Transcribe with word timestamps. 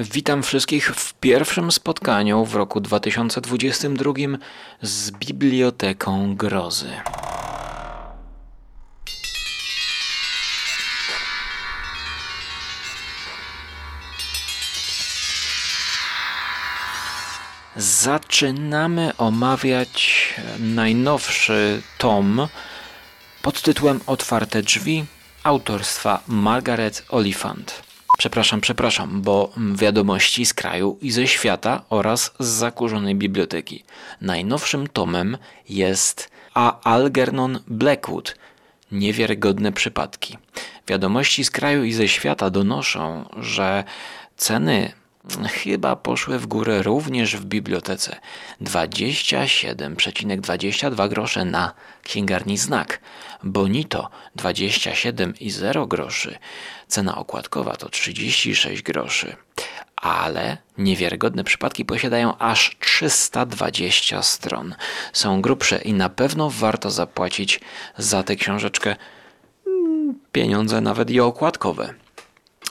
Witam 0.00 0.42
wszystkich 0.42 0.94
w 0.94 1.14
pierwszym 1.14 1.72
spotkaniu 1.72 2.44
w 2.44 2.54
roku 2.54 2.80
2022 2.80 4.12
z 4.82 5.10
Biblioteką 5.10 6.36
Grozy. 6.36 6.90
Zaczynamy 17.76 19.16
omawiać 19.16 20.34
najnowszy 20.58 21.82
tom 21.98 22.48
pod 23.42 23.62
tytułem 23.62 24.00
Otwarte 24.06 24.62
drzwi 24.62 25.04
autorstwa 25.42 26.22
Margaret 26.28 27.04
Oliphant. 27.08 27.87
Przepraszam, 28.18 28.60
przepraszam, 28.60 29.22
bo 29.22 29.52
wiadomości 29.74 30.46
z 30.46 30.54
kraju 30.54 30.98
i 31.02 31.10
ze 31.10 31.26
świata 31.26 31.82
oraz 31.90 32.32
z 32.38 32.46
zakurzonej 32.46 33.14
biblioteki. 33.14 33.84
Najnowszym 34.20 34.86
tomem 34.86 35.38
jest 35.68 36.30
A. 36.54 36.80
Algernon 36.80 37.58
Blackwood. 37.66 38.34
Niewiarygodne 38.92 39.72
przypadki. 39.72 40.38
Wiadomości 40.88 41.44
z 41.44 41.50
kraju 41.50 41.84
i 41.84 41.92
ze 41.92 42.08
świata 42.08 42.50
donoszą, 42.50 43.28
że 43.36 43.84
ceny 44.36 44.92
chyba 45.48 45.96
poszły 45.96 46.38
w 46.38 46.46
górę 46.46 46.82
również 46.82 47.36
w 47.36 47.44
bibliotece. 47.44 48.16
27,22 48.62 51.08
grosze 51.08 51.44
na 51.44 51.72
księgarni 52.02 52.58
Znak. 52.58 53.00
Bonito 53.44 54.10
27,0 54.36 55.88
groszy. 55.88 56.38
Cena 56.88 57.16
okładkowa 57.16 57.76
to 57.76 57.88
36 57.88 58.82
groszy. 58.82 59.36
Ale 59.96 60.56
niewiarygodne 60.78 61.44
przypadki 61.44 61.84
posiadają 61.84 62.38
aż 62.38 62.76
320 62.80 64.22
stron. 64.22 64.74
Są 65.12 65.42
grubsze 65.42 65.78
i 65.78 65.92
na 65.92 66.08
pewno 66.08 66.50
warto 66.50 66.90
zapłacić 66.90 67.60
za 67.98 68.22
tę 68.22 68.36
książeczkę 68.36 68.96
mm, 69.66 70.20
pieniądze 70.32 70.80
nawet 70.80 71.10
i 71.10 71.20
okładkowe. 71.20 71.94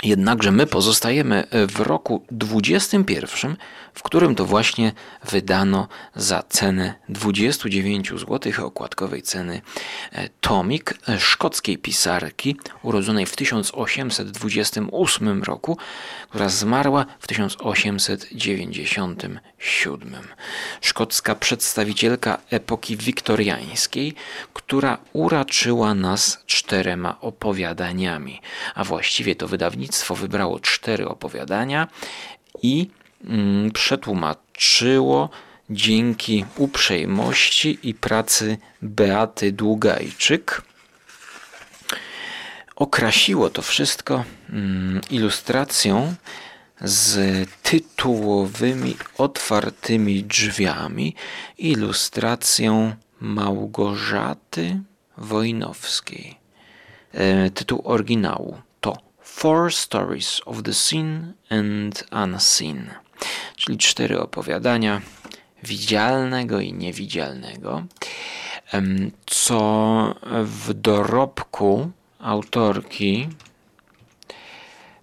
Jednakże 0.04 0.52
my 0.52 0.68
pozostajemy 0.68 1.44
w 1.68 1.80
roku 1.80 2.26
21, 2.32 3.56
w 3.94 4.04
którym 4.04 4.36
to 4.36 4.46
właśnie 4.46 4.92
wydano 5.32 5.88
za 6.16 6.44
cenę 6.50 6.94
29 7.10 8.10
zł 8.10 8.40
okładkowej 8.66 9.22
ceny 9.22 9.62
e, 10.12 10.30
tomik 10.30 10.94
szkockiej 11.20 11.78
pisarki 11.78 12.58
urodzonej 12.84 13.26
w 13.26 13.36
1828 13.36 15.44
roku, 15.44 15.78
która 16.30 16.50
zmarła 16.50 17.06
w 17.20 17.28
1897. 17.28 19.40
Szkocka 20.82 21.36
przedstawicielka 21.36 22.38
epoki 22.50 22.98
wiktoriańskiej, 22.98 24.16
która 24.54 24.98
uraczyła 25.14 25.94
nas 25.94 26.44
czterema 26.46 27.22
opowiadaniami, 27.22 28.42
a 28.76 28.84
właściwie 28.84 29.36
to 29.36 29.48
wydawnictwo 29.48 30.16
wybrało 30.16 30.60
cztery 30.60 31.08
opowiadania 31.08 31.88
i 32.62 32.90
mm, 33.26 33.72
przetłumaczyło 33.72 35.30
dzięki 35.70 36.46
uprzejmości 36.58 37.80
i 37.84 37.94
pracy 37.94 38.58
Beaty 38.82 39.52
Długajczyk. 39.52 40.62
Okrasiło 42.76 43.50
to 43.50 43.62
wszystko 43.62 44.24
mm, 44.50 45.02
ilustracją 45.10 46.16
z 46.82 47.50
tytułowymi 47.64 48.98
otwartymi 49.18 50.24
drzwiami, 50.24 51.16
ilustracją 51.58 52.96
Małgorzaty 53.20 54.80
Wojnowskiej. 55.18 56.38
E, 57.14 57.50
tytuł 57.50 57.82
oryginału 57.84 58.58
to 58.82 58.98
Four 59.22 59.74
Stories 59.74 60.42
of 60.46 60.64
the 60.64 60.74
Seen 60.74 61.34
and 61.50 62.08
Unseen, 62.24 62.90
czyli 63.56 63.78
cztery 63.78 64.20
opowiadania 64.20 65.02
widzialnego 65.64 66.60
i 66.60 66.74
niewidzialnego, 66.74 67.84
co 69.26 70.16
w 70.44 70.74
dorobku 70.74 71.92
autorki 72.20 73.30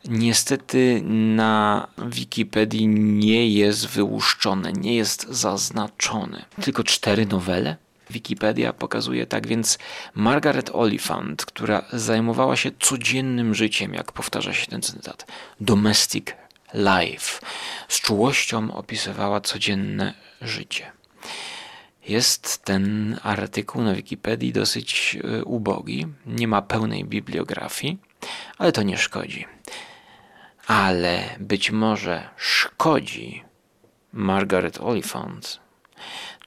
niestety 0.09 1.03
na 1.37 1.87
Wikipedii 1.99 2.89
nie 2.89 3.49
jest 3.49 3.87
wyłuszczone, 3.87 4.73
nie 4.73 4.97
jest 4.97 5.27
zaznaczone. 5.31 6.45
Tylko 6.63 6.85
cztery 6.85 7.27
nowele? 7.27 7.77
Wikipedia 8.11 8.73
pokazuje 8.73 9.27
tak 9.27 9.47
więc 9.47 9.79
Margaret 10.15 10.71
Oliphant, 10.73 11.45
która 11.45 11.85
zajmowała 11.93 12.57
się 12.57 12.71
codziennym 12.81 13.55
życiem, 13.55 13.95
jak 13.95 14.13
powtarza 14.13 14.53
się 14.53 14.67
ten 14.67 14.83
cytat, 14.83 15.27
domestic 15.61 16.27
life, 16.75 17.41
z 17.89 18.01
czułością 18.01 18.75
opisywała 18.75 19.41
codzienne 19.41 20.15
życie. 20.43 20.93
Jest 22.09 22.65
ten 22.65 23.17
artykuł 23.23 23.83
na 23.83 23.95
Wikipedii 23.95 24.53
dosyć 24.53 25.19
e, 25.25 25.45
ubogi, 25.45 26.07
nie 26.27 26.49
ma 26.49 26.63
pełnej 26.63 27.05
bibliografii, 27.05 27.99
ale 28.59 28.73
to 28.73 28.83
nie 28.83 28.99
szkodzi. 28.99 29.47
Ale 30.67 31.37
być 31.41 31.71
może 31.71 32.29
szkodzi 32.37 33.45
Margaret 34.13 34.81
Oliphant 34.81 35.61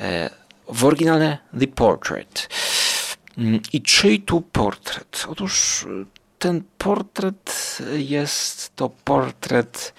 E, 0.01 0.31
w 0.69 0.85
oryginale 0.85 1.39
The 1.61 1.67
Portrait. 1.67 2.49
Mm, 3.39 3.61
I 3.73 3.83
czyj 3.83 4.21
tu 4.21 4.41
portret? 4.41 5.27
Otóż 5.29 5.87
ten 6.39 6.63
portret 6.79 7.79
jest 7.97 8.77
to 8.77 8.91
portret 9.05 9.95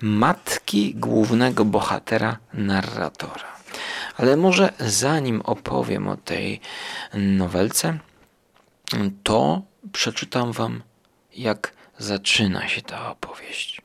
matki 0.00 0.94
głównego 0.94 1.64
bohatera, 1.64 2.38
narratora. 2.54 3.59
Ale 4.20 4.36
może 4.36 4.72
zanim 4.78 5.40
opowiem 5.40 6.08
o 6.08 6.16
tej 6.16 6.60
nowelce, 7.14 7.98
to 9.22 9.62
przeczytam 9.92 10.52
Wam, 10.52 10.82
jak 11.36 11.72
zaczyna 11.98 12.68
się 12.68 12.82
ta 12.82 13.10
opowieść. 13.10 13.82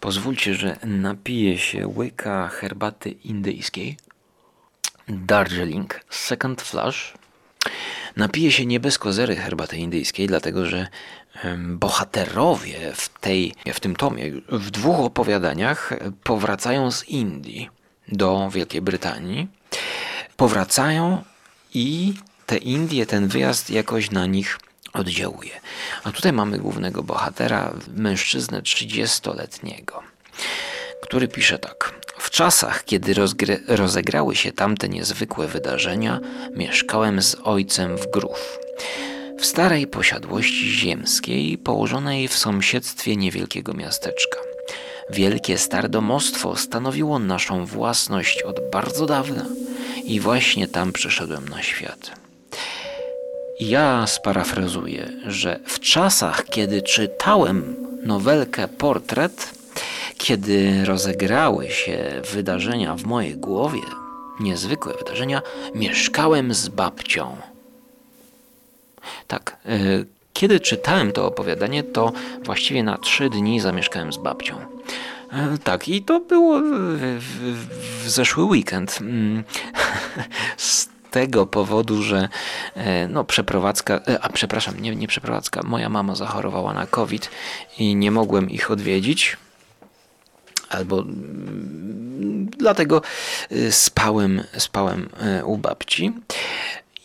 Pozwólcie, 0.00 0.54
że 0.54 0.76
napiję 0.84 1.58
się 1.58 1.86
łyka 1.88 2.48
herbaty 2.48 3.10
indyjskiej. 3.10 3.96
Darjeeling 5.08 6.00
Second 6.10 6.62
Flush 6.62 7.14
Napije 8.16 8.52
się 8.52 8.66
nie 8.66 8.80
bez 8.80 8.98
kozery 8.98 9.36
herbaty 9.36 9.76
indyjskiej, 9.76 10.26
dlatego 10.26 10.66
że 10.66 10.86
bohaterowie 11.58 12.92
w, 12.94 13.08
tej, 13.08 13.54
w 13.74 13.80
tym 13.80 13.96
tomie, 13.96 14.30
w 14.48 14.70
dwóch 14.70 15.00
opowiadaniach 15.00 15.92
powracają 16.22 16.90
z 16.90 17.08
Indii 17.08 17.70
do 18.08 18.50
Wielkiej 18.50 18.80
Brytanii. 18.80 19.48
Powracają 20.36 21.24
i 21.74 22.14
te 22.46 22.56
Indie, 22.56 23.06
ten 23.06 23.28
wyjazd 23.28 23.70
jakoś 23.70 24.10
na 24.10 24.26
nich 24.26 24.58
oddziałuje. 24.92 25.60
A 26.04 26.12
tutaj 26.12 26.32
mamy 26.32 26.58
głównego 26.58 27.02
bohatera, 27.02 27.74
mężczyznę 27.94 28.62
30-letniego, 28.62 30.02
który 31.02 31.28
pisze 31.28 31.58
tak. 31.58 31.94
W 32.18 32.30
czasach, 32.30 32.84
kiedy 32.84 33.14
rozegrały 33.68 34.36
się 34.36 34.52
tamte 34.52 34.88
niezwykłe 34.88 35.48
wydarzenia, 35.48 36.20
mieszkałem 36.56 37.22
z 37.22 37.36
ojcem 37.44 37.98
w 37.98 38.10
Grów. 38.10 38.58
W 39.38 39.46
starej 39.46 39.86
posiadłości 39.86 40.72
ziemskiej, 40.72 41.58
położonej 41.58 42.28
w 42.28 42.38
sąsiedztwie 42.38 43.16
niewielkiego 43.16 43.74
miasteczka. 43.74 44.51
Wielkie 45.10 45.58
stardomostwo 45.58 46.56
stanowiło 46.56 47.18
naszą 47.18 47.66
własność 47.66 48.42
od 48.42 48.70
bardzo 48.70 49.06
dawna 49.06 49.44
i 50.04 50.20
właśnie 50.20 50.68
tam 50.68 50.92
przyszedłem 50.92 51.48
na 51.48 51.62
świat. 51.62 52.10
Ja 53.60 54.06
sparafrazuję, 54.06 55.12
że 55.26 55.60
w 55.66 55.80
czasach, 55.80 56.44
kiedy 56.44 56.82
czytałem 56.82 57.76
nowelkę 58.02 58.68
Portret, 58.68 59.50
kiedy 60.18 60.84
rozegrały 60.84 61.70
się 61.70 62.22
wydarzenia 62.32 62.96
w 62.96 63.04
mojej 63.04 63.36
głowie, 63.36 63.80
niezwykłe 64.40 64.94
wydarzenia, 64.94 65.42
mieszkałem 65.74 66.54
z 66.54 66.68
babcią. 66.68 67.36
Tak, 69.26 69.56
e, 69.66 69.78
kiedy 70.32 70.60
czytałem 70.60 71.12
to 71.12 71.26
opowiadanie, 71.26 71.82
to 71.82 72.12
właściwie 72.44 72.82
na 72.82 72.98
trzy 72.98 73.30
dni 73.30 73.60
zamieszkałem 73.60 74.12
z 74.12 74.16
babcią. 74.16 74.71
E, 75.32 75.58
tak, 75.58 75.88
i 75.88 76.02
to 76.02 76.20
było 76.20 76.60
w, 76.60 76.64
w, 78.04 78.10
zeszły 78.10 78.44
weekend. 78.44 78.98
Mm, 79.00 79.44
z 80.56 80.88
tego 81.10 81.46
powodu, 81.46 82.02
że 82.02 82.28
e, 82.74 83.08
no, 83.08 83.24
przeprowadzka, 83.24 84.00
a 84.20 84.28
przepraszam, 84.28 84.80
nie, 84.80 84.96
nie 84.96 85.08
przeprowadzka, 85.08 85.62
moja 85.64 85.88
mama 85.88 86.14
zachorowała 86.14 86.74
na 86.74 86.86
COVID 86.86 87.30
i 87.78 87.96
nie 87.96 88.10
mogłem 88.10 88.50
ich 88.50 88.70
odwiedzić 88.70 89.36
albo 90.68 91.00
mm, 91.00 92.50
dlatego 92.58 93.02
spałem, 93.70 94.42
spałem 94.58 95.08
u 95.44 95.58
babci. 95.58 96.12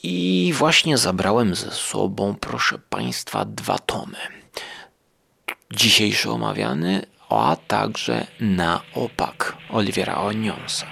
I 0.04 0.54
właśnie 0.56 0.98
zabrałem 0.98 1.56
ze 1.56 1.72
sobą, 1.72 2.36
proszę 2.40 2.80
Państwa, 2.90 3.46
dwa 3.46 3.78
tomy. 3.78 4.18
Dzisiejszy 5.74 6.32
omawiany, 6.32 7.06
a 7.30 7.58
także 7.68 8.28
na 8.40 8.82
opak 8.94 9.58
Oliwiera 9.70 10.18
Onionsa. 10.18 10.88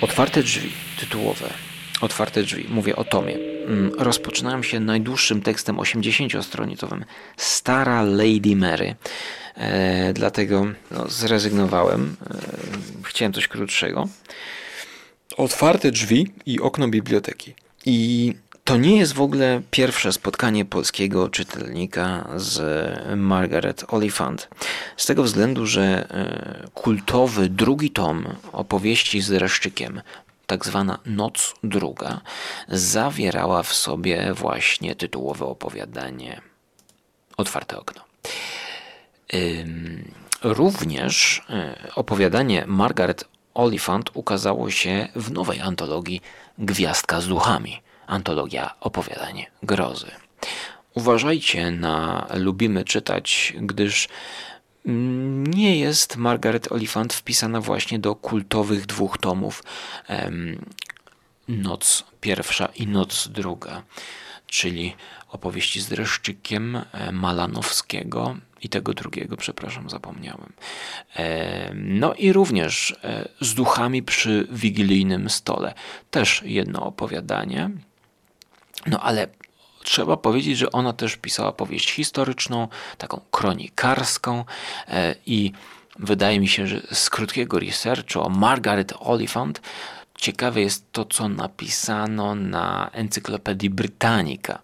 Otwarte 0.00 0.42
drzwi 0.42 0.72
tytułowe 1.00 1.50
Otwarte 2.00 2.42
drzwi. 2.42 2.66
Mówię 2.68 2.96
o 2.96 3.04
tomie. 3.04 3.34
Mm, 3.34 3.92
rozpoczynałem 3.98 4.64
się 4.64 4.80
najdłuższym 4.80 5.42
tekstem 5.42 5.76
80-stronicowym 5.76 7.04
Stara 7.36 8.02
Lady 8.02 8.56
Mary. 8.56 8.94
E, 9.56 10.12
dlatego 10.12 10.66
no, 10.90 11.08
zrezygnowałem. 11.08 12.16
E, 12.30 12.36
chciałem 13.04 13.32
coś 13.32 13.48
krótszego. 13.48 14.08
Otwarte 15.36 15.90
drzwi 15.90 16.26
i 16.46 16.60
okno 16.60 16.88
biblioteki. 16.88 17.54
I 17.86 18.32
to 18.64 18.76
nie 18.76 18.96
jest 18.96 19.12
w 19.12 19.20
ogóle 19.20 19.62
pierwsze 19.70 20.12
spotkanie 20.12 20.64
polskiego 20.64 21.28
czytelnika 21.28 22.28
z 22.36 22.58
Margaret 23.16 23.84
Oliphant. 23.88 24.48
Z 24.96 25.06
tego 25.06 25.22
względu, 25.22 25.66
że 25.66 25.82
e, 25.82 26.68
kultowy 26.74 27.48
drugi 27.48 27.90
tom 27.90 28.26
opowieści 28.52 29.20
z 29.20 29.28
dreszczykiem 29.28 30.02
tak 30.46 30.66
zwana 30.66 30.98
Noc 31.06 31.54
Druga, 31.62 32.20
zawierała 32.68 33.62
w 33.62 33.74
sobie 33.74 34.34
właśnie 34.34 34.94
tytułowe 34.94 35.46
opowiadanie 35.46 36.40
Otwarte 37.36 37.78
okno. 37.78 38.00
Również 40.42 41.42
y, 41.88 41.94
opowiadanie 41.94 42.64
Margaret 42.66 43.24
Oliphant 43.54 44.10
ukazało 44.14 44.70
się 44.70 45.08
w 45.16 45.32
nowej 45.32 45.60
antologii 45.60 46.20
Gwiazdka 46.58 47.20
z 47.20 47.28
duchami. 47.28 47.83
Antologia 48.06 48.74
opowiadanie 48.80 49.46
grozy. 49.62 50.10
Uważajcie 50.94 51.70
na 51.70 52.26
lubimy 52.34 52.84
czytać, 52.84 53.54
gdyż 53.60 54.08
nie 55.48 55.78
jest 55.78 56.16
Margaret 56.16 56.72
Oliphant 56.72 57.14
wpisana 57.14 57.60
właśnie 57.60 57.98
do 57.98 58.14
kultowych 58.14 58.86
dwóch 58.86 59.18
tomów 59.18 59.62
Noc 61.48 62.04
pierwsza 62.20 62.66
i 62.66 62.86
Noc 62.86 63.28
druga, 63.28 63.82
czyli 64.46 64.96
opowieści 65.28 65.80
z 65.80 65.88
dreszczykiem 65.88 66.76
e, 66.76 67.12
Malanowskiego 67.12 68.36
i 68.62 68.68
tego 68.68 68.94
drugiego, 68.94 69.36
przepraszam, 69.36 69.90
zapomniałem. 69.90 70.52
No 71.74 72.14
i 72.14 72.32
również 72.32 72.96
e, 73.04 73.28
z 73.40 73.54
duchami 73.54 74.02
przy 74.02 74.46
wigilijnym 74.50 75.30
stole. 75.30 75.74
Też 76.10 76.42
jedno 76.44 76.86
opowiadanie. 76.86 77.70
No 78.86 79.00
ale 79.00 79.26
trzeba 79.84 80.16
powiedzieć, 80.16 80.58
że 80.58 80.72
ona 80.72 80.92
też 80.92 81.16
pisała 81.16 81.52
powieść 81.52 81.92
historyczną, 81.92 82.68
taką 82.98 83.20
kronikarską 83.30 84.44
e, 84.88 85.14
i 85.26 85.52
wydaje 85.98 86.40
mi 86.40 86.48
się, 86.48 86.66
że 86.66 86.80
z 86.92 87.10
krótkiego 87.10 87.58
researchu 87.58 88.20
o 88.20 88.28
Margaret 88.28 88.92
Oliphant 89.00 89.60
ciekawe 90.18 90.60
jest 90.60 90.92
to, 90.92 91.04
co 91.04 91.28
napisano 91.28 92.34
na 92.34 92.90
Encyklopedii 92.92 93.70
Britannica 93.70 94.58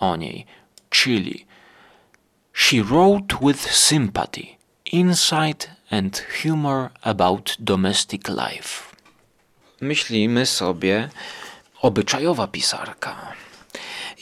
o 0.00 0.16
niej, 0.16 0.46
czyli 0.90 1.46
She 2.52 2.84
wrote 2.84 3.36
with 3.42 3.72
sympathy, 3.72 4.46
insight 4.92 5.70
and 5.90 6.22
humor 6.42 6.90
about 7.02 7.56
domestic 7.58 8.28
life. 8.28 8.94
Myślimy 9.80 10.46
sobie, 10.46 11.08
obyczajowa 11.82 12.46
pisarka 12.46 13.34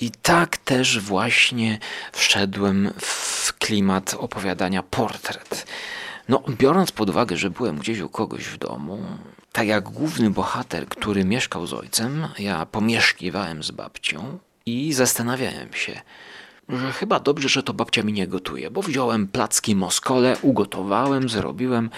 i 0.00 0.10
tak 0.10 0.56
też 0.56 1.00
właśnie 1.00 1.78
wszedłem 2.12 2.90
w 3.00 3.52
klimat 3.58 4.14
opowiadania 4.18 4.82
portret. 4.82 5.66
No, 6.28 6.42
biorąc 6.48 6.92
pod 6.92 7.10
uwagę, 7.10 7.36
że 7.36 7.50
byłem 7.50 7.78
gdzieś 7.78 8.00
u 8.00 8.08
kogoś 8.08 8.44
w 8.44 8.58
domu, 8.58 8.98
tak 9.52 9.66
jak 9.66 9.84
główny 9.84 10.30
bohater, 10.30 10.88
który 10.88 11.24
mieszkał 11.24 11.66
z 11.66 11.72
ojcem, 11.72 12.28
ja 12.38 12.66
pomieszkiwałem 12.66 13.62
z 13.62 13.70
babcią 13.70 14.38
i 14.66 14.92
zastanawiałem 14.92 15.72
się, 15.72 16.00
że 16.68 16.92
chyba 16.92 17.20
dobrze, 17.20 17.48
że 17.48 17.62
to 17.62 17.74
babcia 17.74 18.02
mi 18.02 18.12
nie 18.12 18.26
gotuje, 18.26 18.70
bo 18.70 18.82
wziąłem 18.82 19.28
placki 19.28 19.76
moskole, 19.76 20.36
ugotowałem, 20.42 21.28
zrobiłem, 21.28 21.90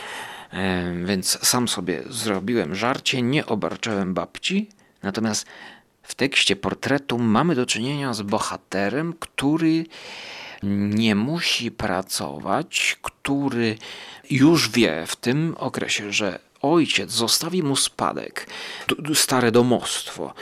więc 1.04 1.46
sam 1.46 1.68
sobie 1.68 2.02
zrobiłem 2.10 2.74
żarcie, 2.74 3.22
nie 3.22 3.46
obarczałem 3.46 4.14
babci, 4.14 4.68
natomiast 5.02 5.46
w 6.04 6.14
tekście 6.14 6.56
portretu 6.56 7.18
mamy 7.18 7.54
do 7.54 7.66
czynienia 7.66 8.14
z 8.14 8.22
bohaterem, 8.22 9.14
który 9.20 9.86
nie 10.62 11.14
musi 11.14 11.70
pracować, 11.70 12.96
który 13.02 13.78
już 14.30 14.70
wie 14.70 15.04
w 15.06 15.16
tym 15.16 15.54
okresie, 15.58 16.12
że 16.12 16.38
ojciec 16.62 17.10
zostawi 17.10 17.62
mu 17.62 17.76
spadek, 17.76 18.46
stare 19.14 19.52
domostwo, 19.52 20.34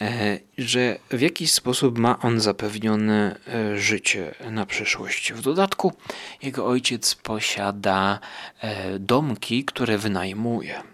e, 0.00 0.38
że 0.58 0.98
w 1.10 1.20
jakiś 1.20 1.52
sposób 1.52 1.98
ma 1.98 2.18
on 2.18 2.40
zapewnione 2.40 3.36
e, 3.48 3.78
życie 3.78 4.34
na 4.50 4.66
przyszłość. 4.66 5.32
W 5.32 5.40
dodatku 5.40 5.92
jego 6.42 6.66
ojciec 6.66 7.14
posiada 7.14 8.20
e, 8.60 8.98
domki, 8.98 9.64
które 9.64 9.98
wynajmuje 9.98 10.93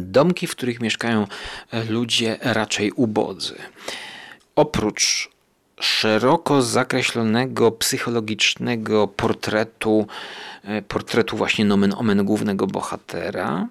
domki, 0.00 0.46
w 0.46 0.50
których 0.50 0.80
mieszkają 0.80 1.26
ludzie 1.88 2.38
raczej 2.40 2.92
ubodzy. 2.92 3.54
Oprócz 4.56 5.32
szeroko 5.82 6.62
zakreślonego 6.62 7.72
psychologicznego 7.72 9.08
portretu, 9.08 10.06
e, 10.64 10.82
portretu 10.82 11.36
właśnie 11.36 11.64
nomen 11.64 11.94
omen 11.96 12.24
głównego 12.24 12.66
bohatera, 12.66 13.68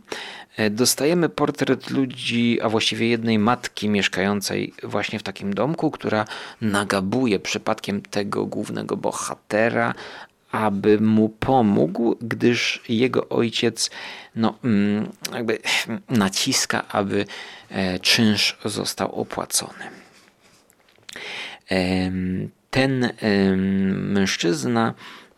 e, 0.57 0.69
dostajemy 0.69 1.29
portret 1.29 1.89
ludzi, 1.89 2.59
a 2.61 2.69
właściwie 2.69 3.07
jednej 3.07 3.39
matki 3.39 3.89
mieszkającej 3.89 4.73
właśnie 4.83 5.19
w 5.19 5.23
takim 5.23 5.53
domku, 5.53 5.91
która 5.91 6.25
nagabuje 6.61 7.39
przypadkiem 7.39 8.01
tego 8.01 8.45
głównego 8.45 8.97
bohatera, 8.97 9.93
aby 10.51 10.99
mu 10.99 11.29
pomógł, 11.29 12.15
gdyż 12.21 12.83
jego 12.89 13.29
ojciec 13.29 13.91
no, 14.35 14.57
mm, 14.63 15.11
jakby 15.33 15.59
naciska, 16.09 16.87
aby 16.87 17.25
e, 17.69 17.99
czynsz 17.99 18.57
został 18.65 19.11
opłacony. 19.11 19.83
Ten 22.69 23.09
mężczyzna 23.95 24.93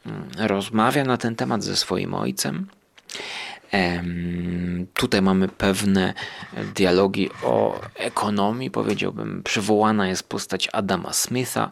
mm, 0.05 0.29
rozmawia 0.37 1.03
na 1.03 1.17
ten 1.17 1.35
temat 1.35 1.63
ze 1.63 1.75
swoim 1.75 2.13
ojcem. 2.13 2.67
Tutaj 4.93 5.21
mamy 5.21 5.47
pewne 5.47 6.13
dialogi 6.75 7.29
o 7.43 7.81
ekonomii, 7.95 8.71
powiedziałbym. 8.71 9.43
Przywołana 9.43 10.07
jest 10.07 10.23
postać 10.23 10.69
Adama 10.71 11.13
Smitha, 11.13 11.71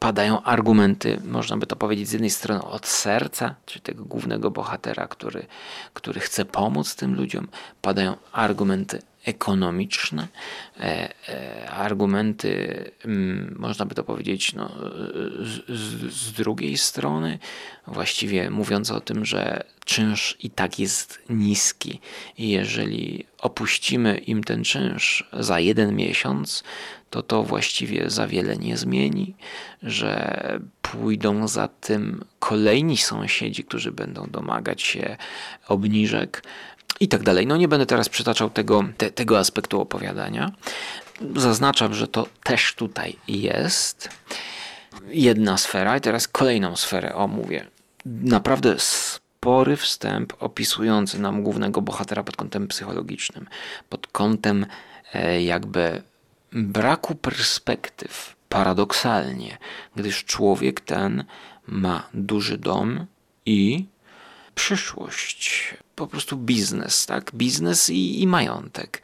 padają 0.00 0.42
argumenty, 0.42 1.20
można 1.24 1.56
by 1.56 1.66
to 1.66 1.76
powiedzieć 1.76 2.08
z 2.08 2.12
jednej 2.12 2.30
strony 2.30 2.62
od 2.62 2.86
serca, 2.86 3.54
czyli 3.66 3.80
tego 3.82 4.04
głównego 4.04 4.50
bohatera, 4.50 5.08
który, 5.08 5.46
który 5.94 6.20
chce 6.20 6.44
pomóc 6.44 6.94
tym 6.94 7.14
ludziom, 7.14 7.48
padają 7.82 8.16
argumenty 8.32 9.02
ekonomiczne, 9.24 10.28
e, 10.80 11.14
e, 11.28 11.70
argumenty, 11.70 12.84
mm, 13.04 13.56
można 13.58 13.86
by 13.86 13.94
to 13.94 14.04
powiedzieć, 14.04 14.54
no, 14.54 14.70
z, 15.40 16.12
z, 16.12 16.32
drugiej 16.32 16.78
strony, 16.78 17.38
właściwie 17.86 18.50
mówiąc 18.50 18.90
o 18.90 19.00
tym, 19.00 19.24
że 19.24 19.64
czynsz 19.84 20.36
i 20.40 20.50
tak 20.50 20.78
jest 20.78 21.22
niski. 21.30 22.00
I 22.38 22.48
jeżeli 22.48 23.26
opuścimy 23.38 24.18
im 24.18 24.44
ten 24.44 24.64
czynsz 24.64 25.28
za 25.32 25.60
jeden 25.60 25.96
miesiąc, 25.96 26.64
to 27.10 27.22
to 27.22 27.42
właściwie 27.42 28.10
za 28.10 28.26
wiele 28.26 28.56
nie 28.56 28.76
zmieni, 28.76 29.34
że 29.82 30.40
pójdą 30.82 31.48
za 31.48 31.68
tym 31.68 32.24
kolejni 32.38 32.96
sąsiedzi, 32.96 33.64
którzy 33.64 33.92
będą 33.92 34.26
domagać 34.26 34.82
się 34.82 35.16
obniżek, 35.68 36.42
i 37.00 37.08
tak 37.08 37.22
dalej. 37.22 37.46
No 37.46 37.56
nie 37.56 37.68
będę 37.68 37.86
teraz 37.86 38.08
przytaczał 38.08 38.50
tego, 38.50 38.84
te, 38.96 39.10
tego 39.10 39.38
aspektu 39.38 39.80
opowiadania. 39.80 40.52
Zaznaczam, 41.36 41.94
że 41.94 42.08
to 42.08 42.26
też 42.44 42.74
tutaj 42.74 43.16
jest. 43.28 44.08
Jedna 45.08 45.58
sfera, 45.58 45.96
i 45.96 46.00
teraz 46.00 46.28
kolejną 46.28 46.76
sferę 46.76 47.14
omówię. 47.14 47.66
Naprawdę 48.06 48.74
spory 48.78 49.76
wstęp 49.76 50.32
opisujący 50.40 51.20
nam 51.20 51.42
głównego 51.42 51.82
bohatera 51.82 52.22
pod 52.22 52.36
kątem 52.36 52.68
psychologicznym, 52.68 53.46
pod 53.88 54.06
kątem 54.06 54.66
e, 55.14 55.42
jakby 55.42 56.02
braku 56.52 57.14
perspektyw, 57.14 58.36
paradoksalnie, 58.48 59.58
gdyż 59.96 60.24
człowiek 60.24 60.80
ten 60.80 61.24
ma 61.66 62.08
duży 62.14 62.58
dom 62.58 63.06
i 63.46 63.86
przyszłość, 64.54 65.74
po 65.96 66.06
prostu 66.06 66.36
biznes, 66.36 67.06
tak? 67.06 67.30
Biznes 67.34 67.90
i, 67.90 68.22
i 68.22 68.26
majątek. 68.26 69.02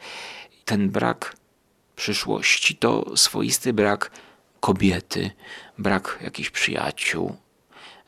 Ten 0.65 0.89
brak 0.89 1.35
przyszłości 1.95 2.75
to 2.75 3.17
swoisty 3.17 3.73
brak 3.73 4.11
kobiety, 4.59 5.31
brak 5.77 6.19
jakichś 6.21 6.49
przyjaciół, 6.49 7.35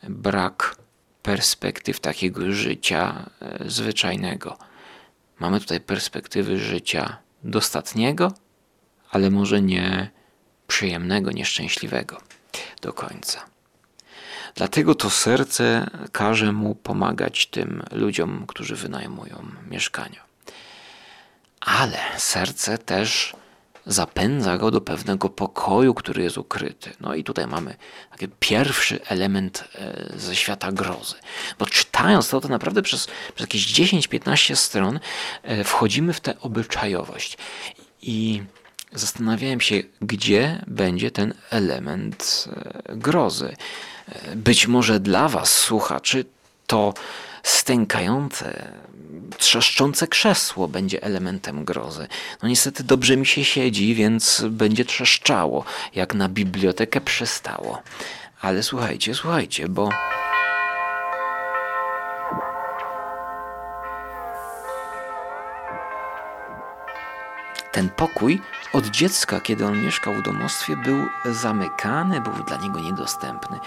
brak 0.02 0.76
perspektyw 1.22 2.00
takiego 2.00 2.52
życia 2.52 3.30
e, 3.40 3.70
zwyczajnego. 3.70 4.58
Mamy 5.38 5.60
tutaj 5.60 5.80
perspektywy 5.80 6.58
życia 6.58 7.16
dostatniego, 7.44 8.32
ale 9.10 9.30
może 9.30 9.62
nie 9.62 10.10
przyjemnego, 10.66 11.30
nieszczęśliwego 11.30 12.20
do 12.82 12.92
końca. 12.92 13.44
Dlatego 14.54 14.94
to 14.94 15.10
serce 15.10 15.90
każe 16.12 16.52
mu 16.52 16.74
pomagać 16.74 17.46
tym 17.46 17.82
ludziom, 17.92 18.44
którzy 18.46 18.76
wynajmują 18.76 19.46
mieszkania. 19.70 20.24
Ale 21.60 21.98
serce 22.18 22.78
też 22.78 23.36
zapędza 23.86 24.58
go 24.58 24.70
do 24.70 24.80
pewnego 24.80 25.28
pokoju, 25.28 25.94
który 25.94 26.22
jest 26.22 26.38
ukryty. 26.38 26.90
No 27.00 27.14
i 27.14 27.24
tutaj 27.24 27.46
mamy 27.46 27.76
taki 28.10 28.28
pierwszy 28.40 29.04
element 29.04 29.64
e, 29.74 30.12
ze 30.18 30.36
świata 30.36 30.72
grozy. 30.72 31.14
Bo 31.58 31.66
czytając 31.66 32.28
to, 32.28 32.40
to 32.40 32.48
naprawdę 32.48 32.82
przez, 32.82 33.06
przez 33.06 33.40
jakieś 33.40 33.66
10-15 33.66 34.56
stron 34.56 35.00
e, 35.42 35.64
wchodzimy 35.64 36.12
w 36.12 36.20
tę 36.20 36.40
obyczajowość. 36.40 37.38
I 38.02 38.42
zastanawiałem 38.92 39.60
się, 39.60 39.82
gdzie 40.00 40.64
będzie 40.66 41.10
ten 41.10 41.34
element 41.50 42.48
e, 42.84 42.96
grozy. 42.96 43.56
Być 44.36 44.66
może 44.66 45.00
dla 45.00 45.28
Was, 45.28 45.54
słuchaczy, 45.54 46.24
to 46.66 46.94
stękające, 47.42 48.72
trzeszczące 49.38 50.06
krzesło 50.06 50.68
będzie 50.68 51.02
elementem 51.02 51.64
grozy. 51.64 52.06
No 52.42 52.48
niestety 52.48 52.84
dobrze 52.84 53.16
mi 53.16 53.26
się 53.26 53.44
siedzi, 53.44 53.94
więc 53.94 54.44
będzie 54.50 54.84
trzeszczało, 54.84 55.64
jak 55.94 56.14
na 56.14 56.28
bibliotekę 56.28 57.00
przystało. 57.00 57.82
Ale 58.40 58.62
słuchajcie, 58.62 59.14
słuchajcie, 59.14 59.68
bo 59.68 59.88
Ten 67.72 67.88
pokój 67.88 68.40
od 68.72 68.86
dziecka, 68.86 69.40
kiedy 69.40 69.66
on 69.66 69.84
mieszkał 69.84 70.14
w 70.14 70.22
domostwie, 70.22 70.76
był 70.76 71.06
zamykany, 71.24 72.20
był 72.20 72.32
dla 72.46 72.56
niego 72.56 72.80
niedostępny. 72.80 73.58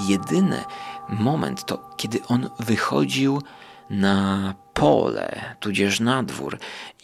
Jedyny 0.00 0.64
moment 1.08 1.64
to, 1.64 1.90
kiedy 1.96 2.26
on 2.26 2.50
wychodził 2.58 3.42
na 3.90 4.54
pole, 4.74 5.54
tudzież 5.60 6.00
na 6.00 6.22
dwór 6.22 6.58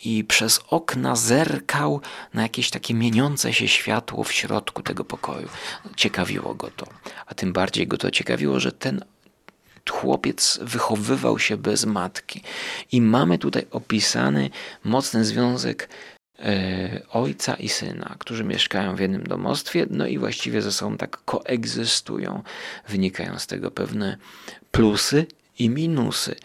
i 0.05 0.25
przez 0.25 0.61
okna 0.71 1.17
zerkał 1.17 2.01
na 2.35 2.43
jakieś 2.43 2.71
takie 2.71 2.95
mieniące 2.95 3.53
się 3.53 3.69
światło 3.69 4.25
w 4.25 4.33
środku 4.33 4.83
tego 4.83 5.05
pokoju. 5.05 5.49
Ciekawiło 5.97 6.55
go 6.55 6.71
to. 6.71 6.87
A 7.27 7.35
tym 7.35 7.53
bardziej 7.53 7.87
go 7.87 7.97
to 7.97 8.11
ciekawiło, 8.11 8.61
że 8.61 8.73
ten 8.73 9.05
chłopiec 9.91 10.59
wychowywał 10.63 11.39
się 11.39 11.57
bez 11.57 11.85
matki. 11.85 12.43
I 12.93 13.01
mamy 13.01 13.39
tutaj 13.39 13.67
opisany 13.71 14.51
mocny 14.85 15.25
związek 15.25 15.89
ojca 17.11 17.55
i 17.55 17.69
syna, 17.69 18.17
którzy 18.19 18.45
mieszkają 18.45 18.97
w 18.97 19.00
jednym 19.00 19.23
domostwie, 19.23 19.87
no 19.91 20.07
i 20.07 20.19
właściwie 20.19 20.62
ze 20.62 20.73
sobą 20.73 20.97
tak 20.97 21.25
koegzystują. 21.25 22.43
Wynikają 22.88 23.38
z 23.38 23.47
tego 23.47 23.71
pewne 23.71 24.17
plusy 24.71 25.26
i 25.59 25.71
minusy. 25.71 26.37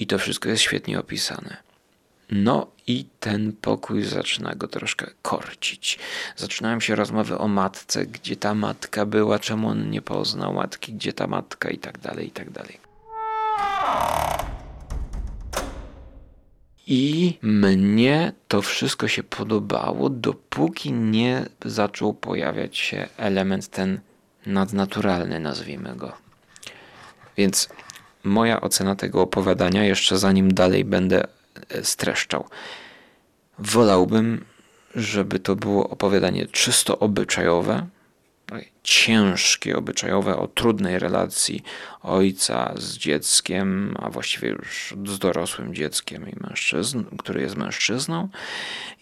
I 0.00 0.06
to 0.06 0.18
wszystko 0.18 0.48
jest 0.48 0.62
świetnie 0.62 1.00
opisane. 1.00 1.56
No 2.30 2.70
i 2.86 3.04
ten 3.20 3.52
pokój 3.52 4.02
zaczyna 4.02 4.54
go 4.54 4.68
troszkę 4.68 5.10
korcić. 5.22 5.98
Zaczynają 6.36 6.80
się 6.80 6.94
rozmowy 6.94 7.38
o 7.38 7.48
matce, 7.48 8.06
gdzie 8.06 8.36
ta 8.36 8.54
matka 8.54 9.06
była, 9.06 9.38
czemu 9.38 9.68
on 9.68 9.90
nie 9.90 10.02
poznał 10.02 10.54
matki, 10.54 10.92
gdzie 10.92 11.12
ta 11.12 11.26
matka 11.26 11.70
i 11.70 11.78
tak 11.78 11.98
dalej, 11.98 12.28
i 12.28 12.30
tak 12.30 12.50
dalej. 12.50 12.78
I 16.90 17.38
mnie 17.42 18.32
to 18.48 18.62
wszystko 18.62 19.08
się 19.08 19.22
podobało, 19.22 20.10
dopóki 20.10 20.92
nie 20.92 21.46
zaczął 21.64 22.14
pojawiać 22.14 22.78
się 22.78 23.08
element 23.16 23.68
ten 23.68 24.00
nadnaturalny, 24.46 25.40
nazwijmy 25.40 25.96
go. 25.96 26.12
Więc 27.36 27.68
moja 28.24 28.60
ocena 28.60 28.96
tego 28.96 29.22
opowiadania, 29.22 29.84
jeszcze 29.84 30.18
zanim 30.18 30.54
dalej 30.54 30.84
będę 30.84 31.24
e, 31.68 31.84
streszczał, 31.84 32.48
wolałbym, 33.58 34.44
żeby 34.94 35.38
to 35.38 35.56
było 35.56 35.90
opowiadanie 35.90 36.46
czysto 36.46 36.98
obyczajowe, 36.98 37.86
ciężkie, 38.82 39.76
obyczajowe, 39.76 40.36
o 40.36 40.48
trudnej 40.48 40.98
relacji 40.98 41.62
ojca 42.02 42.74
z 42.76 42.96
dzieckiem, 42.96 43.94
a 43.98 44.10
właściwie 44.10 44.48
już 44.48 44.94
z 45.06 45.18
dorosłym 45.18 45.74
dzieckiem 45.74 46.30
i 46.30 46.36
mężczyzn, 46.40 47.04
który 47.18 47.40
jest 47.40 47.56
mężczyzną, 47.56 48.28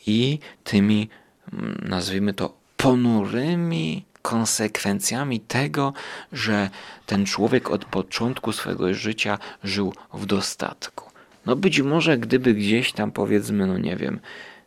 i 0.07 0.38
tymi, 0.65 1.09
mm, 1.53 1.85
nazwijmy 1.88 2.35
to, 2.35 2.55
ponurymi 2.76 4.05
konsekwencjami 4.23 5.41
tego, 5.41 5.93
że 6.33 6.71
ten 7.07 7.26
człowiek 7.26 7.71
od 7.71 7.85
początku 7.85 8.53
swojego 8.53 8.95
życia 8.95 9.38
żył 9.65 9.95
w 10.15 10.26
dostatku. 10.26 11.11
No 11.47 11.57
być 11.57 11.81
może 11.81 12.19
gdyby 12.19 12.55
gdzieś 12.55 12.93
tam 12.93 13.12
powiedzmy, 13.12 13.67
no 13.67 13.79
nie 13.79 13.97
wiem, 13.97 14.21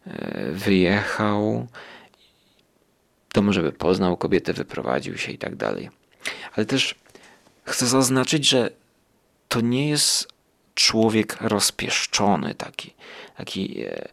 e, 0.07 0.51
wyjechał, 0.51 1.67
to 3.33 3.41
może 3.41 3.61
by 3.61 3.71
poznał 3.71 4.17
kobietę, 4.17 4.53
wyprowadził 4.53 5.17
się 5.17 5.31
i 5.31 5.37
tak 5.37 5.55
dalej. 5.55 5.89
Ale 6.55 6.65
też 6.65 6.95
chcę 7.63 7.87
zaznaczyć, 7.87 8.49
że 8.49 8.69
to 9.47 9.61
nie 9.61 9.89
jest 9.89 10.27
człowiek 10.75 11.37
rozpieszczony, 11.41 12.55
taki, 12.55 12.93
taki 13.37 13.83
e, 13.83 14.09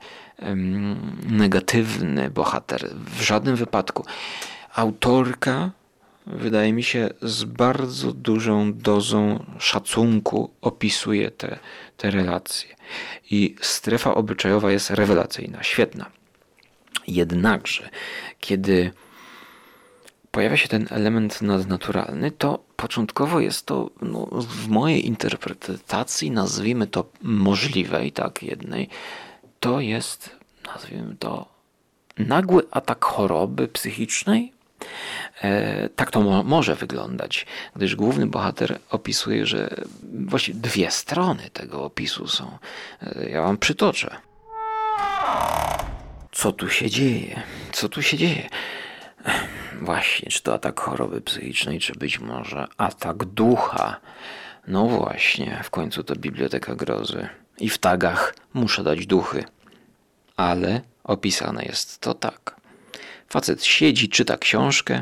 negatywny 1.26 2.30
bohater. 2.30 2.90
W 2.94 3.22
żadnym 3.22 3.56
wypadku. 3.56 4.04
Autorka, 4.74 5.70
wydaje 6.26 6.72
mi 6.72 6.82
się, 6.82 7.10
z 7.22 7.44
bardzo 7.44 8.12
dużą 8.12 8.72
dozą 8.72 9.44
szacunku 9.58 10.50
opisuje 10.60 11.30
te, 11.30 11.58
te 11.96 12.10
relacje. 12.10 12.76
I 13.30 13.54
strefa 13.60 14.14
obyczajowa 14.14 14.72
jest 14.72 14.90
rewelacyjna, 14.90 15.62
świetna. 15.62 16.10
Jednakże, 17.06 17.90
kiedy 18.40 18.90
pojawia 20.36 20.56
się 20.56 20.68
ten 20.68 20.86
element 20.90 21.42
nadnaturalny, 21.42 22.30
to 22.30 22.64
początkowo 22.76 23.40
jest 23.40 23.66
to 23.66 23.90
no, 24.02 24.26
w 24.32 24.68
mojej 24.68 25.06
interpretacji, 25.06 26.30
nazwijmy 26.30 26.86
to 26.86 27.04
możliwej, 27.22 28.12
tak, 28.12 28.42
jednej, 28.42 28.88
to 29.60 29.80
jest, 29.80 30.36
nazwijmy 30.66 31.16
to, 31.16 31.48
nagły 32.18 32.62
atak 32.70 33.04
choroby 33.04 33.68
psychicznej. 33.68 34.52
E, 35.42 35.88
tak 35.88 36.10
to 36.10 36.20
mo 36.20 36.42
może 36.42 36.74
wyglądać, 36.74 37.46
gdyż 37.76 37.96
główny 37.96 38.26
bohater 38.26 38.78
opisuje, 38.90 39.46
że 39.46 39.84
właściwie 40.26 40.60
dwie 40.60 40.90
strony 40.90 41.50
tego 41.52 41.84
opisu 41.84 42.28
są. 42.28 42.58
E, 43.02 43.30
ja 43.30 43.42
wam 43.42 43.58
przytoczę. 43.58 44.16
co 46.32 46.52
tu 46.52 46.68
się 46.68 46.90
dzieje? 46.90 47.42
Co 47.72 47.88
tu 47.88 48.02
się 48.02 48.16
dzieje? 48.16 48.48
Właśnie, 49.80 50.30
czy 50.30 50.42
to 50.42 50.54
atak 50.54 50.80
choroby 50.80 51.20
psychicznej, 51.20 51.80
czy 51.80 51.92
być 51.94 52.18
może 52.18 52.66
atak 52.76 53.24
ducha? 53.24 54.00
No 54.66 54.86
właśnie, 54.86 55.60
w 55.64 55.70
końcu 55.70 56.04
to 56.04 56.16
biblioteka 56.16 56.74
grozy. 56.74 57.28
I 57.58 57.68
w 57.68 57.78
tagach 57.78 58.34
muszę 58.54 58.84
dać 58.84 59.06
duchy. 59.06 59.44
Ale 60.36 60.80
opisane 61.04 61.64
jest 61.64 62.00
to 62.00 62.14
tak. 62.14 62.56
Facet 63.28 63.64
siedzi, 63.64 64.08
czyta 64.08 64.36
książkę. 64.36 65.00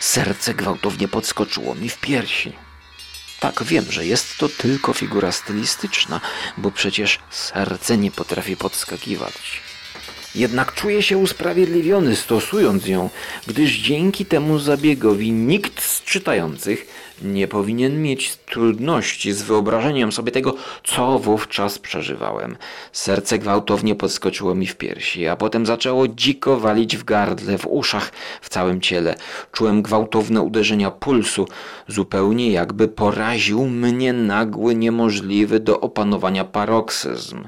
Serce 0.00 0.54
gwałtownie 0.54 1.08
podskoczyło 1.08 1.74
mi 1.74 1.88
w 1.88 2.00
piersi. 2.00 2.52
Tak, 3.40 3.64
wiem, 3.64 3.84
że 3.92 4.06
jest 4.06 4.38
to 4.38 4.48
tylko 4.48 4.92
figura 4.92 5.32
stylistyczna, 5.32 6.20
bo 6.56 6.70
przecież 6.70 7.18
serce 7.30 7.96
nie 7.96 8.10
potrafi 8.10 8.56
podskakiwać. 8.56 9.62
Jednak 10.34 10.74
czuję 10.74 11.02
się 11.02 11.18
usprawiedliwiony 11.18 12.16
stosując 12.16 12.86
ją, 12.86 13.10
gdyż 13.46 13.78
dzięki 13.78 14.26
temu 14.26 14.58
zabiegowi 14.58 15.32
nikt 15.32 15.82
z 15.82 16.04
czytających 16.04 17.09
nie 17.22 17.48
powinien 17.48 18.02
mieć 18.02 18.36
trudności 18.36 19.32
z 19.32 19.42
wyobrażeniem 19.42 20.12
sobie 20.12 20.32
tego, 20.32 20.54
co 20.84 21.18
wówczas 21.18 21.78
przeżywałem. 21.78 22.56
Serce 22.92 23.38
gwałtownie 23.38 23.94
podskoczyło 23.94 24.54
mi 24.54 24.66
w 24.66 24.76
piersi, 24.76 25.26
a 25.26 25.36
potem 25.36 25.66
zaczęło 25.66 26.08
dziko 26.08 26.60
walić 26.60 26.96
w 26.96 27.04
gardle, 27.04 27.58
w 27.58 27.66
uszach, 27.66 28.12
w 28.40 28.48
całym 28.48 28.80
ciele. 28.80 29.14
Czułem 29.52 29.82
gwałtowne 29.82 30.42
uderzenia 30.42 30.90
pulsu, 30.90 31.48
zupełnie 31.88 32.50
jakby 32.50 32.88
poraził 32.88 33.66
mnie 33.66 34.12
nagły, 34.12 34.74
niemożliwy 34.74 35.60
do 35.60 35.80
opanowania 35.80 36.44
paroksyzm. 36.44 37.44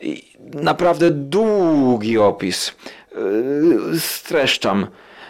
I 0.00 0.24
naprawdę 0.54 1.10
długi 1.10 2.18
opis. 2.18 2.72
Yy, 3.14 4.00
streszczam. 4.00 4.86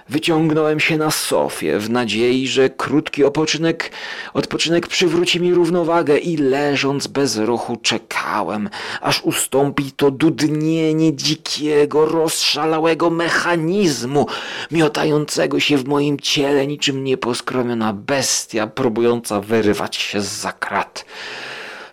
Wyciągnąłem 0.09 0.81
się 0.81 0.97
na 0.97 1.11
sofie 1.11 1.79
w 1.79 1.91
nadziei, 1.91 2.49
że 2.49 2.71
krótki 2.71 3.25
odpoczynek, 3.25 3.91
odpoczynek 4.35 4.87
przywróci 4.87 5.41
mi 5.41 5.55
równowagę 5.55 6.19
i 6.19 6.37
leżąc 6.37 7.07
bez 7.07 7.37
ruchu 7.37 7.77
czekałem, 7.77 8.71
aż 9.01 9.23
ustąpi 9.23 9.93
to 9.93 10.11
dudnienie 10.11 11.17
dzikiego, 11.17 12.07
rozszalałego 12.07 13.11
mechanizmu, 13.11 14.27
miotającego 14.71 15.61
się 15.61 15.77
w 15.77 15.89
moim 15.89 16.21
ciele 16.21 16.67
niczym 16.67 17.05
nieposkromiona 17.05 17.93
bestia, 17.93 18.67
próbująca 18.67 19.41
wyrywać 19.41 19.97
się 19.97 20.21
z 20.21 20.29
zakrat. 20.29 21.05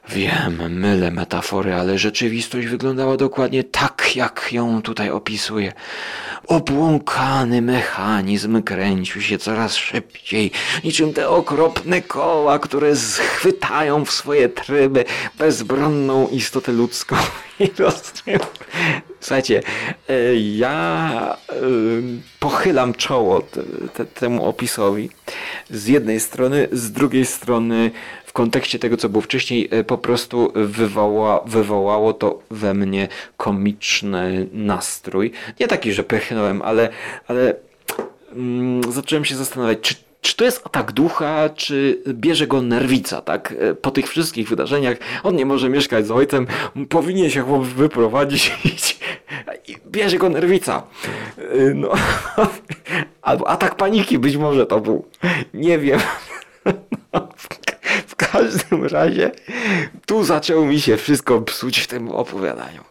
Wiem, 0.09 0.79
mylę 0.79 1.11
metafory, 1.11 1.73
ale 1.73 1.97
rzeczywistość 1.97 2.67
wyglądała 2.67 3.17
dokładnie 3.17 3.63
tak, 3.63 4.15
jak 4.15 4.47
ją 4.51 4.81
tutaj 4.81 5.09
opisuję. 5.09 5.73
Obłąkany 6.47 7.61
mechanizm 7.61 8.63
kręcił 8.63 9.21
się 9.21 9.37
coraz 9.37 9.75
szybciej, 9.75 10.51
niczym 10.83 11.13
te 11.13 11.29
okropne 11.29 12.01
koła, 12.01 12.59
które 12.59 12.95
schwytają 12.95 14.05
w 14.05 14.11
swoje 14.11 14.49
tryby 14.49 15.05
bezbronną 15.37 16.27
istotę 16.27 16.71
ludzką. 16.71 17.15
Słuchajcie, 19.19 19.61
e, 20.09 20.35
ja 20.35 21.37
e, 21.49 21.53
pochylam 22.39 22.93
czoło 22.93 23.41
temu 24.13 24.45
opisowi 24.45 25.09
z 25.69 25.87
jednej 25.87 26.19
strony, 26.19 26.67
z 26.71 26.91
drugiej 26.91 27.25
strony 27.25 27.91
kontekście 28.35 28.79
tego, 28.79 28.97
co 28.97 29.09
było 29.09 29.21
wcześniej, 29.21 29.69
e, 29.71 29.83
po 29.83 29.97
prostu 29.97 30.51
wywoła, 30.55 31.43
wywołało 31.45 32.13
to 32.13 32.39
we 32.51 32.73
mnie 32.73 33.07
komiczny 33.37 34.47
nastrój. 34.53 35.31
Nie 35.59 35.67
taki, 35.67 35.93
że 35.93 36.03
pychnąłem, 36.03 36.61
ale, 36.61 36.89
ale 37.27 37.55
mm, 38.33 38.91
zacząłem 38.91 39.25
się 39.25 39.35
zastanawiać, 39.35 39.79
czy 39.81 39.95
czy 40.21 40.35
to 40.35 40.43
jest 40.43 40.61
atak 40.65 40.91
ducha, 40.91 41.49
czy 41.49 42.01
bierze 42.07 42.47
go 42.47 42.61
nerwica, 42.61 43.21
tak? 43.21 43.53
E, 43.59 43.75
po 43.75 43.91
tych 43.91 44.09
wszystkich 44.09 44.49
wydarzeniach 44.49 44.97
on 45.23 45.35
nie 45.35 45.45
może 45.45 45.69
mieszkać 45.69 46.07
z 46.07 46.11
ojcem, 46.11 46.47
powinien 46.89 47.29
się 47.29 47.41
chłop 47.41 47.63
wyprowadzić 47.63 48.51
i 49.67 49.75
bierze 49.87 50.17
go 50.17 50.29
nerwica. 50.29 50.83
E, 51.37 51.73
no, 51.73 51.91
albo 53.21 53.47
atak 53.47 53.75
paniki 53.75 54.19
być 54.19 54.37
może 54.37 54.65
to 54.65 54.79
był. 54.79 55.05
Nie 55.53 55.79
wiem. 55.79 55.99
No, 57.13 57.27
każdym 58.35 58.85
razie 58.85 59.31
tu 60.05 60.23
zaczęło 60.23 60.65
mi 60.65 60.81
się 60.81 60.97
wszystko 60.97 61.41
psuć 61.41 61.79
w 61.79 61.87
tym 61.87 62.09
opowiadaniu. 62.09 62.83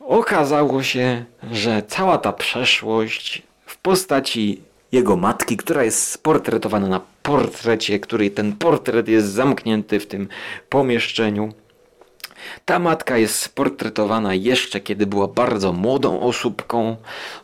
Okazało 0.00 0.82
się, 0.82 1.24
że 1.52 1.82
cała 1.88 2.18
ta 2.18 2.32
przeszłość 2.32 3.42
w 3.66 3.76
postaci 3.76 4.62
jego 4.92 5.16
matki, 5.16 5.56
która 5.56 5.84
jest 5.84 6.10
sportretowana 6.10 6.88
na 6.88 7.00
portrecie, 7.22 7.98
który 7.98 8.30
ten 8.30 8.52
portret 8.52 9.08
jest 9.08 9.28
zamknięty 9.28 10.00
w 10.00 10.06
tym 10.06 10.28
pomieszczeniu, 10.68 11.52
ta 12.64 12.78
matka 12.78 13.18
jest 13.18 13.40
sportretowana 13.40 14.34
jeszcze 14.34 14.80
kiedy 14.80 15.06
była 15.06 15.28
bardzo 15.28 15.72
młodą 15.72 16.20
osóbką. 16.20 16.96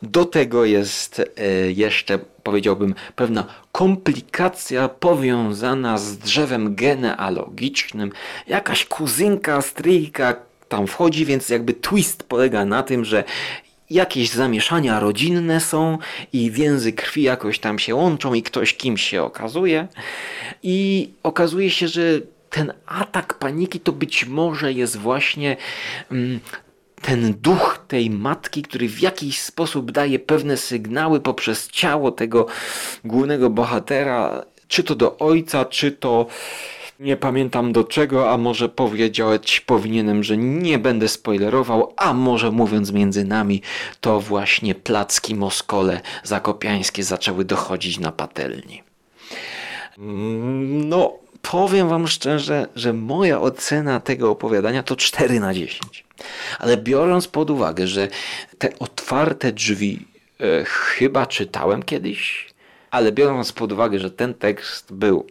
Do 0.02 0.24
tego 0.24 0.64
jest 0.64 1.22
e, 1.36 1.72
jeszcze, 1.72 2.18
powiedziałbym, 2.42 2.94
pewna 3.16 3.44
komplikacja 3.72 4.88
powiązana 4.88 5.98
z 5.98 6.18
drzewem 6.18 6.74
genealogicznym. 6.74 8.12
Jakaś 8.46 8.84
kuzynka, 8.84 9.62
stryjka 9.62 10.36
tam 10.68 10.86
wchodzi, 10.86 11.24
więc 11.24 11.48
jakby 11.48 11.72
twist 11.72 12.22
polega 12.22 12.64
na 12.64 12.82
tym, 12.82 13.04
że 13.04 13.24
jakieś 13.90 14.30
zamieszania 14.30 15.00
rodzinne 15.00 15.60
są 15.60 15.98
i 16.32 16.50
więzy 16.50 16.92
krwi 16.92 17.22
jakoś 17.22 17.58
tam 17.58 17.78
się 17.78 17.94
łączą 17.94 18.34
i 18.34 18.42
ktoś 18.42 18.74
kimś 18.74 19.02
się 19.02 19.22
okazuje. 19.22 19.88
I 20.62 21.08
okazuje 21.22 21.70
się, 21.70 21.88
że 21.88 22.02
ten 22.50 22.72
atak 22.86 23.38
paniki 23.38 23.80
to 23.80 23.92
być 23.92 24.26
może 24.26 24.72
jest 24.72 24.96
właśnie 24.96 25.56
mm, 26.10 26.40
ten 27.02 27.34
duch 27.34 27.84
tej 27.88 28.10
matki, 28.10 28.62
który 28.62 28.88
w 28.88 29.00
jakiś 29.00 29.40
sposób 29.40 29.90
daje 29.90 30.18
pewne 30.18 30.56
sygnały 30.56 31.20
poprzez 31.20 31.68
ciało 31.68 32.10
tego 32.10 32.46
głównego 33.04 33.50
bohatera, 33.50 34.44
czy 34.68 34.84
to 34.84 34.94
do 34.94 35.18
ojca, 35.18 35.64
czy 35.64 35.92
to 35.92 36.26
nie 37.00 37.16
pamiętam 37.16 37.72
do 37.72 37.84
czego, 37.84 38.30
a 38.30 38.38
może 38.38 38.68
powiedzieć 38.68 39.60
powinienem, 39.60 40.24
że 40.24 40.36
nie 40.36 40.78
będę 40.78 41.08
spoilerował, 41.08 41.94
a 41.96 42.12
może 42.12 42.50
mówiąc 42.50 42.92
między 42.92 43.24
nami, 43.24 43.62
to 44.00 44.20
właśnie 44.20 44.74
placki 44.74 45.34
Moskole 45.34 46.00
zakopiańskie 46.24 47.04
zaczęły 47.04 47.44
dochodzić 47.44 47.98
na 47.98 48.12
patelni. 48.12 48.82
Mm, 49.98 50.88
no, 50.88 51.18
powiem 51.50 51.88
Wam 51.88 52.08
szczerze, 52.08 52.66
że 52.76 52.92
moja 52.92 53.40
ocena 53.40 54.00
tego 54.00 54.30
opowiadania 54.30 54.82
to 54.82 54.96
4 54.96 55.40
na 55.40 55.54
10. 55.54 56.04
Ale 56.58 56.76
biorąc 56.76 57.28
pod 57.28 57.50
uwagę, 57.50 57.86
że 57.86 58.08
te 58.58 58.78
otwarte 58.78 59.52
drzwi 59.52 60.06
e, 60.40 60.64
chyba 60.64 61.26
czytałem 61.26 61.82
kiedyś, 61.82 62.46
ale 62.90 63.12
biorąc 63.12 63.52
pod 63.52 63.72
uwagę, 63.72 63.98
że 63.98 64.10
ten 64.10 64.34
tekst 64.34 64.92
był 64.92 65.26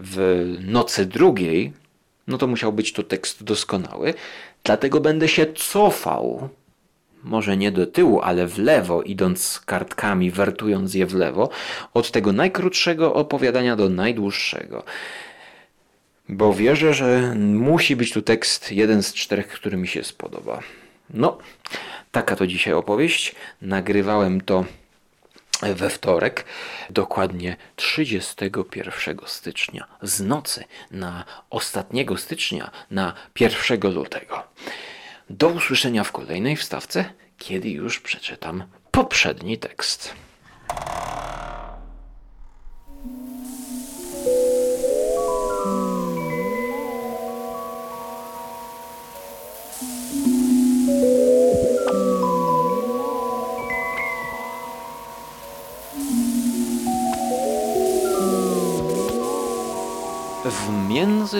w 0.00 0.44
nocy 0.60 1.06
drugiej, 1.06 1.72
no 2.26 2.38
to 2.38 2.46
musiał 2.46 2.72
być 2.72 2.92
to 2.92 3.02
tekst 3.02 3.44
doskonały. 3.44 4.14
Dlatego 4.64 5.00
będę 5.00 5.28
się 5.28 5.46
cofał, 5.52 6.48
może 7.24 7.56
nie 7.56 7.72
do 7.72 7.86
tyłu, 7.86 8.20
ale 8.22 8.46
w 8.46 8.58
lewo, 8.58 9.02
idąc 9.02 9.60
kartkami, 9.66 10.30
wertując 10.30 10.94
je 10.94 11.06
w 11.06 11.14
lewo, 11.14 11.50
od 11.94 12.10
tego 12.10 12.32
najkrótszego 12.32 13.14
opowiadania 13.14 13.76
do 13.76 13.88
najdłuższego. 13.88 14.84
Bo 16.32 16.54
wierzę, 16.54 16.94
że 16.94 17.34
musi 17.36 17.96
być 17.96 18.12
tu 18.12 18.22
tekst 18.22 18.72
jeden 18.72 19.02
z 19.02 19.14
czterech, 19.14 19.48
który 19.48 19.76
mi 19.76 19.88
się 19.88 20.04
spodoba. 20.04 20.60
No, 21.10 21.38
taka 22.12 22.36
to 22.36 22.46
dzisiaj 22.46 22.74
opowieść. 22.74 23.34
Nagrywałem 23.62 24.40
to 24.40 24.64
we 25.62 25.90
wtorek, 25.90 26.44
dokładnie 26.90 27.56
31 27.76 29.18
stycznia, 29.26 29.86
z 30.02 30.20
nocy 30.20 30.64
na 30.90 31.24
ostatniego 31.50 32.16
stycznia 32.16 32.70
na 32.90 33.14
1 33.40 33.94
lutego. 33.94 34.42
Do 35.30 35.48
usłyszenia 35.48 36.04
w 36.04 36.12
kolejnej 36.12 36.56
wstawce, 36.56 37.04
kiedy 37.38 37.70
już 37.70 38.00
przeczytam 38.00 38.64
poprzedni 38.90 39.58
tekst. 39.58 40.14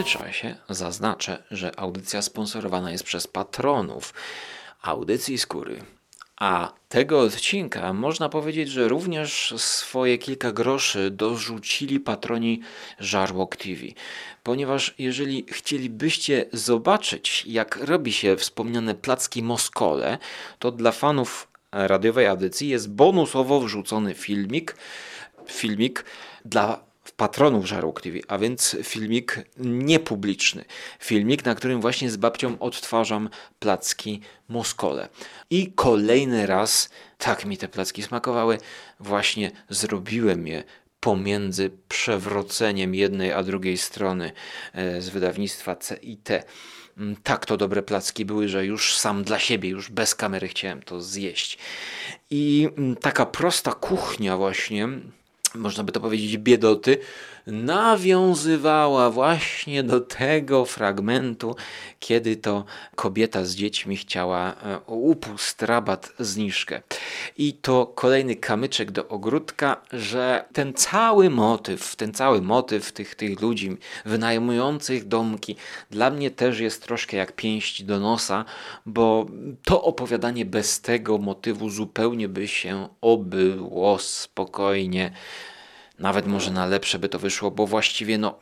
Międzyczasie 0.01 0.57
zaznaczę, 0.69 1.43
że 1.51 1.81
audycja 1.81 2.23
sponsorowana 2.23 2.91
jest 2.91 3.05
przez 3.05 3.27
patronów 3.27 4.15
audycji 4.83 5.39
skóry. 5.39 5.83
A 6.37 6.73
tego 6.89 7.21
odcinka 7.21 7.93
można 7.93 8.29
powiedzieć, 8.29 8.69
że 8.69 8.89
również 8.89 9.55
swoje 9.57 10.19
kilka 10.19 10.53
groszy 10.53 11.11
dorzucili 11.11 12.01
patroni 12.01 12.61
Żarłok 12.99 13.57
TV. 13.57 13.81
Ponieważ 14.43 14.95
jeżeli 14.99 15.47
chcielibyście 15.49 16.47
zobaczyć, 16.53 17.45
jak 17.47 17.77
robi 17.77 18.13
się 18.13 18.37
wspomniane 18.37 18.95
placki 18.95 19.43
Moskole, 19.43 20.19
to 20.59 20.71
dla 20.71 20.93
fanów 20.93 21.49
radiowej 21.73 22.27
audycji 22.27 22.69
jest 22.69 22.91
bonusowo 22.91 23.61
wrzucony 23.61 24.15
filmik, 24.15 24.77
filmik 25.47 26.05
dla 26.45 26.90
patronów 27.17 27.67
Żarłok 27.67 28.01
TV, 28.01 28.19
a 28.29 28.39
więc 28.39 28.77
filmik 28.83 29.39
niepubliczny. 29.57 30.65
Filmik, 31.01 31.45
na 31.45 31.55
którym 31.55 31.81
właśnie 31.81 32.11
z 32.11 32.17
babcią 32.17 32.59
odtwarzam 32.59 33.29
placki 33.59 34.21
Moskole. 34.49 35.09
I 35.51 35.73
kolejny 35.73 36.47
raz, 36.47 36.91
tak 37.19 37.45
mi 37.45 37.57
te 37.57 37.69
placki 37.69 38.03
smakowały, 38.03 38.59
właśnie 39.01 39.51
zrobiłem 39.69 40.47
je 40.47 40.65
pomiędzy 41.01 41.71
przewróceniem 41.89 42.95
jednej 42.95 43.33
a 43.33 43.43
drugiej 43.43 43.79
strony 43.79 44.33
e, 44.73 45.01
z 45.01 45.09
wydawnictwa 45.09 45.77
CIT. 45.77 46.29
Mm, 46.99 47.17
tak 47.23 47.47
to 47.47 47.57
dobre 47.57 47.83
placki 47.83 48.25
były, 48.25 48.49
że 48.49 48.67
już 48.67 48.97
sam 48.97 49.25
dla 49.25 49.39
siebie, 49.39 49.69
już 49.69 49.91
bez 49.91 50.15
kamery 50.15 50.49
chciałem 50.49 50.83
to 50.83 51.01
zjeść. 51.01 51.59
I 52.31 52.69
mm, 52.77 52.97
taka 52.97 53.27
prosta 53.27 53.73
kuchnia 53.73 54.37
właśnie 54.37 54.89
można 55.55 55.85
by 55.85 55.93
to 55.93 56.01
powiedzieć, 56.01 56.39
biedoty, 56.39 56.99
nawiązywała 57.51 59.11
właśnie 59.11 59.83
do 59.83 60.01
tego 60.01 60.65
fragmentu, 60.65 61.57
kiedy 61.99 62.37
to 62.37 62.65
kobieta 62.97 63.45
z 63.45 63.55
dziećmi 63.55 63.97
chciała 63.97 64.53
e, 64.53 64.79
upust, 64.87 65.63
rabat, 65.63 66.13
zniżkę. 66.19 66.83
I 67.39 67.53
to 67.53 67.87
kolejny 67.87 68.37
kamyczek 68.37 68.91
do 68.91 69.09
ogródka, 69.09 69.83
że 69.93 70.45
ten 70.53 70.75
cały 70.75 71.31
motyw, 71.31 71.97
ten 71.97 72.13
cały 72.15 72.43
motyw 72.43 72.93
tych, 72.93 73.15
tych 73.15 73.41
ludzi 73.41 73.77
wynajmujących 74.05 75.09
domki, 75.09 75.57
dla 75.91 76.11
mnie 76.11 76.31
też 76.31 76.61
jest 76.61 76.83
troszkę 76.83 77.17
jak 77.17 77.33
pięść 77.33 77.83
do 77.83 78.01
nosa, 78.01 78.45
bo 78.87 79.27
to 79.65 79.83
opowiadanie 79.83 80.45
bez 80.45 80.81
tego 80.81 81.19
motywu 81.19 81.71
zupełnie 81.71 82.29
by 82.29 82.49
się 82.49 82.89
obyło 83.01 83.99
spokojnie 83.99 85.13
nawet 86.01 86.27
może 86.27 86.51
na 86.51 86.67
lepsze 86.67 86.99
by 86.99 87.09
to 87.09 87.19
wyszło, 87.19 87.51
bo 87.51 87.67
właściwie 87.67 88.19
no, 88.19 88.39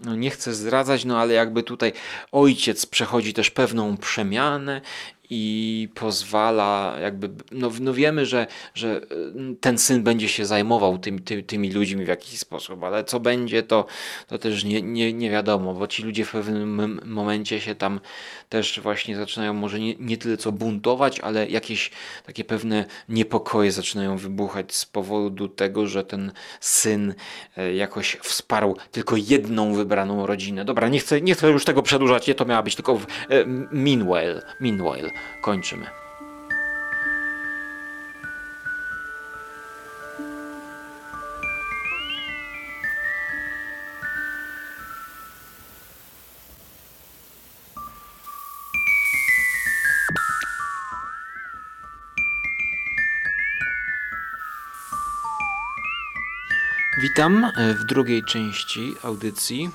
no 0.00 0.16
nie 0.16 0.30
chcę 0.30 0.54
zdradzać, 0.54 1.04
no 1.04 1.18
ale 1.18 1.34
jakby 1.34 1.62
tutaj 1.62 1.92
ojciec 2.32 2.86
przechodzi 2.86 3.34
też 3.34 3.50
pewną 3.50 3.96
przemianę 3.96 4.80
i 5.30 5.88
pozwala, 5.94 6.96
jakby, 7.02 7.30
no, 7.52 7.70
no 7.80 7.94
wiemy, 7.94 8.26
że, 8.26 8.46
że 8.74 9.00
y, 9.02 9.56
ten 9.60 9.78
syn 9.78 10.02
będzie 10.02 10.28
się 10.28 10.46
zajmował 10.46 10.98
tymi, 10.98 11.20
tymi, 11.20 11.44
tymi 11.44 11.70
ludźmi 11.70 12.04
w 12.04 12.08
jakiś 12.08 12.38
sposób, 12.38 12.84
ale 12.84 13.04
co 13.04 13.20
będzie, 13.20 13.62
to, 13.62 13.86
to 14.26 14.38
też 14.38 14.64
nie, 14.64 14.82
nie, 14.82 15.12
nie 15.12 15.30
wiadomo, 15.30 15.74
bo 15.74 15.86
ci 15.86 16.02
ludzie 16.02 16.24
w 16.24 16.30
pewnym 16.32 17.00
momencie 17.04 17.60
się 17.60 17.74
tam 17.74 18.00
też 18.48 18.80
właśnie 18.80 19.16
zaczynają 19.16 19.54
może 19.54 19.80
nie, 19.80 19.94
nie 19.94 20.16
tyle 20.16 20.36
co 20.36 20.52
buntować, 20.52 21.20
ale 21.20 21.48
jakieś 21.48 21.90
takie 22.26 22.44
pewne 22.44 22.84
niepokoje 23.08 23.72
zaczynają 23.72 24.16
wybuchać 24.16 24.74
z 24.74 24.86
powodu 24.86 25.48
tego, 25.48 25.86
że 25.86 26.04
ten 26.04 26.32
syn 26.60 27.14
e, 27.56 27.74
jakoś 27.74 28.16
wsparł 28.22 28.76
tylko 28.90 29.16
jedną 29.16 29.74
wybraną 29.74 30.26
rodzinę. 30.26 30.64
Dobra, 30.64 30.88
nie 30.88 30.98
chcę, 30.98 31.20
nie 31.20 31.34
chcę 31.34 31.50
już 31.50 31.64
tego 31.64 31.82
przedłużać, 31.82 32.26
nie 32.26 32.34
to 32.34 32.44
miała 32.44 32.62
być 32.62 32.74
tylko 32.74 32.96
w, 32.96 33.04
e, 33.04 33.06
meanwhile, 33.70 34.42
meanwhile 34.60 35.11
kończymy. 35.40 35.86
Witam 57.02 57.52
w 57.56 57.84
drugiej 57.84 58.24
części 58.24 58.94
audycji 59.02 59.70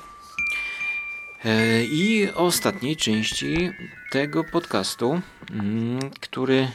i 1.90 2.28
ostatniej 2.34 2.96
części 2.96 3.70
tego 4.10 4.44
podcastu, 4.44 5.20
mm, 5.50 6.10
który 6.20 6.68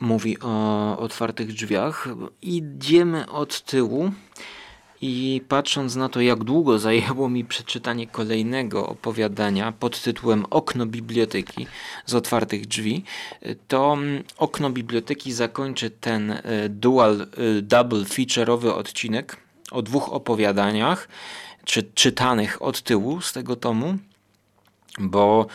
mówi 0.00 0.40
o 0.40 0.98
otwartych 0.98 1.52
drzwiach. 1.52 2.08
Idziemy 2.42 3.30
od 3.30 3.60
tyłu 3.60 4.12
i 5.00 5.40
patrząc 5.48 5.96
na 5.96 6.08
to, 6.08 6.20
jak 6.20 6.44
długo 6.44 6.78
zajęło 6.78 7.28
mi 7.28 7.44
przeczytanie 7.44 8.06
kolejnego 8.06 8.86
opowiadania 8.86 9.72
pod 9.72 10.02
tytułem 10.02 10.44
Okno 10.50 10.86
biblioteki 10.86 11.66
z 12.06 12.14
otwartych 12.14 12.66
drzwi, 12.66 13.04
to 13.68 13.92
mm, 13.92 14.24
okno 14.36 14.70
biblioteki 14.70 15.32
zakończy 15.32 15.90
ten 15.90 16.30
e, 16.30 16.68
dual, 16.68 17.20
e, 17.20 17.62
double 17.62 18.04
feature'owy 18.04 18.68
odcinek 18.68 19.36
o 19.70 19.82
dwóch 19.82 20.12
opowiadaniach, 20.12 21.08
czy, 21.64 21.82
czytanych 21.82 22.62
od 22.62 22.82
tyłu 22.82 23.20
z 23.20 23.32
tego 23.32 23.56
tomu, 23.56 23.96
bo 24.98 25.46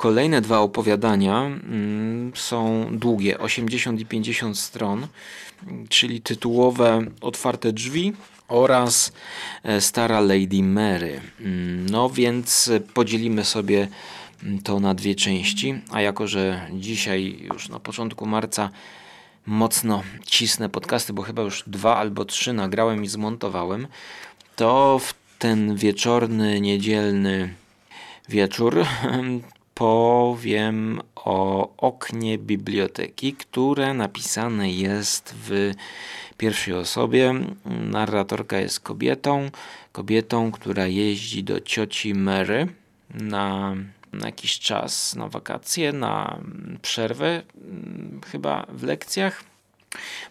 Kolejne 0.00 0.40
dwa 0.40 0.58
opowiadania 0.58 1.40
mm, 1.40 2.32
są 2.34 2.86
długie, 2.92 3.38
80 3.38 4.00
i 4.00 4.06
50 4.06 4.58
stron, 4.58 5.06
czyli 5.88 6.20
tytułowe 6.20 7.04
Otwarte 7.20 7.72
drzwi 7.72 8.12
oraz 8.48 9.12
e, 9.62 9.80
Stara 9.80 10.20
Lady 10.20 10.62
Mary. 10.62 11.20
Mm, 11.40 11.90
no 11.90 12.10
więc 12.10 12.70
podzielimy 12.94 13.44
sobie 13.44 13.88
mm, 14.42 14.62
to 14.62 14.80
na 14.80 14.94
dwie 14.94 15.14
części, 15.14 15.74
a 15.90 16.00
jako 16.00 16.26
że 16.26 16.66
dzisiaj 16.72 17.48
już 17.52 17.68
na 17.68 17.80
początku 17.80 18.26
marca 18.26 18.70
mocno 19.46 20.02
cisnę 20.26 20.68
podcasty, 20.68 21.12
bo 21.12 21.22
chyba 21.22 21.42
już 21.42 21.64
dwa 21.66 21.96
albo 21.96 22.24
trzy 22.24 22.52
nagrałem 22.52 23.04
i 23.04 23.08
zmontowałem, 23.08 23.86
to 24.56 24.98
w 24.98 25.19
ten 25.40 25.76
wieczorny, 25.76 26.60
niedzielny 26.60 27.54
wieczór 28.28 28.84
powiem 29.74 31.00
o 31.16 31.68
oknie 31.76 32.38
biblioteki, 32.38 33.32
które 33.32 33.94
napisane 33.94 34.70
jest 34.70 35.34
w 35.44 35.72
pierwszej 36.36 36.74
osobie. 36.74 37.34
Narratorka 37.64 38.58
jest 38.58 38.80
kobietą, 38.80 39.50
kobietą, 39.92 40.52
która 40.52 40.86
jeździ 40.86 41.44
do 41.44 41.60
cioci 41.60 42.14
Mary 42.14 42.68
na, 43.14 43.74
na 44.12 44.26
jakiś 44.26 44.58
czas, 44.58 45.14
na 45.14 45.28
wakacje, 45.28 45.92
na 45.92 46.38
przerwę, 46.82 47.42
chyba 48.32 48.66
w 48.68 48.82
lekcjach. 48.82 49.44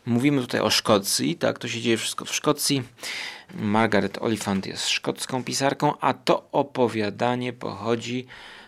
Mówimy 0.05 0.41
tutaj 0.41 0.61
o 0.61 0.69
Szkocji, 0.69 1.35
tak, 1.35 1.59
to 1.59 1.67
się 1.67 1.81
dzieje 1.81 1.97
wszystko 1.97 2.25
w 2.25 2.35
Szkocji. 2.35 2.83
Margaret 3.53 4.17
Oliphant 4.21 4.65
jest 4.65 4.89
szkocką 4.89 5.43
pisarką, 5.43 5.93
a 6.01 6.13
to 6.13 6.47
opowiadanie 6.51 7.53
pochodzi 7.53 8.25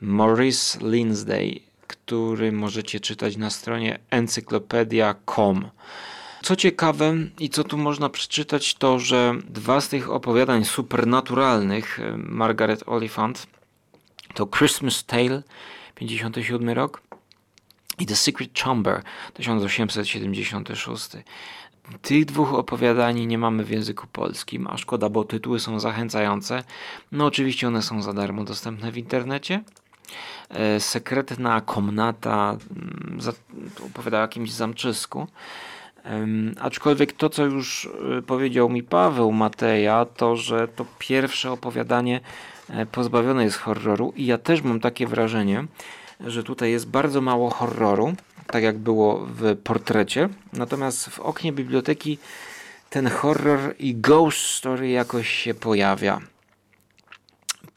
Maurice 0.00 0.78
Lindsay 0.90 1.68
który 1.88 2.52
możecie 2.52 3.00
czytać 3.00 3.36
na 3.36 3.50
stronie 3.50 3.98
encyklopedia.com. 4.10 5.70
Co 6.42 6.56
ciekawe 6.56 7.14
i 7.38 7.50
co 7.50 7.64
tu 7.64 7.78
można 7.78 8.08
przeczytać, 8.08 8.74
to 8.74 8.98
że 8.98 9.34
dwa 9.48 9.80
z 9.80 9.88
tych 9.88 10.10
opowiadań 10.10 10.64
supernaturalnych 10.64 12.00
e, 12.00 12.16
Margaret 12.16 12.82
Oliphant 12.86 13.46
to 14.34 14.46
Christmas 14.46 15.04
Tale 15.04 15.42
57 15.94 16.68
rok 16.68 17.02
i 17.98 18.06
The 18.06 18.16
Secret 18.16 18.58
Chamber 18.58 19.02
1876. 19.34 21.10
Tych 22.02 22.24
dwóch 22.24 22.54
opowiadań 22.54 23.26
nie 23.26 23.38
mamy 23.38 23.64
w 23.64 23.70
języku 23.70 24.06
polskim, 24.06 24.66
a 24.66 24.76
szkoda, 24.76 25.08
bo 25.08 25.24
tytuły 25.24 25.60
są 25.60 25.80
zachęcające. 25.80 26.64
No 27.12 27.26
oczywiście 27.26 27.68
one 27.68 27.82
są 27.82 28.02
za 28.02 28.12
darmo 28.12 28.44
dostępne 28.44 28.92
w 28.92 28.98
internecie. 28.98 29.62
E, 30.50 30.80
sekretna 30.80 31.60
komnata 31.60 32.56
mm, 32.76 33.20
opowiada 33.86 34.18
o 34.18 34.20
jakimś 34.20 34.52
zamczysku. 34.52 35.26
Aczkolwiek 36.60 37.12
to, 37.12 37.30
co 37.30 37.44
już 37.44 37.88
e, 38.18 38.22
powiedział 38.22 38.68
mi 38.68 38.82
Paweł 38.82 39.32
Mateja, 39.32 40.04
to 40.04 40.36
że 40.36 40.68
to 40.68 40.86
pierwsze 40.98 41.52
opowiadanie 41.52 42.20
e, 42.70 42.86
pozbawione 42.86 43.44
jest 43.44 43.56
horroru 43.56 44.12
i 44.16 44.26
ja 44.26 44.38
też 44.38 44.62
mam 44.62 44.80
takie 44.80 45.06
wrażenie, 45.06 45.64
że 46.20 46.42
tutaj 46.42 46.70
jest 46.70 46.88
bardzo 46.88 47.20
mało 47.20 47.50
horroru, 47.50 48.14
tak 48.46 48.62
jak 48.62 48.78
było 48.78 49.26
w 49.26 49.56
portrecie. 49.64 50.28
Natomiast 50.52 51.08
w 51.08 51.20
oknie 51.20 51.52
biblioteki 51.52 52.18
ten 52.90 53.08
horror 53.08 53.74
i 53.78 53.94
ghost 53.94 54.38
story 54.38 54.88
jakoś 54.88 55.28
się 55.28 55.54
pojawia. 55.54 56.20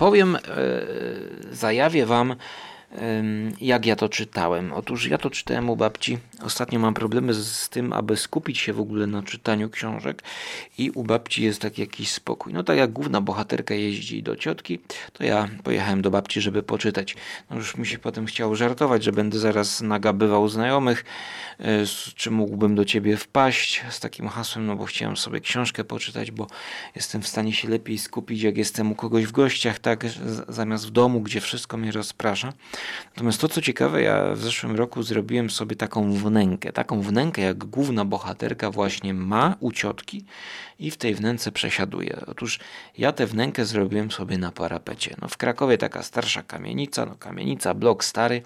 Powiem, 0.01 0.37
yy, 0.47 1.55
zajawię 1.55 2.05
wam 2.05 2.35
jak 3.61 3.85
ja 3.85 3.95
to 3.95 4.09
czytałem. 4.09 4.73
Otóż 4.73 5.07
ja 5.07 5.17
to 5.17 5.29
czytałem 5.29 5.69
u 5.69 5.75
babci. 5.75 6.17
Ostatnio 6.43 6.79
mam 6.79 6.93
problemy 6.93 7.33
z 7.33 7.69
tym, 7.69 7.93
aby 7.93 8.17
skupić 8.17 8.57
się 8.57 8.73
w 8.73 8.79
ogóle 8.79 9.07
na 9.07 9.23
czytaniu 9.23 9.69
książek 9.69 10.23
i 10.77 10.91
u 10.91 11.03
babci 11.03 11.43
jest 11.43 11.61
tak 11.61 11.77
jakiś 11.77 12.11
spokój. 12.11 12.53
No 12.53 12.63
tak 12.63 12.77
jak 12.77 12.91
główna 12.91 13.21
bohaterka 13.21 13.73
jeździ 13.73 14.23
do 14.23 14.35
ciotki, 14.35 14.79
to 15.13 15.23
ja 15.23 15.49
pojechałem 15.63 16.01
do 16.01 16.11
babci, 16.11 16.41
żeby 16.41 16.63
poczytać. 16.63 17.15
No 17.49 17.55
już 17.55 17.77
mi 17.77 17.87
się 17.87 17.97
potem 17.97 18.25
chciało 18.25 18.55
żartować, 18.55 19.03
że 19.03 19.11
będę 19.11 19.39
zaraz 19.39 19.81
nagabywał 19.81 20.49
znajomych, 20.49 21.05
e, 21.59 21.85
czy 22.15 22.31
mógłbym 22.31 22.75
do 22.75 22.85
ciebie 22.85 23.17
wpaść 23.17 23.83
z 23.89 23.99
takim 23.99 24.27
hasłem, 24.27 24.65
no 24.65 24.75
bo 24.75 24.85
chciałem 24.85 25.17
sobie 25.17 25.39
książkę 25.39 25.83
poczytać, 25.83 26.31
bo 26.31 26.47
jestem 26.95 27.21
w 27.21 27.27
stanie 27.27 27.53
się 27.53 27.69
lepiej 27.69 27.97
skupić, 27.97 28.41
jak 28.41 28.57
jestem 28.57 28.91
u 28.91 28.95
kogoś 28.95 29.25
w 29.25 29.31
gościach, 29.31 29.79
tak, 29.79 30.05
zamiast 30.47 30.87
w 30.87 30.91
domu, 30.91 31.21
gdzie 31.21 31.41
wszystko 31.41 31.77
mnie 31.77 31.91
rozprasza. 31.91 32.53
Natomiast 33.15 33.41
to, 33.41 33.47
co 33.47 33.61
ciekawe, 33.61 34.01
ja 34.01 34.33
w 34.33 34.39
zeszłym 34.39 34.75
roku 34.75 35.03
zrobiłem 35.03 35.49
sobie 35.49 35.75
taką 35.75 36.13
wnękę. 36.13 36.71
Taką 36.71 37.01
wnękę, 37.01 37.41
jak 37.41 37.57
główna 37.57 38.05
bohaterka 38.05 38.71
właśnie 38.71 39.13
ma 39.13 39.55
u 39.59 39.71
ciotki 39.71 40.25
i 40.79 40.91
w 40.91 40.97
tej 40.97 41.15
wnęce 41.15 41.51
przesiaduje. 41.51 42.21
Otóż 42.27 42.59
ja 42.97 43.11
tę 43.11 43.25
wnękę 43.25 43.65
zrobiłem 43.65 44.11
sobie 44.11 44.37
na 44.37 44.51
parapecie. 44.51 45.15
No 45.21 45.27
w 45.27 45.37
Krakowie 45.37 45.77
taka 45.77 46.03
starsza 46.03 46.43
kamienica, 46.43 47.05
no 47.05 47.15
kamienica, 47.15 47.73
blok 47.73 48.03
stary. 48.03 48.41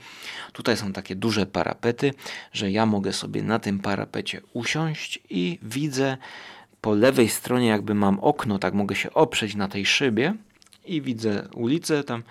Tutaj 0.54 0.78
są 0.78 0.94
takie 0.94 1.16
duże 1.16 1.46
parapety, 1.46 2.14
że 2.54 2.72
ja 2.72 2.86
mogę 2.86 3.14
sobie 3.14 3.44
na 3.44 3.60
tym 3.60 3.80
parapecie 3.80 4.42
usiąść 4.54 5.20
i 5.30 5.60
widzę 5.62 6.18
po 6.82 6.94
lewej 6.94 7.30
stronie 7.30 7.68
jakby 7.68 7.94
mam 7.94 8.20
okno, 8.20 8.60
tak 8.60 8.74
mogę 8.74 8.96
się 8.96 9.14
oprzeć 9.14 9.56
na 9.56 9.68
tej 9.68 9.86
szybie 9.86 10.34
i 10.86 11.02
widzę 11.02 11.48
ulicę 11.54 12.04
tam 12.04 12.24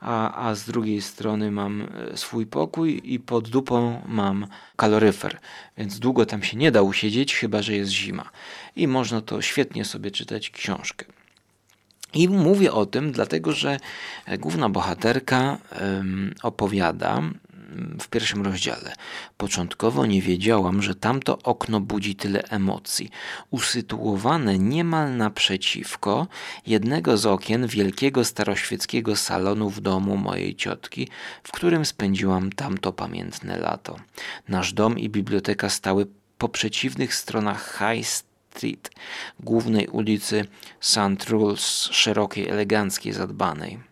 a, 0.00 0.48
a 0.48 0.54
z 0.54 0.64
drugiej 0.64 1.02
strony 1.02 1.50
mam 1.50 1.82
e, 1.82 2.16
swój 2.16 2.46
pokój 2.46 3.00
i 3.04 3.20
pod 3.20 3.48
dupą 3.48 4.02
mam 4.06 4.46
kaloryfer, 4.76 5.38
więc 5.78 5.98
długo 5.98 6.26
tam 6.26 6.42
się 6.42 6.56
nie 6.56 6.70
da 6.72 6.82
usiedzieć, 6.82 7.34
chyba 7.34 7.62
że 7.62 7.74
jest 7.74 7.92
zima. 7.92 8.30
I 8.76 8.88
można 8.88 9.20
to 9.20 9.42
świetnie 9.42 9.84
sobie 9.84 10.10
czytać 10.10 10.50
książkę. 10.50 11.06
I 12.14 12.28
mówię 12.28 12.72
o 12.72 12.86
tym, 12.86 13.12
dlatego 13.12 13.52
że 13.52 13.76
główna 14.38 14.68
bohaterka 14.68 15.58
opowiada 16.42 17.22
w 18.00 18.08
pierwszym 18.08 18.42
rozdziale. 18.42 18.94
Początkowo 19.36 20.06
nie 20.06 20.22
wiedziałam, 20.22 20.82
że 20.82 20.94
tamto 20.94 21.38
okno 21.38 21.80
budzi 21.80 22.16
tyle 22.16 22.42
emocji. 22.42 23.10
Usytuowane 23.50 24.58
niemal 24.58 25.16
naprzeciwko 25.16 26.26
jednego 26.66 27.16
z 27.16 27.26
okien 27.26 27.66
wielkiego 27.66 28.24
staroświeckiego 28.24 29.16
salonu 29.16 29.70
w 29.70 29.80
domu 29.80 30.16
mojej 30.16 30.54
ciotki, 30.54 31.08
w 31.42 31.52
którym 31.52 31.84
spędziłam 31.84 32.52
tamto 32.52 32.92
pamiętne 32.92 33.58
lato. 33.58 33.96
Nasz 34.48 34.72
dom 34.72 34.98
i 34.98 35.08
biblioteka 35.08 35.68
stały 35.68 36.06
po 36.38 36.48
przeciwnych 36.48 37.14
stronach 37.14 37.78
High 37.78 38.06
Street, 38.06 38.90
głównej 39.40 39.88
ulicy 39.88 40.44
St. 40.80 41.28
Rules, 41.28 41.88
szerokiej, 41.92 42.48
eleganckiej, 42.48 43.12
zadbanej. 43.12 43.89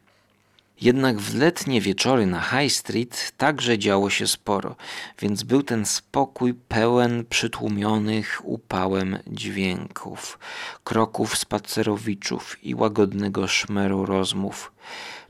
Jednak 0.80 1.18
w 1.18 1.34
letnie 1.34 1.80
wieczory 1.80 2.26
na 2.26 2.40
High 2.40 2.72
Street 2.72 3.32
także 3.36 3.78
działo 3.78 4.10
się 4.10 4.26
sporo, 4.26 4.76
więc 5.18 5.42
był 5.42 5.62
ten 5.62 5.86
spokój 5.86 6.54
pełen 6.54 7.24
przytłumionych 7.30 8.40
upałem 8.44 9.18
dźwięków, 9.26 10.38
kroków 10.84 11.36
spacerowiczów 11.38 12.64
i 12.64 12.74
łagodnego 12.74 13.48
szmeru 13.48 14.06
rozmów. 14.06 14.72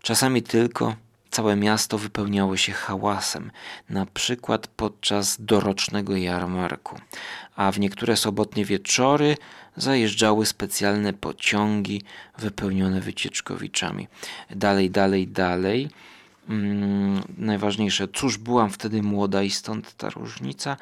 Czasami 0.03 0.43
tylko 0.43 0.95
całe 1.31 1.57
miasto 1.57 1.99
wypełniało 1.99 2.57
się 2.57 2.73
hałasem, 2.73 3.51
na 3.91 4.07
przykład 4.07 4.67
podczas 4.67 5.37
dorocznego 5.41 6.17
jarmarku, 6.17 7.01
a 7.57 7.73
w 7.73 7.81
niektóre 7.81 8.17
sobotnie 8.17 8.65
wieczory 8.65 9.37
zajeżdżały 9.77 10.47
specjalne 10.47 11.13
pociągi 11.13 12.03
wypełnione 12.39 13.01
wycieczkowiczami. 13.01 14.09
Dalej, 14.51 14.91
dalej, 14.91 15.29
dalej. 15.29 15.91
Hmm, 16.49 17.23
najważniejsze, 17.39 18.09
cóż, 18.09 18.39
byłam 18.39 18.71
wtedy 18.71 19.03
młoda 19.03 19.43
i 19.43 19.51
stąd 19.51 19.97
ta 19.97 20.11
różnica. 20.11 20.77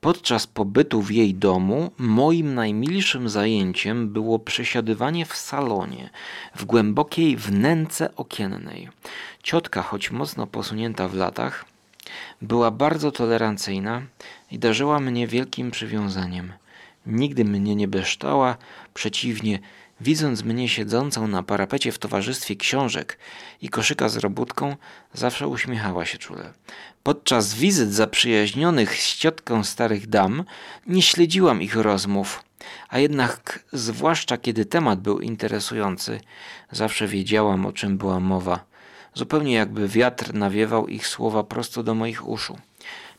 Podczas 0.00 0.46
pobytu 0.46 1.02
w 1.02 1.10
jej 1.10 1.34
domu 1.34 1.90
moim 1.98 2.54
najmilszym 2.54 3.28
zajęciem 3.28 4.08
było 4.08 4.38
przesiadywanie 4.38 5.26
w 5.26 5.36
salonie, 5.36 6.10
w 6.56 6.64
głębokiej 6.64 7.36
wnęce 7.36 8.16
okiennej. 8.16 8.88
Ciotka, 9.42 9.82
choć 9.82 10.10
mocno 10.10 10.46
posunięta 10.46 11.08
w 11.08 11.14
latach, 11.14 11.64
była 12.42 12.70
bardzo 12.70 13.12
tolerancyjna 13.12 14.02
i 14.50 14.58
darzyła 14.58 15.00
mnie 15.00 15.26
wielkim 15.26 15.70
przywiązaniem. 15.70 16.52
Nigdy 17.06 17.44
mnie 17.44 17.76
nie 17.76 17.88
beształa, 17.88 18.56
przeciwnie, 18.94 19.58
widząc 20.00 20.42
mnie 20.42 20.68
siedzącą 20.68 21.28
na 21.28 21.42
parapecie 21.42 21.92
w 21.92 21.98
towarzystwie 21.98 22.56
książek 22.56 23.18
i 23.62 23.68
koszyka 23.68 24.08
z 24.08 24.16
robótką, 24.16 24.76
zawsze 25.14 25.48
uśmiechała 25.48 26.06
się 26.06 26.18
czule. 26.18 26.52
Podczas 27.02 27.54
wizyt 27.54 27.92
zaprzyjaźnionych 27.92 29.02
z 29.02 29.16
ciotką 29.16 29.64
starych 29.64 30.06
dam 30.06 30.44
nie 30.86 31.02
śledziłam 31.02 31.62
ich 31.62 31.76
rozmów, 31.76 32.44
a 32.88 32.98
jednak 32.98 33.64
zwłaszcza 33.72 34.38
kiedy 34.38 34.64
temat 34.64 35.00
był 35.00 35.20
interesujący, 35.20 36.20
zawsze 36.70 37.08
wiedziałam 37.08 37.66
o 37.66 37.72
czym 37.72 37.98
była 37.98 38.20
mowa. 38.20 38.64
Zupełnie 39.14 39.54
jakby 39.54 39.88
wiatr 39.88 40.34
nawiewał 40.34 40.88
ich 40.88 41.06
słowa 41.06 41.44
prosto 41.44 41.82
do 41.82 41.94
moich 41.94 42.28
uszu. 42.28 42.58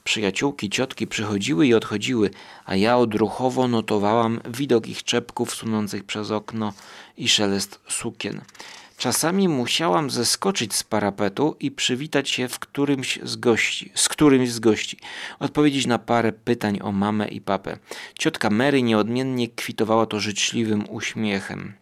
Przyjaciółki 0.04 0.70
ciotki 0.70 1.08
przychodziły 1.08 1.68
i 1.68 1.74
odchodziły, 1.74 2.30
a 2.66 2.76
ja 2.76 2.98
odruchowo 2.98 3.68
notowałam 3.68 4.42
widok 4.50 4.88
ich 4.88 5.04
czepków 5.04 5.56
sunących 5.56 6.04
przez 6.04 6.32
okno 6.32 6.74
i 7.18 7.30
szelest 7.30 7.80
sukien. 7.88 8.42
Czasami 8.98 9.48
musiałam 9.48 10.10
zeskoczyć 10.10 10.76
z 10.76 10.84
parapetu 10.84 11.56
i 11.60 11.72
przywitać 11.72 12.30
się 12.30 12.48
w 12.48 12.60
którymś 12.60 13.20
z 13.24 13.36
gości, 13.36 13.92
z 13.96 14.10
którymś 14.10 14.52
z 14.52 14.60
gości, 14.60 14.98
odpowiedzieć 15.40 15.88
na 15.88 16.00
parę 16.00 16.32
pytań 16.32 16.80
o 16.82 16.92
mamę 16.92 17.28
i 17.28 17.42
papę. 17.42 17.78
Ciotka 18.20 18.50
Mary 18.50 18.82
nieodmiennie 18.82 19.48
kwitowała 19.48 20.06
to 20.06 20.20
życzliwym 20.20 20.90
uśmiechem. 20.90 21.74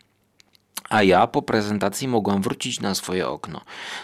A 0.89 1.03
ja 1.03 1.27
po 1.27 1.41
prezentacji 1.41 2.07
mogłam 2.07 2.41
wrócić 2.41 2.79
na 2.79 2.95
swoje 2.95 3.27
okno. 3.27 3.61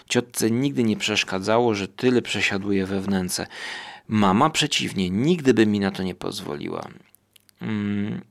Ciotce 0.09 0.51
nigdy 0.51 0.83
nie 0.83 0.97
przeszkadzało, 0.97 1.75
że 1.75 1.87
tyle 1.87 2.21
przesiaduje 2.21 2.85
we 2.85 3.01
wnęce. 3.01 3.47
Mama 4.07 4.49
przeciwnie, 4.49 5.09
nigdy 5.09 5.53
by 5.53 5.65
mi 5.65 5.79
na 5.79 5.91
to 5.91 6.03
nie 6.03 6.15
pozwoliła. 6.15 6.87
Mm. 7.61 8.21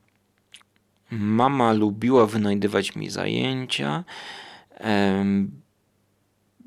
Mama 1.11 1.73
lubiła 1.73 2.27
wynajdywać 2.27 2.97
mi 2.97 3.11
zajęcia. 3.11 4.05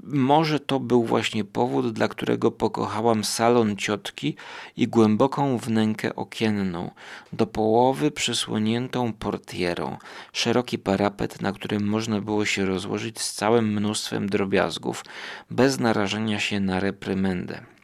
Może 0.04 0.60
to 0.60 0.80
był 0.80 1.04
właśnie 1.04 1.44
powód, 1.44 1.94
dla 1.94 2.08
którego 2.08 2.52
pokochałam 2.52 3.24
salon 3.24 3.76
ciotki 3.76 4.36
i 4.78 4.88
głęboką 4.88 5.58
wnękę 5.58 6.16
okienną, 6.16 6.92
do 7.34 7.48
połowy 7.48 8.12
przysłoniętą 8.12 9.14
portierą, 9.14 9.98
szeroki 10.34 10.80
parapet, 10.80 11.42
na 11.42 11.52
którym 11.52 11.88
można 11.88 12.22
było 12.22 12.46
się 12.46 12.66
rozłożyć 12.66 13.22
z 13.22 13.34
całym 13.34 13.74
mnóstwem 13.74 14.30
drobiazgów, 14.30 15.06
bez 15.52 15.80
narażenia 15.80 16.40
się 16.40 16.60
na 16.60 16.80
reprymendę. 16.80 17.77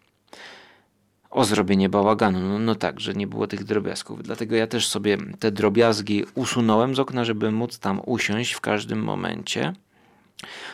O 1.33 1.43
zrobienie 1.43 1.89
bałaganu. 1.89 2.39
No, 2.39 2.59
no 2.59 2.75
tak, 2.75 2.99
że 2.99 3.13
nie 3.13 3.27
było 3.27 3.47
tych 3.47 3.63
drobiazgów. 3.63 4.23
Dlatego 4.23 4.55
ja 4.55 4.67
też 4.67 4.87
sobie 4.87 5.17
te 5.39 5.51
drobiazgi 5.51 6.25
usunąłem 6.35 6.95
z 6.95 6.99
okna, 6.99 7.25
żeby 7.25 7.51
móc 7.51 7.79
tam 7.79 8.01
usiąść 8.05 8.53
w 8.53 8.61
każdym 8.61 9.03
momencie. 9.03 9.73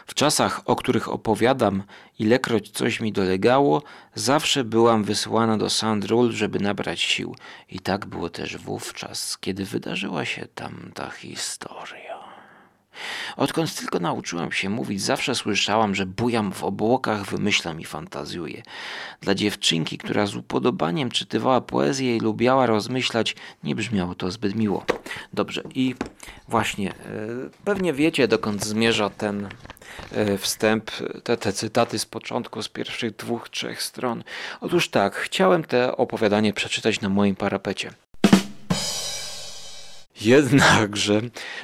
W 0.07 0.13
czasach, 0.13 0.61
o 0.65 0.75
których 0.75 1.09
opowiadam, 1.09 1.83
ilekroć 2.19 2.69
coś 2.69 2.99
mi 2.99 3.11
dolegało, 3.11 3.83
zawsze 4.15 4.63
byłam 4.63 5.03
wysyłana 5.03 5.57
do 5.57 5.69
Sandrul, 5.69 6.31
żeby 6.31 6.59
nabrać 6.59 7.01
sił. 7.01 7.35
I 7.69 7.79
tak 7.79 8.05
było 8.05 8.29
też 8.29 8.57
wówczas, 8.57 9.37
kiedy 9.37 9.65
wydarzyła 9.65 10.25
się 10.25 10.47
tam 10.55 10.91
ta 10.93 11.09
historia. 11.09 12.08
Odkąd 13.37 13.75
tylko 13.75 13.99
nauczyłam 13.99 14.51
się 14.51 14.69
mówić, 14.69 15.01
zawsze 15.01 15.35
słyszałam, 15.35 15.95
że 15.95 16.05
bujam 16.05 16.51
w 16.51 16.63
obłokach, 16.63 17.25
wymyślam 17.25 17.81
i 17.81 17.85
fantazjuję. 17.85 18.63
Dla 19.21 19.35
dziewczynki, 19.35 19.97
która 19.97 20.25
z 20.25 20.35
upodobaniem 20.35 21.11
czytywała 21.11 21.61
poezję 21.61 22.17
i 22.17 22.19
lubiała 22.19 22.65
rozmyślać, 22.65 23.35
nie 23.63 23.75
brzmiało 23.75 24.15
to 24.15 24.31
zbyt 24.31 24.55
miło. 24.55 24.85
Dobrze, 25.33 25.63
i 25.75 25.95
właśnie, 26.47 26.91
e, 26.91 26.95
pewnie 27.65 27.93
wiecie, 27.93 28.27
dokąd 28.27 28.65
zmierza 28.65 29.09
ten 29.09 29.49
e, 30.11 30.37
wstęp, 30.37 30.91
te, 31.23 31.37
te 31.37 31.53
cytaty 31.53 31.99
z 31.99 32.05
początku, 32.05 32.61
z 32.61 32.69
pierwszych 32.69 33.15
dwóch, 33.15 33.49
trzech 33.49 33.83
stron. 33.83 34.23
Otóż 34.61 34.89
tak, 34.89 35.15
chciałem 35.15 35.63
te 35.63 35.97
opowiadanie 35.97 36.53
przeczytać 36.53 37.01
na 37.01 37.09
moim 37.09 37.35
parapecie. 37.35 37.91
Jednakże, 40.21 41.21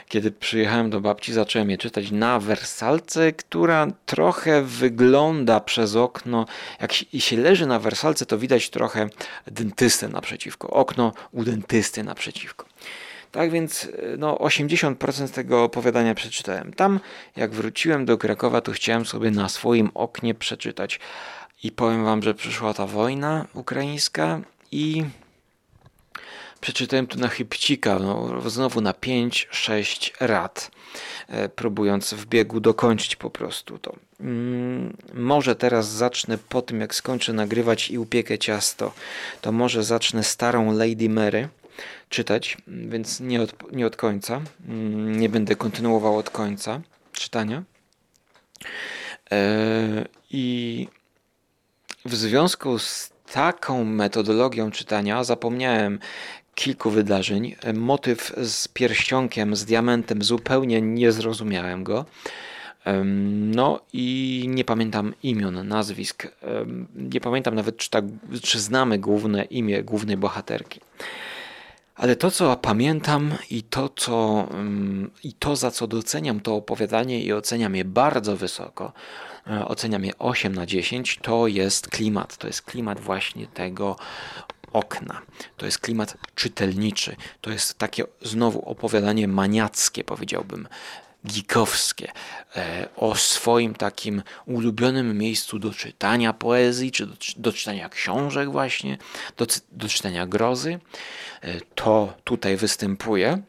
kiedy 0.09 0.31
przyjechałem 0.31 0.89
do 0.89 1.01
babci, 1.01 1.33
zacząłem 1.33 1.69
je 1.69 1.77
czytać 1.77 2.11
na 2.11 2.39
wersalce, 2.39 3.31
która 3.31 3.87
trochę 4.05 4.63
wygląda 4.63 5.59
przez 5.59 5.95
okno. 5.95 6.45
Jak 6.81 6.93
się 6.93 7.37
leży 7.37 7.65
na 7.65 7.79
wersalce, 7.79 8.25
to 8.25 8.37
widać 8.37 8.69
trochę 8.69 9.09
dentystę 9.47 10.07
naprzeciwko. 10.07 10.69
Okno 10.69 11.13
u 11.31 11.43
dentysty 11.43 12.03
naprzeciwko. 12.03 12.65
Tak 13.31 13.51
więc 13.51 13.87
no, 14.17 14.35
80% 14.35 15.29
tego 15.29 15.63
opowiadania 15.63 16.15
przeczytałem. 16.15 16.73
Tam, 16.73 16.99
jak 17.35 17.51
wróciłem 17.51 18.05
do 18.05 18.17
Krakowa, 18.17 18.61
to 18.61 18.71
chciałem 18.71 19.05
sobie 19.05 19.31
na 19.31 19.49
swoim 19.49 19.89
oknie 19.93 20.35
przeczytać. 20.35 20.99
I 21.63 21.71
powiem 21.71 22.05
wam, 22.05 22.23
że 22.23 22.33
przyszła 22.33 22.73
ta 22.73 22.85
wojna 22.87 23.45
ukraińska 23.53 24.41
i 24.71 25.03
Przeczytałem 26.61 27.07
tu 27.07 27.19
na 27.19 27.27
chybcika, 27.27 27.99
no, 27.99 28.41
znowu 28.49 28.81
na 28.81 28.91
5-6 28.91 30.11
rad, 30.19 30.71
e, 31.27 31.49
próbując 31.49 32.13
w 32.13 32.25
biegu 32.25 32.59
dokończyć 32.59 33.15
po 33.15 33.29
prostu 33.29 33.77
to. 33.77 33.95
Mm, 34.19 34.97
może 35.13 35.55
teraz 35.55 35.87
zacznę 35.87 36.37
po 36.37 36.61
tym, 36.61 36.81
jak 36.81 36.95
skończę 36.95 37.33
nagrywać 37.33 37.89
i 37.89 37.99
upiekę 37.99 38.37
ciasto, 38.37 38.93
to 39.41 39.51
może 39.51 39.83
zacznę 39.83 40.23
starą 40.23 40.77
Lady 40.77 41.09
Mary 41.09 41.49
czytać, 42.09 42.57
więc 42.67 43.19
nie 43.19 43.41
od, 43.41 43.71
nie 43.71 43.87
od 43.87 43.95
końca. 43.95 44.41
Mm, 44.67 45.19
nie 45.19 45.29
będę 45.29 45.55
kontynuował 45.55 46.17
od 46.17 46.29
końca 46.29 46.81
czytania. 47.11 47.63
E, 49.31 50.05
I 50.31 50.87
w 52.05 52.15
związku 52.15 52.79
z 52.79 53.09
taką 53.31 53.83
metodologią 53.83 54.71
czytania 54.71 55.23
zapomniałem 55.23 55.99
kilku 56.55 56.89
wydarzeń. 56.89 57.55
Motyw 57.73 58.33
z 58.37 58.67
pierścionkiem, 58.67 59.55
z 59.55 59.65
diamentem, 59.65 60.23
zupełnie 60.23 60.81
nie 60.81 61.11
zrozumiałem 61.11 61.83
go. 61.83 62.05
No 63.33 63.79
i 63.93 64.45
nie 64.49 64.65
pamiętam 64.65 65.13
imion, 65.23 65.67
nazwisk. 65.67 66.27
Nie 66.95 67.21
pamiętam 67.21 67.55
nawet, 67.55 67.77
czy, 67.77 67.89
tak, 67.89 68.05
czy 68.41 68.59
znamy 68.59 68.99
główne 68.99 69.43
imię 69.43 69.83
głównej 69.83 70.17
bohaterki. 70.17 70.81
Ale 71.95 72.15
to, 72.15 72.31
co 72.31 72.55
pamiętam 72.55 73.33
i 73.49 73.63
to, 73.63 73.89
co, 73.89 74.47
i 75.23 75.33
to, 75.33 75.55
za 75.55 75.71
co 75.71 75.87
doceniam 75.87 76.39
to 76.39 76.55
opowiadanie 76.55 77.21
i 77.23 77.33
oceniam 77.33 77.75
je 77.75 77.85
bardzo 77.85 78.37
wysoko, 78.37 78.93
e, 79.47 79.67
oceniam 79.67 80.05
je 80.05 80.17
8 80.17 80.55
na 80.55 80.65
10, 80.65 81.19
to 81.21 81.47
jest 81.47 81.87
klimat. 81.87 82.37
To 82.37 82.47
jest 82.47 82.61
klimat 82.61 82.99
właśnie 82.99 83.47
tego 83.47 83.95
okna. 84.75 85.21
To 85.57 85.65
jest 85.65 85.79
klimat 85.79 86.17
czytelniczy. 86.35 87.15
To 87.41 87.51
jest 87.51 87.77
takie 87.77 88.03
znowu 88.21 88.69
opowiadanie 88.69 89.27
maniackie, 89.27 90.03
powiedziałbym, 90.03 90.67
geekowskie, 91.23 92.11
e, 92.55 92.87
o 92.95 93.15
swoim 93.15 93.75
takim 93.75 94.23
ulubionym 94.45 95.17
miejscu 95.17 95.59
do 95.59 95.73
czytania 95.73 96.33
poezji, 96.33 96.91
czy 96.91 97.07
do, 97.07 97.13
do 97.37 97.53
czytania 97.53 97.89
książek 97.89 98.51
właśnie, 98.51 98.97
do, 99.37 99.47
do 99.71 99.87
czytania 99.89 100.27
grozy. 100.27 100.79
E, 101.41 101.61
to 101.75 102.13
tutaj 102.23 102.57
występuje. 102.57 103.41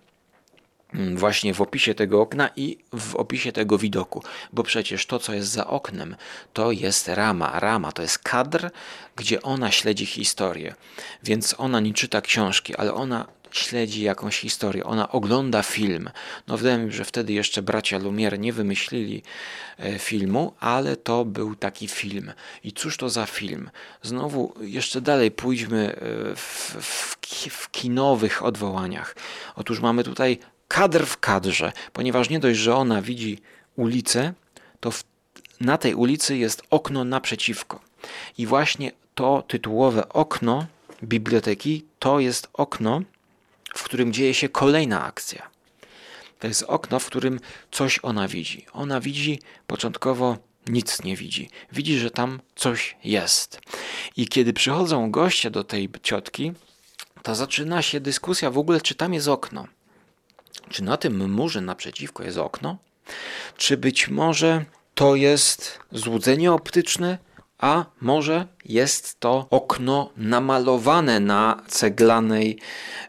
Mm, 0.94 1.16
właśnie 1.16 1.54
w 1.54 1.60
opisie 1.60 1.94
tego 1.94 2.20
okna 2.20 2.50
i 2.56 2.78
w 2.92 3.14
opisie 3.16 3.52
tego 3.52 3.78
widoku, 3.78 4.22
bo 4.52 4.62
przecież 4.62 5.06
to, 5.06 5.18
co 5.18 5.34
jest 5.34 5.48
za 5.48 5.66
oknem, 5.66 6.16
to 6.52 6.72
jest 6.72 7.08
rama. 7.08 7.60
Rama 7.60 7.92
to 7.92 8.02
jest 8.02 8.18
kadr, 8.18 8.70
gdzie 9.16 9.42
ona 9.42 9.70
śledzi 9.70 10.06
historię. 10.06 10.74
Więc 11.22 11.54
ona 11.58 11.80
nie 11.80 11.94
czyta 11.94 12.20
książki, 12.20 12.76
ale 12.76 12.94
ona 12.94 13.26
śledzi 13.50 14.02
jakąś 14.02 14.38
historię, 14.38 14.84
ona 14.84 15.12
ogląda 15.12 15.62
film. 15.62 16.10
No 16.46 16.56
wydaje 16.56 16.78
mi 16.78 16.90
się, 16.90 16.96
że 16.96 17.04
wtedy 17.04 17.32
jeszcze 17.32 17.62
bracia 17.62 17.98
Lumière 17.98 18.38
nie 18.38 18.52
wymyślili 18.52 19.22
e, 19.78 19.98
filmu, 19.98 20.54
ale 20.60 20.96
to 20.96 21.24
był 21.24 21.54
taki 21.54 21.88
film. 21.88 22.32
I 22.64 22.72
cóż 22.72 22.96
to 22.96 23.10
za 23.10 23.26
film? 23.26 23.70
Znowu 24.02 24.54
jeszcze 24.60 25.00
dalej 25.00 25.30
pójdźmy 25.30 25.94
e, 25.94 26.36
w, 26.36 26.76
w, 26.80 27.16
w 27.50 27.70
kinowych 27.70 28.44
odwołaniach. 28.44 29.16
Otóż 29.56 29.80
mamy 29.80 30.04
tutaj 30.04 30.38
kadr 30.68 31.06
w 31.06 31.18
kadrze, 31.18 31.72
ponieważ 31.92 32.30
nie 32.30 32.40
dość, 32.40 32.58
że 32.58 32.76
ona 32.76 33.02
widzi 33.02 33.38
ulicę, 33.76 34.34
to 34.80 34.90
w, 34.90 35.04
na 35.60 35.78
tej 35.78 35.94
ulicy 35.94 36.36
jest 36.36 36.62
okno 36.70 37.04
naprzeciwko. 37.04 37.80
I 38.38 38.46
właśnie 38.46 38.92
to 39.14 39.44
tytułowe 39.48 40.08
okno 40.08 40.66
biblioteki 41.02 41.84
to 41.98 42.20
jest 42.20 42.48
okno, 42.52 43.02
w 43.74 43.82
którym 43.82 44.12
dzieje 44.12 44.34
się 44.34 44.48
kolejna 44.48 45.04
akcja. 45.04 45.50
To 46.38 46.46
jest 46.46 46.62
okno, 46.62 46.98
w 46.98 47.06
którym 47.06 47.40
coś 47.70 47.98
ona 48.02 48.28
widzi. 48.28 48.66
Ona 48.72 49.00
widzi 49.00 49.40
początkowo 49.66 50.38
nic 50.66 51.02
nie 51.02 51.16
widzi. 51.16 51.50
Widzi, 51.72 51.98
że 51.98 52.10
tam 52.10 52.40
coś 52.56 52.96
jest. 53.04 53.60
I 54.16 54.28
kiedy 54.28 54.52
przychodzą 54.52 55.10
goście 55.10 55.50
do 55.50 55.64
tej 55.64 55.88
ciotki, 56.02 56.52
to 57.22 57.34
zaczyna 57.34 57.82
się 57.82 58.00
dyskusja 58.00 58.50
w 58.50 58.58
ogóle, 58.58 58.80
czy 58.80 58.94
tam 58.94 59.14
jest 59.14 59.28
okno. 59.28 59.66
Czy 60.68 60.84
na 60.84 60.96
tym 60.96 61.30
murze 61.30 61.60
naprzeciwko 61.60 62.22
jest 62.22 62.38
okno? 62.38 62.76
Czy 63.56 63.76
być 63.76 64.08
może 64.08 64.64
to 64.94 65.14
jest 65.14 65.78
złudzenie 65.92 66.52
optyczne, 66.52 67.18
a 67.58 67.84
może 68.00 68.46
jest 68.64 69.20
to 69.20 69.46
okno 69.50 70.10
namalowane 70.16 71.20
na 71.20 71.62
ceglanej 71.66 72.58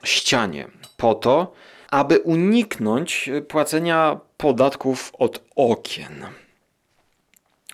ścianie 0.03 0.67
po 0.97 1.15
to, 1.15 1.53
aby 1.91 2.19
uniknąć 2.19 3.29
płacenia 3.47 4.19
podatków 4.37 5.11
od 5.17 5.43
okien 5.55 6.25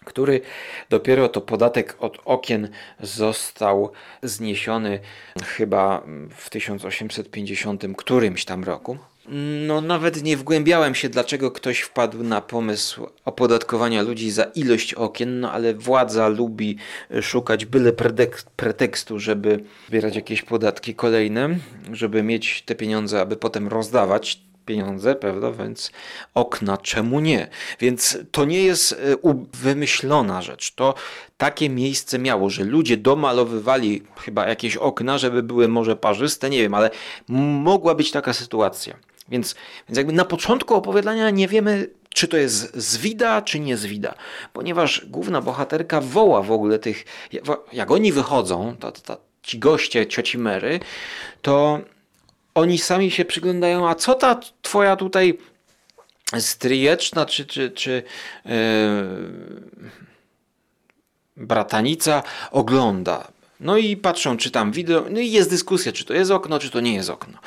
który 0.05 0.41
dopiero 0.89 1.29
to 1.29 1.41
podatek 1.41 1.95
od 1.99 2.17
okien 2.25 2.69
został 2.99 3.91
zniesiony 4.23 4.99
chyba 5.45 6.03
w 6.36 6.49
1850 6.49 7.83
którymś 7.97 8.45
tam 8.45 8.63
roku. 8.63 8.97
No, 9.67 9.81
nawet 9.81 10.23
nie 10.23 10.38
wgłębiałem 10.38 10.95
się, 10.95 11.09
dlaczego 11.09 11.51
ktoś 11.51 11.79
wpadł 11.79 12.23
na 12.23 12.41
pomysł 12.41 13.07
opodatkowania 13.25 14.01
ludzi 14.01 14.31
za 14.31 14.43
ilość 14.43 14.93
okien, 14.93 15.39
no 15.39 15.51
ale 15.51 15.73
władza 15.73 16.27
lubi 16.27 16.77
szukać 17.21 17.65
byle 17.65 17.93
pretekstu, 18.55 19.19
żeby 19.19 19.63
zbierać 19.88 20.15
jakieś 20.15 20.41
podatki 20.41 20.95
kolejne, 20.95 21.49
żeby 21.91 22.23
mieć 22.23 22.62
te 22.65 22.75
pieniądze, 22.75 23.21
aby 23.21 23.36
potem 23.36 23.67
rozdawać 23.67 24.39
pieniądze, 24.65 25.15
prawda? 25.15 25.51
Więc 25.51 25.91
okna, 26.33 26.77
czemu 26.77 27.19
nie? 27.19 27.47
Więc 27.79 28.17
to 28.31 28.45
nie 28.45 28.63
jest 28.63 28.91
e, 28.91 28.95
wymyślona 29.53 30.41
rzecz. 30.41 30.73
To 30.75 30.93
takie 31.38 31.69
miejsce 31.69 32.19
miało, 32.19 32.50
że 32.50 32.63
ludzie 32.63 32.98
domalowywali 32.98 34.04
chyba 34.19 34.48
jakieś 34.48 34.77
okna, 34.77 35.17
żeby 35.17 35.43
były 35.43 35.67
może 35.67 35.95
parzyste, 35.95 36.50
nie 36.50 36.62
wiem, 36.62 36.73
ale 36.73 36.89
mogła 37.27 37.95
być 37.95 38.12
taka 38.12 38.33
sytuacja. 38.33 38.98
Więc, 39.30 39.56
więc 39.90 39.98
jakby 39.98 40.13
na 40.13 40.26
początku 40.26 40.76
opowiadania 40.76 41.30
nie 41.30 41.48
wiemy, 41.48 41.90
czy 42.10 42.28
to 42.28 42.38
jest 42.38 42.76
zwida, 42.76 43.42
czy 43.42 43.60
nie 43.60 43.78
zwida. 43.78 44.15
Ponieważ 44.54 45.06
główna 45.06 45.42
bohaterka 45.42 46.02
woła 46.02 46.42
w 46.42 46.52
ogóle 46.52 46.80
tych, 46.80 47.06
jak 47.74 47.92
oni 47.92 48.12
wychodzą, 48.12 48.76
ta, 48.80 48.92
ta, 48.92 49.17
ci 49.44 49.60
goście 49.60 50.08
cioci 50.08 50.38
Mary, 50.38 50.80
to 51.42 51.80
oni 52.56 52.78
sami 52.78 53.12
się 53.12 53.26
przyglądają, 53.26 53.90
a 53.90 53.96
co 53.96 54.15
ta 54.15 54.40
twoja 54.62 54.96
tutaj 54.96 55.38
stryjeczna, 56.40 57.26
czy, 57.26 57.46
czy, 57.46 57.71
czy 57.71 58.04
yy, 58.46 58.52
bratanica 61.38 62.24
ogląda. 62.52 63.33
No 63.63 63.77
i 63.77 63.97
patrzą, 63.97 64.37
czy 64.37 64.51
tam 64.51 64.71
wideo, 64.71 65.05
no 65.09 65.19
i 65.19 65.31
jest 65.31 65.49
dyskusja, 65.49 65.91
czy 65.91 66.05
to 66.05 66.13
jest 66.13 66.31
okno, 66.31 66.59
czy 66.59 66.69
to 66.69 66.79
nie 66.79 66.93
jest 66.93 67.09
okno. 67.09 67.39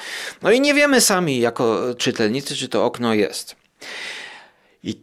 No 0.43 0.51
i 0.51 0.61
nie 0.61 0.75
wiemy 0.75 1.01
sami 1.01 1.41
jako 1.41 1.95
czytelnicy, 1.95 2.57
czy 2.57 2.69
to 2.69 2.85
okno 2.85 3.15
jest. 3.15 3.57
I 4.83 5.01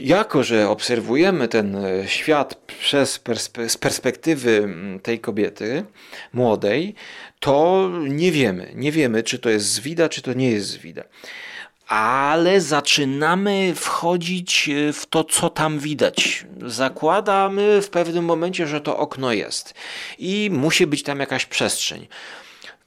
jako, 0.00 0.42
że 0.42 0.68
obserwujemy 0.68 1.48
ten 1.48 1.76
e, 1.76 2.08
świat 2.08 2.54
przez 2.54 3.18
perspe 3.18 3.68
z 3.68 3.76
perspektywy 3.76 4.74
tej 5.02 5.20
kobiety 5.20 5.84
młodej, 6.32 6.94
to 7.40 7.90
nie 8.08 8.32
wiemy. 8.32 8.72
Nie 8.74 8.92
wiemy, 8.92 9.22
czy 9.22 9.38
to 9.38 9.50
jest 9.50 9.66
zwida, 9.66 10.08
czy 10.08 10.22
to 10.22 10.32
nie 10.32 10.50
jest 10.50 10.66
zwida 10.66 11.04
ale 11.92 12.60
zaczynamy 12.60 13.74
wchodzić 13.76 14.68
e, 14.68 14.92
w 14.92 15.06
to, 15.06 15.24
co 15.24 15.50
tam 15.50 15.78
widać. 15.78 16.46
Zakładamy 16.66 17.82
w 17.82 17.90
pewnym 17.90 18.24
momencie, 18.24 18.66
że 18.66 18.80
to 18.80 18.98
okno 18.98 19.32
jest 19.32 19.74
i 20.18 20.50
musi 20.52 20.86
być 20.86 21.02
tam 21.02 21.20
jakaś 21.20 21.46
przestrzeń. 21.46 22.08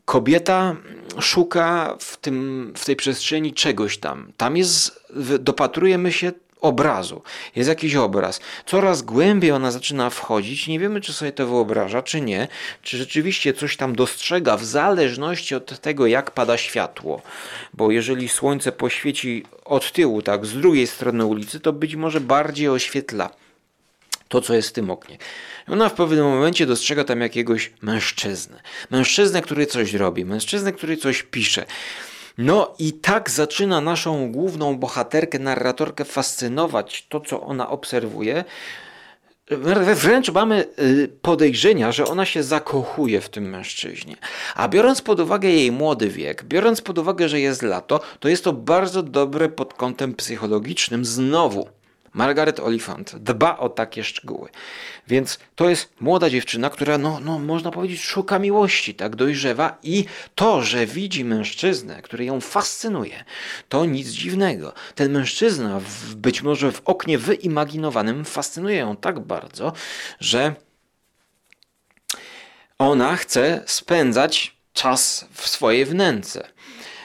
Kobieta 0.05 0.75
szuka 1.19 1.97
w, 1.99 2.17
tym, 2.17 2.73
w 2.77 2.85
tej 2.85 2.95
przestrzeni 2.95 3.53
czegoś 3.53 3.97
tam. 3.97 4.31
Tam 4.37 4.57
jest, 4.57 5.05
dopatrujemy 5.39 6.11
się 6.11 6.31
obrazu. 6.65 7.21
Jest 7.55 7.69
jakiś 7.69 7.95
obraz. 7.95 8.39
Coraz 8.65 9.01
głębiej 9.01 9.51
ona 9.51 9.71
zaczyna 9.71 10.09
wchodzić. 10.09 10.67
Nie 10.67 10.79
wiemy, 10.79 11.01
czy 11.01 11.13
sobie 11.13 11.31
to 11.31 11.47
wyobraża, 11.47 12.01
czy 12.01 12.21
nie. 12.21 12.47
Czy 12.81 12.97
rzeczywiście 12.97 13.53
coś 13.53 13.77
tam 13.77 13.95
dostrzega 13.95 14.57
w 14.57 14.65
zależności 14.65 15.55
od 15.55 15.79
tego, 15.79 16.07
jak 16.07 16.31
pada 16.31 16.57
światło. 16.57 17.21
Bo 17.73 17.91
jeżeli 17.91 18.29
słońce 18.29 18.71
poświeci 18.71 19.45
od 19.65 19.91
tyłu, 19.91 20.21
tak, 20.21 20.45
z 20.45 20.53
drugiej 20.53 20.87
strony 20.87 21.25
ulicy, 21.25 21.59
to 21.59 21.73
być 21.73 21.95
może 21.95 22.21
bardziej 22.21 22.69
oświetla 22.69 23.29
to, 24.27 24.41
co 24.41 24.53
jest 24.53 24.69
w 24.69 24.73
tym 24.73 24.89
oknie. 24.89 25.17
Ona 25.67 25.89
w 25.89 25.93
pewnym 25.93 26.25
momencie 26.25 26.65
dostrzega 26.65 27.03
tam 27.03 27.21
jakiegoś 27.21 27.71
mężczyznę. 27.81 28.61
Mężczyznę, 28.89 29.41
który 29.41 29.65
coś 29.65 29.93
robi, 29.93 30.25
mężczyznę, 30.25 30.73
który 30.73 30.97
coś 30.97 31.23
pisze. 31.23 31.65
No 32.37 32.75
i 32.79 32.93
tak 32.93 33.29
zaczyna 33.29 33.81
naszą 33.81 34.31
główną 34.31 34.77
bohaterkę, 34.77 35.39
narratorkę 35.39 36.05
fascynować 36.05 37.07
to, 37.09 37.19
co 37.19 37.41
ona 37.41 37.69
obserwuje. 37.69 38.43
Wręcz 39.95 40.31
mamy 40.31 40.65
y, 40.79 41.09
podejrzenia, 41.21 41.91
że 41.91 42.05
ona 42.05 42.25
się 42.25 42.43
zakochuje 42.43 43.21
w 43.21 43.29
tym 43.29 43.49
mężczyźnie. 43.49 44.15
A 44.55 44.67
biorąc 44.67 45.01
pod 45.01 45.19
uwagę 45.19 45.49
jej 45.49 45.71
młody 45.71 46.09
wiek, 46.09 46.43
biorąc 46.43 46.81
pod 46.81 46.97
uwagę, 46.97 47.29
że 47.29 47.39
jest 47.39 47.61
lato, 47.61 47.99
to 48.19 48.29
jest 48.29 48.43
to 48.43 48.53
bardzo 48.53 49.03
dobre 49.03 49.49
pod 49.49 49.73
kątem 49.73 50.13
psychologicznym 50.13 51.05
znowu 51.05 51.67
Margaret 52.15 52.59
Oliphant 52.59 53.15
dba 53.15 53.57
o 53.57 53.69
takie 53.69 54.03
szczegóły. 54.03 54.49
Więc 55.07 55.39
to 55.55 55.69
jest 55.69 55.89
młoda 55.99 56.29
dziewczyna, 56.29 56.69
która, 56.69 56.97
no, 56.97 57.19
no, 57.19 57.39
można 57.39 57.71
powiedzieć, 57.71 58.01
szuka 58.01 58.39
miłości, 58.39 58.95
tak 58.95 59.15
dojrzewa 59.15 59.77
i 59.83 60.05
to, 60.35 60.61
że 60.61 60.85
widzi 60.85 61.25
mężczyznę, 61.25 62.01
który 62.01 62.25
ją 62.25 62.41
fascynuje, 62.41 63.23
to 63.69 63.85
nic 63.85 64.09
dziwnego. 64.09 64.73
Ten 64.95 65.11
mężczyzna, 65.11 65.79
w, 65.79 66.15
być 66.15 66.41
może 66.41 66.71
w 66.71 66.81
oknie 66.85 67.17
wyimaginowanym, 67.17 68.25
fascynuje 68.25 68.77
ją 68.77 68.95
tak 68.95 69.19
bardzo, 69.19 69.73
że 70.19 70.55
ona 72.77 73.15
chce 73.15 73.63
spędzać 73.65 74.57
czas 74.73 75.27
w 75.31 75.47
swojej 75.47 75.85
wnęce 75.85 76.54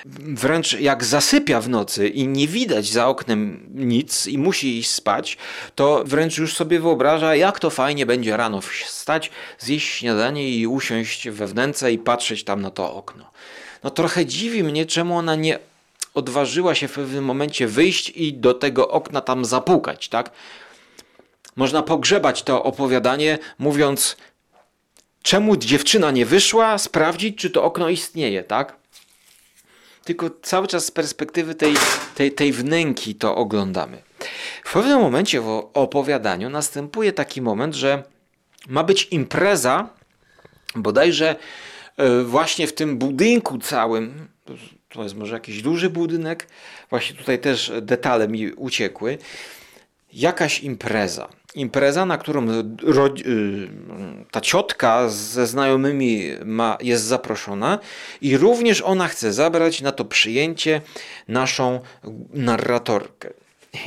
wręcz 0.07 0.73
jak 0.73 1.05
zasypia 1.05 1.61
w 1.61 1.69
nocy 1.69 2.09
i 2.09 2.29
nie 2.29 2.49
widać 2.49 2.87
za 2.87 3.09
oknem 3.09 3.67
nic 3.75 4.27
i 4.27 4.39
musi 4.39 4.79
iść 4.79 4.91
spać, 4.91 5.37
to 5.75 6.03
wręcz 6.07 6.39
już 6.39 6.55
sobie 6.57 6.81
wyobraża, 6.81 7.35
jak 7.37 7.59
to 7.59 7.71
fajnie 7.71 8.07
będzie 8.07 8.37
rano 8.37 8.61
wstać, 8.61 9.31
zjeść 9.59 9.89
śniadanie 9.89 10.51
i 10.51 10.67
usiąść 10.67 11.29
we 11.29 11.47
wnęce 11.47 11.93
i 11.93 11.99
patrzeć 11.99 12.45
tam 12.45 12.63
na 12.63 12.71
to 12.71 12.95
okno. 12.95 13.31
No 13.85 13.91
trochę 13.91 14.27
dziwi 14.27 14.65
mnie, 14.65 14.87
czemu 14.87 15.17
ona 15.17 15.35
nie 15.35 15.59
odważyła 16.15 16.75
się 16.75 16.89
w 16.89 16.93
pewnym 16.93 17.25
momencie 17.25 17.67
wyjść 17.67 18.11
i 18.11 18.33
do 18.33 18.55
tego 18.55 18.89
okna 18.89 19.21
tam 19.21 19.45
zapukać, 19.45 20.09
tak? 20.09 20.31
Można 21.57 21.83
pogrzebać 21.83 22.43
to 22.43 22.63
opowiadanie, 22.63 23.39
mówiąc, 23.59 24.17
czemu 25.23 25.57
dziewczyna 25.57 26.11
nie 26.11 26.27
wyszła, 26.27 26.79
sprawdzić, 26.79 27.39
czy 27.39 27.51
to 27.51 27.65
okno 27.65 27.89
istnieje, 27.89 28.43
tak? 28.43 28.80
Tylko 30.15 30.31
cały 30.43 30.67
czas 30.67 30.85
z 30.85 30.91
perspektywy 30.91 31.55
tej, 31.55 31.75
tej, 32.15 32.33
tej 32.33 32.53
wnęki 32.53 33.15
to 33.15 33.37
oglądamy. 33.37 34.03
W 34.65 34.73
pewnym 34.73 35.01
momencie 35.01 35.41
w 35.41 35.71
opowiadaniu 35.75 36.51
następuje 36.51 37.13
taki 37.13 37.43
moment, 37.43 37.75
że 37.75 38.03
ma 38.69 38.85
być 38.85 39.09
impreza, 39.11 39.89
bodajże 40.75 41.37
e, 41.97 42.23
właśnie 42.23 42.67
w 42.67 42.73
tym 42.73 42.99
budynku 42.99 43.59
całym, 43.59 44.29
to 44.89 45.03
jest 45.03 45.15
może 45.15 45.35
jakiś 45.35 45.63
duży 45.63 45.91
budynek, 45.91 46.47
właśnie 46.91 47.17
tutaj 47.17 47.39
też 47.39 47.73
detale 47.83 48.29
mi 48.29 48.53
uciekły, 48.53 49.19
jakaś 50.13 50.61
impreza 50.61 51.29
impreza, 51.55 52.07
na 52.07 52.19
którą 52.19 52.51
y, 52.51 52.65
ta 54.31 54.41
ciotka 54.41 55.09
ze 55.09 55.47
znajomymi 55.47 56.31
ma, 56.45 56.79
jest 56.81 57.05
zaproszona 57.05 57.79
i 58.21 58.37
również 58.37 58.83
ona 58.83 59.09
chce 59.09 59.33
zabrać 59.33 59.81
na 59.81 59.93
to 59.93 60.05
przyjęcie 60.05 60.81
naszą 61.29 61.81
narratorkę. 62.33 63.31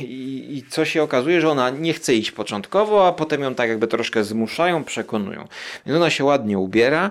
I, 0.00 0.56
I, 0.56 0.70
co 0.70 0.84
się 0.84 1.02
okazuje, 1.02 1.40
że 1.40 1.50
ona 1.50 1.70
nie 1.70 1.92
chce 1.92 2.14
iść 2.14 2.30
początkowo, 2.30 3.06
a 3.06 3.12
potem 3.12 3.42
ją 3.42 3.54
tak 3.54 3.68
jakby 3.68 3.86
troszkę 3.86 4.24
zmuszają, 4.24 4.84
przekonują. 4.84 5.48
Więc 5.86 5.96
ona 5.96 6.10
się 6.10 6.24
ładnie 6.24 6.58
ubiera 6.58 7.10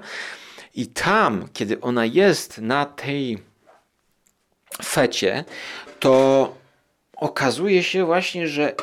i 0.75 0.87
tam, 0.87 1.47
kiedy 1.53 1.81
ona 1.81 2.05
jest 2.05 2.57
na 2.57 2.85
tej 2.85 3.37
fecie, 4.83 5.43
to 5.99 6.55
okazuje 7.15 7.83
się 7.83 8.05
właśnie, 8.05 8.47
że 8.47 8.75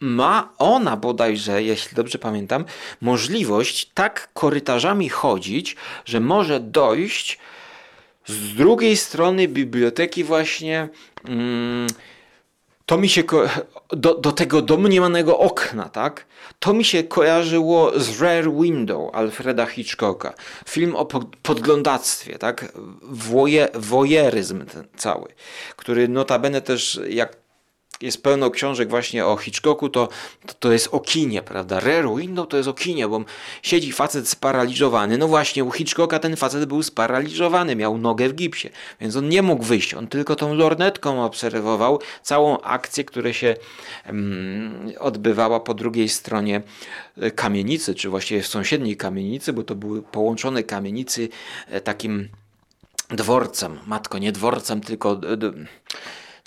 ma 0.00 0.52
ona 0.58 0.96
bodajże, 0.96 1.62
jeśli 1.62 1.96
dobrze 1.96 2.18
pamiętam, 2.18 2.64
możliwość 3.00 3.90
tak 3.94 4.28
korytarzami 4.34 5.08
chodzić, 5.08 5.76
że 6.04 6.20
może 6.20 6.60
dojść 6.60 7.38
z 8.26 8.54
drugiej 8.54 8.96
strony 8.96 9.48
biblioteki 9.48 10.24
właśnie 10.24 10.88
mm, 11.24 11.86
to 12.88 12.98
mi 12.98 13.08
się 13.08 13.22
do, 13.90 14.14
do 14.14 14.32
tego 14.32 14.62
domniemanego 14.62 15.38
okna, 15.38 15.88
tak? 15.88 16.26
To 16.58 16.72
mi 16.72 16.84
się 16.84 17.04
kojarzyło 17.04 18.00
z 18.00 18.20
Rare 18.20 18.50
Window 18.62 19.14
Alfreda 19.14 19.66
Hitchcocka. 19.66 20.34
Film 20.68 20.96
o 20.96 21.04
podglądactwie, 21.42 22.38
tak? 22.38 22.72
Woje, 23.02 23.68
wojeryzm 23.74 24.66
ten 24.66 24.84
cały, 24.96 25.28
który 25.76 26.08
notabene 26.08 26.60
też 26.60 27.00
jak 27.08 27.36
jest 28.00 28.22
pełno 28.22 28.50
książek 28.50 28.90
właśnie 28.90 29.26
o 29.26 29.36
Hitchcocku, 29.36 29.88
to, 29.88 30.08
to, 30.46 30.54
to 30.54 30.72
jest 30.72 30.88
o 30.92 31.00
kinie, 31.00 31.42
prawda? 31.42 31.80
Rare 31.80 32.08
to 32.48 32.56
jest 32.56 32.68
o 32.68 32.74
kinie, 32.74 33.08
bo 33.08 33.24
siedzi 33.62 33.92
facet 33.92 34.28
sparaliżowany. 34.28 35.18
No 35.18 35.28
właśnie, 35.28 35.64
u 35.64 35.70
Hitchcocka 35.70 36.18
ten 36.18 36.36
facet 36.36 36.64
był 36.64 36.82
sparaliżowany, 36.82 37.76
miał 37.76 37.98
nogę 37.98 38.28
w 38.28 38.34
gipsie, 38.34 38.70
więc 39.00 39.16
on 39.16 39.28
nie 39.28 39.42
mógł 39.42 39.64
wyjść. 39.64 39.94
On 39.94 40.06
tylko 40.06 40.36
tą 40.36 40.54
lornetką 40.54 41.24
obserwował 41.24 42.00
całą 42.22 42.60
akcję, 42.60 43.04
która 43.04 43.32
się 43.32 43.56
um, 44.06 44.92
odbywała 44.98 45.60
po 45.60 45.74
drugiej 45.74 46.08
stronie 46.08 46.62
e, 47.20 47.30
kamienicy, 47.30 47.94
czy 47.94 48.08
właściwie 48.08 48.42
w 48.42 48.46
sąsiedniej 48.46 48.96
kamienicy, 48.96 49.52
bo 49.52 49.62
to 49.62 49.74
były 49.74 50.02
połączone 50.02 50.62
kamienicy 50.62 51.28
e, 51.68 51.80
takim 51.80 52.28
dworcem. 53.10 53.78
Matko, 53.86 54.18
nie 54.18 54.32
dworcem, 54.32 54.80
tylko 54.80 55.20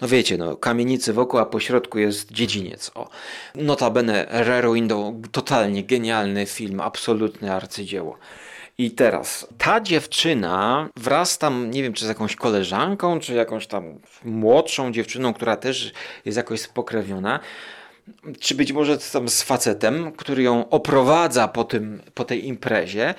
no 0.02 0.08
wiecie, 0.08 0.38
no, 0.38 0.56
kamienicy 0.56 1.14
wokół, 1.14 1.40
a 1.40 1.46
po 1.46 1.60
środku 1.60 2.00
jest 2.00 2.32
dziedziniec. 2.32 2.92
O. 2.96 3.10
Notabene 3.56 4.28
Rare 4.30 4.74
Window, 4.74 5.14
totalnie 5.32 5.84
genialny 5.84 6.46
film, 6.46 6.80
absolutne 6.80 7.56
arcydzieło. 7.56 8.18
I 8.78 8.92
teraz 8.92 9.48
ta 9.58 9.82
dziewczyna 9.82 10.90
wraz 10.96 11.38
tam, 11.38 11.72
nie 11.72 11.84
wiem, 11.84 11.94
czy 11.94 12.06
z 12.06 12.08
jakąś 12.08 12.36
koleżanką, 12.36 13.20
czy 13.20 13.34
jakąś 13.34 13.68
tam 13.68 14.00
młodszą 14.26 14.92
dziewczyną, 14.92 15.34
która 15.34 15.56
też 15.58 15.94
jest 16.26 16.38
jakoś 16.38 16.62
spokrewniona, 16.62 17.40
czy 18.40 18.56
być 18.56 18.72
może 18.72 18.98
tam 18.98 19.30
z 19.30 19.42
facetem, 19.42 20.12
który 20.12 20.44
ją 20.44 20.70
oprowadza 20.70 21.48
po, 21.48 21.64
tym, 21.64 22.02
po 22.14 22.26
tej 22.26 22.48
imprezie, 22.48 23.14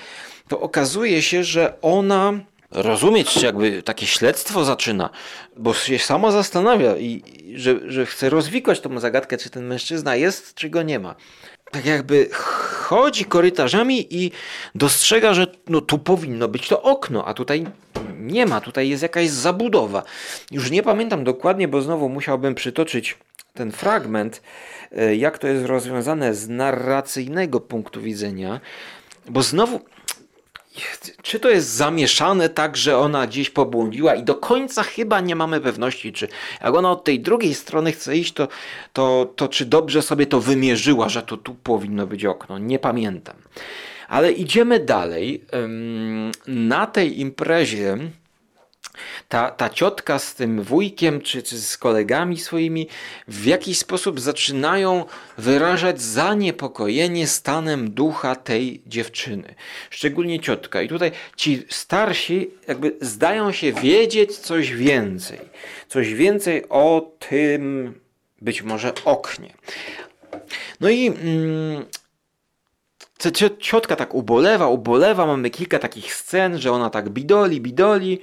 to 0.48 0.60
okazuje 0.60 1.22
się, 1.22 1.44
że 1.44 1.80
ona 1.82 2.32
rozumieć, 2.72 3.30
czy 3.30 3.46
jakby 3.46 3.82
takie 3.82 4.06
śledztwo 4.06 4.64
zaczyna, 4.64 5.10
bo 5.56 5.74
się 5.74 5.98
sama 5.98 6.30
zastanawia 6.30 6.96
i 6.96 7.22
że, 7.54 7.80
że 7.86 8.06
chce 8.06 8.30
rozwikłać 8.30 8.80
tą 8.80 9.00
zagadkę, 9.00 9.36
czy 9.36 9.50
ten 9.50 9.66
mężczyzna 9.66 10.16
jest, 10.16 10.54
czy 10.54 10.70
go 10.70 10.82
nie 10.82 10.98
ma. 10.98 11.14
Tak 11.70 11.86
jakby 11.86 12.28
chodzi 12.32 13.24
korytarzami 13.24 14.06
i 14.14 14.32
dostrzega, 14.74 15.34
że 15.34 15.46
no 15.68 15.80
tu 15.80 15.98
powinno 15.98 16.48
być 16.48 16.68
to 16.68 16.82
okno, 16.82 17.24
a 17.24 17.34
tutaj 17.34 17.66
nie 18.18 18.46
ma, 18.46 18.60
tutaj 18.60 18.88
jest 18.88 19.02
jakaś 19.02 19.28
zabudowa. 19.28 20.02
Już 20.50 20.70
nie 20.70 20.82
pamiętam 20.82 21.24
dokładnie, 21.24 21.68
bo 21.68 21.82
znowu 21.82 22.08
musiałbym 22.08 22.54
przytoczyć 22.54 23.18
ten 23.54 23.72
fragment, 23.72 24.42
e, 24.92 25.16
jak 25.16 25.38
to 25.38 25.48
jest 25.48 25.66
rozwiązane 25.66 26.34
z 26.34 26.48
narracyjnego 26.48 27.60
punktu 27.60 28.00
widzenia, 28.00 28.60
bo 29.28 29.42
znowu 29.42 29.80
czy 31.22 31.40
to 31.40 31.50
jest 31.50 31.68
zamieszane 31.68 32.48
tak, 32.48 32.76
że 32.76 32.98
ona 32.98 33.26
gdzieś 33.26 33.50
pobłądziła 33.50 34.14
i 34.14 34.22
do 34.22 34.34
końca 34.34 34.82
chyba 34.82 35.20
nie 35.20 35.36
mamy 35.36 35.60
pewności, 35.60 36.12
czy 36.12 36.28
jak 36.60 36.74
ona 36.74 36.90
od 36.90 37.04
tej 37.04 37.20
drugiej 37.20 37.54
strony 37.54 37.92
chce 37.92 38.16
iść, 38.16 38.32
to, 38.32 38.48
to, 38.92 39.32
to 39.36 39.48
czy 39.48 39.64
dobrze 39.64 40.02
sobie 40.02 40.26
to 40.26 40.40
wymierzyła, 40.40 41.08
że 41.08 41.22
to 41.22 41.36
tu 41.36 41.54
powinno 41.54 42.06
być 42.06 42.24
okno. 42.24 42.58
Nie 42.58 42.78
pamiętam. 42.78 43.36
Ale 44.08 44.32
idziemy 44.32 44.80
dalej. 44.80 45.44
Na 46.46 46.86
tej 46.86 47.20
imprezie 47.20 47.98
ta, 49.28 49.50
ta 49.50 49.70
ciotka 49.70 50.18
z 50.18 50.34
tym 50.34 50.62
wujkiem 50.62 51.20
czy, 51.20 51.42
czy 51.42 51.58
z 51.58 51.76
kolegami 51.76 52.38
swoimi 52.38 52.88
w 53.28 53.44
jakiś 53.44 53.78
sposób 53.78 54.20
zaczynają 54.20 55.04
wyrażać 55.38 56.00
zaniepokojenie 56.00 57.26
stanem 57.26 57.90
ducha 57.90 58.36
tej 58.36 58.82
dziewczyny. 58.86 59.54
Szczególnie 59.90 60.40
ciotka. 60.40 60.82
I 60.82 60.88
tutaj 60.88 61.12
ci 61.36 61.62
starsi 61.68 62.50
jakby 62.68 62.96
zdają 63.00 63.52
się 63.52 63.72
wiedzieć 63.72 64.36
coś 64.38 64.72
więcej. 64.72 65.38
Coś 65.88 66.14
więcej 66.14 66.68
o 66.68 67.12
tym 67.18 67.94
być 68.40 68.62
może 68.62 68.92
oknie. 69.04 69.54
No 70.80 70.90
i 70.90 71.06
mm, 71.06 71.84
ciotka 73.58 73.96
tak 73.96 74.14
ubolewa, 74.14 74.68
ubolewa. 74.68 75.26
Mamy 75.26 75.50
kilka 75.50 75.78
takich 75.78 76.14
scen, 76.14 76.58
że 76.58 76.72
ona 76.72 76.90
tak 76.90 77.08
bidoli, 77.08 77.60
bidoli. 77.60 78.20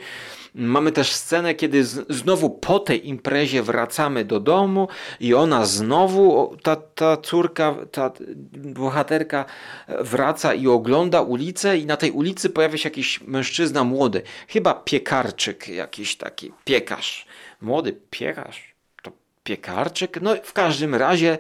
Mamy 0.55 0.91
też 0.91 1.11
scenę, 1.11 1.55
kiedy 1.55 1.83
znowu 2.09 2.49
po 2.49 2.79
tej 2.79 3.07
imprezie 3.07 3.63
wracamy 3.63 4.25
do 4.25 4.39
domu 4.39 4.87
i 5.19 5.33
ona 5.33 5.65
znowu, 5.65 6.57
ta, 6.63 6.75
ta 6.75 7.17
córka, 7.17 7.75
ta 7.91 8.11
bohaterka 8.55 9.45
wraca 9.87 10.53
i 10.53 10.67
ogląda 10.67 11.21
ulicę 11.21 11.77
i 11.77 11.85
na 11.85 11.97
tej 11.97 12.11
ulicy 12.11 12.49
pojawia 12.49 12.77
się 12.77 12.89
jakiś 12.89 13.21
mężczyzna 13.21 13.83
młody, 13.83 14.21
chyba 14.47 14.73
piekarczyk 14.73 15.67
jakiś 15.67 16.17
taki, 16.17 16.51
piekarz. 16.65 17.25
Młody 17.61 17.97
piekarz? 18.09 18.75
To 19.03 19.11
piekarczyk? 19.43 20.21
No 20.21 20.35
w 20.43 20.53
każdym 20.53 20.95
razie 20.95 21.37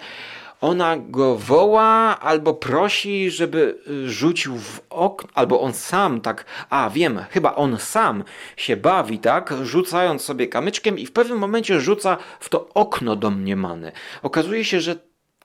ona 0.61 0.97
go 0.97 1.35
woła 1.35 2.19
albo 2.19 2.53
prosi, 2.53 3.31
żeby 3.31 3.77
y, 3.87 4.09
rzucił 4.09 4.57
w 4.57 4.81
okno, 4.89 5.29
albo 5.33 5.61
on 5.61 5.73
sam 5.73 6.21
tak, 6.21 6.45
a 6.69 6.89
wiem, 6.89 7.19
chyba 7.29 7.55
on 7.55 7.77
sam 7.77 8.23
się 8.57 8.77
bawi, 8.77 9.19
tak, 9.19 9.53
rzucając 9.63 10.21
sobie 10.21 10.47
kamyczkiem 10.47 10.99
i 10.99 11.05
w 11.05 11.11
pewnym 11.11 11.37
momencie 11.37 11.81
rzuca 11.81 12.17
w 12.39 12.49
to 12.49 12.69
okno 12.73 13.15
domniemane. 13.15 13.91
Okazuje 14.23 14.65
się, 14.65 14.81
że 14.81 14.95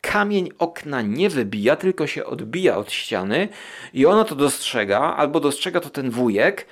kamień 0.00 0.50
okna 0.58 1.02
nie 1.02 1.30
wybija, 1.30 1.76
tylko 1.76 2.06
się 2.06 2.24
odbija 2.24 2.76
od 2.76 2.92
ściany 2.92 3.48
i 3.92 4.06
ona 4.06 4.24
to 4.24 4.34
dostrzega, 4.34 5.00
albo 5.00 5.40
dostrzega 5.40 5.80
to 5.80 5.90
ten 5.90 6.10
wujek 6.10 6.66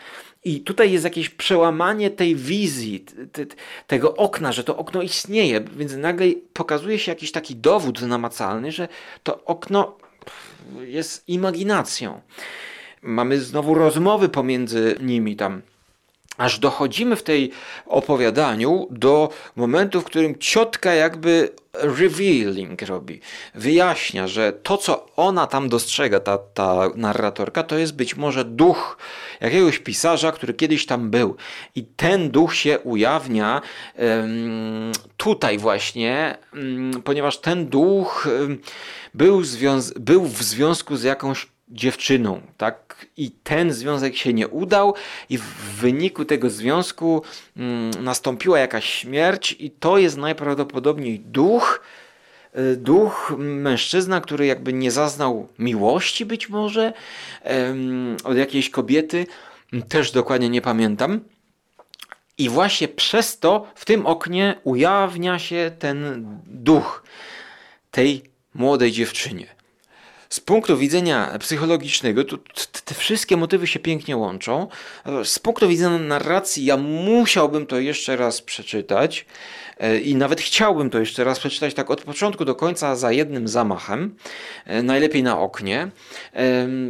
i 0.45 0.61
tutaj 0.61 0.93
jest 0.93 1.05
jakieś 1.05 1.29
przełamanie 1.29 2.11
tej 2.11 2.37
wizji, 2.37 3.05
te, 3.33 3.47
tego 3.87 4.17
okna, 4.17 4.53
że 4.53 4.65
to 4.65 4.77
okno 4.77 5.03
istnieje, 5.03 5.61
więc 5.77 5.97
nagle 5.97 6.27
pokazuje 6.53 6.99
się 6.99 7.13
jakiś 7.13 7.33
taki 7.33 7.57
dowód 7.57 8.03
namacalny, 8.03 8.73
że 8.73 8.89
to 9.23 9.45
okno 9.45 9.97
jest 10.81 11.29
imaginacją. 11.29 12.21
Mamy 13.03 13.41
znowu 13.41 13.75
rozmowy 13.75 14.29
pomiędzy 14.29 14.97
nimi 15.01 15.37
tam 15.37 15.63
aż 16.37 16.59
dochodzimy 16.59 17.17
w 17.17 17.23
tej 17.23 17.51
opowiadaniu 17.87 18.87
do 18.91 19.29
momentu, 19.57 20.01
w 20.01 20.05
którym 20.05 20.39
ciotka 20.39 20.95
jakby 20.95 21.49
revealing 21.73 22.83
robi, 22.83 23.21
wyjaśnia, 23.55 24.29
że 24.29 24.53
to, 24.53 24.77
co 24.77 25.07
ona 25.17 25.47
tam 25.47 25.69
dostrzega, 25.69 26.21
ta, 26.21 26.39
ta 26.39 26.91
narratorka, 26.95 27.63
to 27.63 27.79
jest 27.79 27.97
być 27.97 28.17
może 28.17 28.45
duch 28.45 28.99
jakiegoś 29.41 29.79
pisarza, 29.79 30.33
który 30.33 30.55
kiedyś 30.55 30.87
tam 30.87 31.11
był. 31.11 31.37
I 31.75 31.85
ten 31.85 32.31
duch 32.31 32.55
się 32.55 32.79
ujawnia 32.79 33.61
tutaj 35.17 35.59
właśnie, 35.59 36.39
ponieważ 37.05 37.39
ten 37.39 37.67
duch 37.67 38.29
był, 39.15 39.43
był 39.97 40.25
w 40.25 40.43
związku 40.43 40.97
z 40.97 41.03
jakąś 41.03 41.52
dziewczyną, 41.69 42.41
tak? 42.57 43.07
I 43.17 43.31
ten 43.31 43.73
związek 43.73 44.17
się 44.17 44.33
nie 44.35 44.49
udał, 44.49 44.95
i 45.29 45.39
w 45.39 45.45
wyniku 45.81 46.25
tego 46.25 46.51
związku 46.51 47.23
mm, 47.57 47.91
nastąpiła 48.05 48.59
jakaś 48.59 48.85
śmierć, 48.85 49.57
i 49.59 49.71
to 49.71 49.99
jest 49.99 50.17
najprawdopodobniej 50.17 51.21
duch, 51.21 51.83
y, 52.59 52.77
duch 52.77 53.35
mężczyzna, 53.39 54.21
który 54.21 54.47
jakby 54.47 54.73
nie 54.73 54.91
zaznał 54.91 55.49
miłości 55.59 56.27
być 56.27 56.49
może 56.49 56.93
od 58.25 58.37
jakiejś 58.37 58.71
kobiety, 58.71 59.27
też 59.89 60.11
dokładnie 60.11 60.49
nie 60.49 60.61
pamiętam. 60.63 61.21
I 62.39 62.49
właśnie 62.49 62.89
przez 62.89 63.39
to 63.39 63.67
w 63.75 63.85
tym 63.85 64.07
oknie 64.07 64.61
ujawnia 64.65 65.39
się 65.39 65.71
ten 65.79 66.27
duch 66.47 67.05
tej 67.91 68.23
młodej 68.55 68.93
dziewczynie 68.93 69.62
z 70.33 70.41
punktu 70.41 70.77
widzenia 70.77 71.39
psychologicznego, 71.39 72.25
to 72.25 72.39
te 72.85 72.95
wszystkie 72.95 73.37
motywy 73.37 73.67
się 73.67 73.79
pięknie 73.79 74.17
łączą. 74.17 74.69
Z 75.25 75.39
punktu 75.39 75.69
widzenia 75.69 75.99
narracji, 75.99 76.65
ja 76.65 76.77
musiałbym 76.77 77.67
to 77.67 77.79
jeszcze 77.79 78.17
raz 78.17 78.43
przeczytać 78.43 79.27
e, 79.79 79.99
i 79.99 80.15
nawet 80.15 80.41
chciałbym 80.41 80.91
to 80.91 80.99
jeszcze 80.99 81.25
raz 81.25 81.39
przeczytać 81.39 81.75
tak 81.75 81.91
od 81.91 82.03
początku 82.03 82.45
do 82.45 82.55
końca 82.55 82.97
za 82.97 83.13
jednym 83.13 83.49
zamachem, 83.49 84.15
e, 84.67 84.83
najlepiej 84.83 85.23
na 85.23 85.39
oknie. 85.39 85.91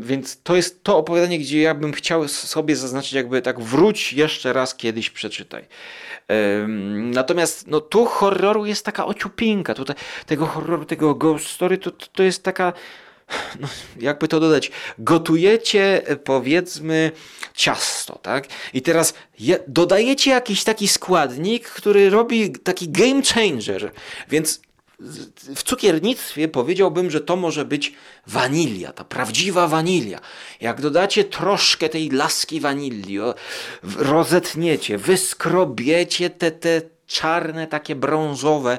Więc 0.01 0.43
to 0.43 0.57
jest 0.57 0.85
to 0.85 0.97
opowiadanie, 0.97 1.39
gdzie 1.39 1.61
ja 1.61 1.75
bym 1.75 1.93
chciał 1.93 2.29
sobie 2.29 2.77
zaznaczyć, 2.77 3.13
jakby 3.13 3.43
tak 3.43 3.61
wróć 3.61 4.13
jeszcze 4.13 4.53
raz 4.53 4.75
kiedyś 4.75 5.11
przeczytaj. 5.11 5.65
Natomiast 6.97 7.67
no, 7.67 7.81
tu 7.81 8.05
horroru 8.05 8.67
jest 8.67 8.85
taka 8.85 9.07
ociupinka, 9.07 9.75
tutaj 9.75 9.97
tego 10.27 10.47
horroru, 10.47 10.85
tego 10.85 11.15
ghost 11.15 11.47
story, 11.47 11.79
to, 11.79 11.91
to 11.91 12.23
jest 12.23 12.43
taka 12.43 12.73
no, 13.61 13.69
jakby 14.01 14.29
to 14.29 14.41
dodać, 14.41 14.71
gotujecie 14.99 16.03
powiedzmy 16.25 17.13
ciasto, 17.55 18.19
tak? 18.23 18.47
I 18.75 18.83
teraz 18.83 19.15
je, 19.39 19.59
dodajecie 19.69 20.31
jakiś 20.31 20.65
taki 20.65 20.89
składnik, 20.89 21.69
który 21.69 22.11
robi 22.11 22.53
taki 22.53 22.89
game 22.89 23.23
changer, 23.23 23.93
więc 24.29 24.61
w 25.57 25.63
cukiernictwie 25.63 26.49
powiedziałbym, 26.49 27.11
że 27.11 27.21
to 27.21 27.37
może 27.37 27.65
być 27.65 27.93
wanilia, 28.27 28.93
ta 28.93 29.05
prawdziwa 29.05 29.69
wanilia. 29.69 30.21
Jak 30.61 30.81
dodacie 30.81 31.25
troszkę 31.25 31.89
tej 31.89 32.11
laski 32.11 32.61
wanilii, 32.61 33.19
rozetniecie, 33.97 34.99
wyskrobiecie 34.99 36.31
te, 36.31 36.51
te 36.51 36.83
czarne, 37.07 37.67
takie 37.67 37.95
brązowe 37.95 38.79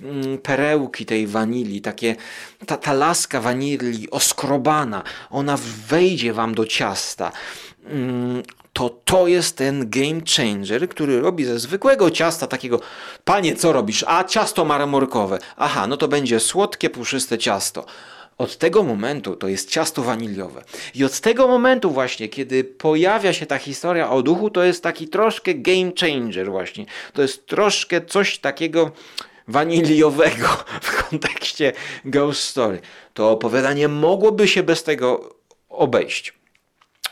mm, 0.00 0.38
perełki 0.38 1.06
tej 1.06 1.26
wanilii, 1.26 1.80
takie, 1.80 2.16
ta, 2.66 2.76
ta 2.76 2.92
laska 2.92 3.40
wanilii 3.40 4.10
oskrobana, 4.10 5.02
ona 5.30 5.58
wejdzie 5.88 6.32
wam 6.32 6.54
do 6.54 6.66
ciasta. 6.66 7.32
Mm, 7.84 8.42
to 8.72 8.88
to 9.04 9.26
jest 9.26 9.56
ten 9.56 9.90
game 9.90 10.20
changer, 10.36 10.88
który 10.88 11.20
robi 11.20 11.44
ze 11.44 11.58
zwykłego 11.58 12.10
ciasta 12.10 12.46
takiego, 12.46 12.80
panie, 13.24 13.56
co 13.56 13.72
robisz? 13.72 14.04
A 14.08 14.24
ciasto 14.24 14.64
marmorkowe. 14.64 15.38
Aha, 15.56 15.86
no 15.86 15.96
to 15.96 16.08
będzie 16.08 16.40
słodkie, 16.40 16.90
puszyste 16.90 17.38
ciasto. 17.38 17.86
Od 18.40 18.56
tego 18.56 18.82
momentu 18.82 19.36
to 19.36 19.48
jest 19.48 19.70
ciasto 19.70 20.02
waniliowe. 20.02 20.64
I 20.94 21.04
od 21.04 21.20
tego 21.20 21.48
momentu 21.48 21.90
właśnie, 21.90 22.28
kiedy 22.28 22.64
pojawia 22.64 23.32
się 23.32 23.46
ta 23.46 23.58
historia 23.58 24.10
o 24.10 24.22
duchu, 24.22 24.50
to 24.50 24.64
jest 24.64 24.82
taki 24.82 25.08
troszkę 25.08 25.54
game 25.54 25.92
changer 26.00 26.50
właśnie. 26.50 26.86
To 27.12 27.22
jest 27.22 27.46
troszkę 27.46 28.00
coś 28.00 28.38
takiego 28.38 28.90
waniliowego 29.48 30.46
w 30.82 31.08
kontekście 31.08 31.72
Ghost 32.04 32.42
Story. 32.42 32.80
To 33.14 33.30
opowiadanie 33.30 33.88
mogłoby 33.88 34.48
się 34.48 34.62
bez 34.62 34.82
tego 34.82 35.34
obejść. 35.68 36.34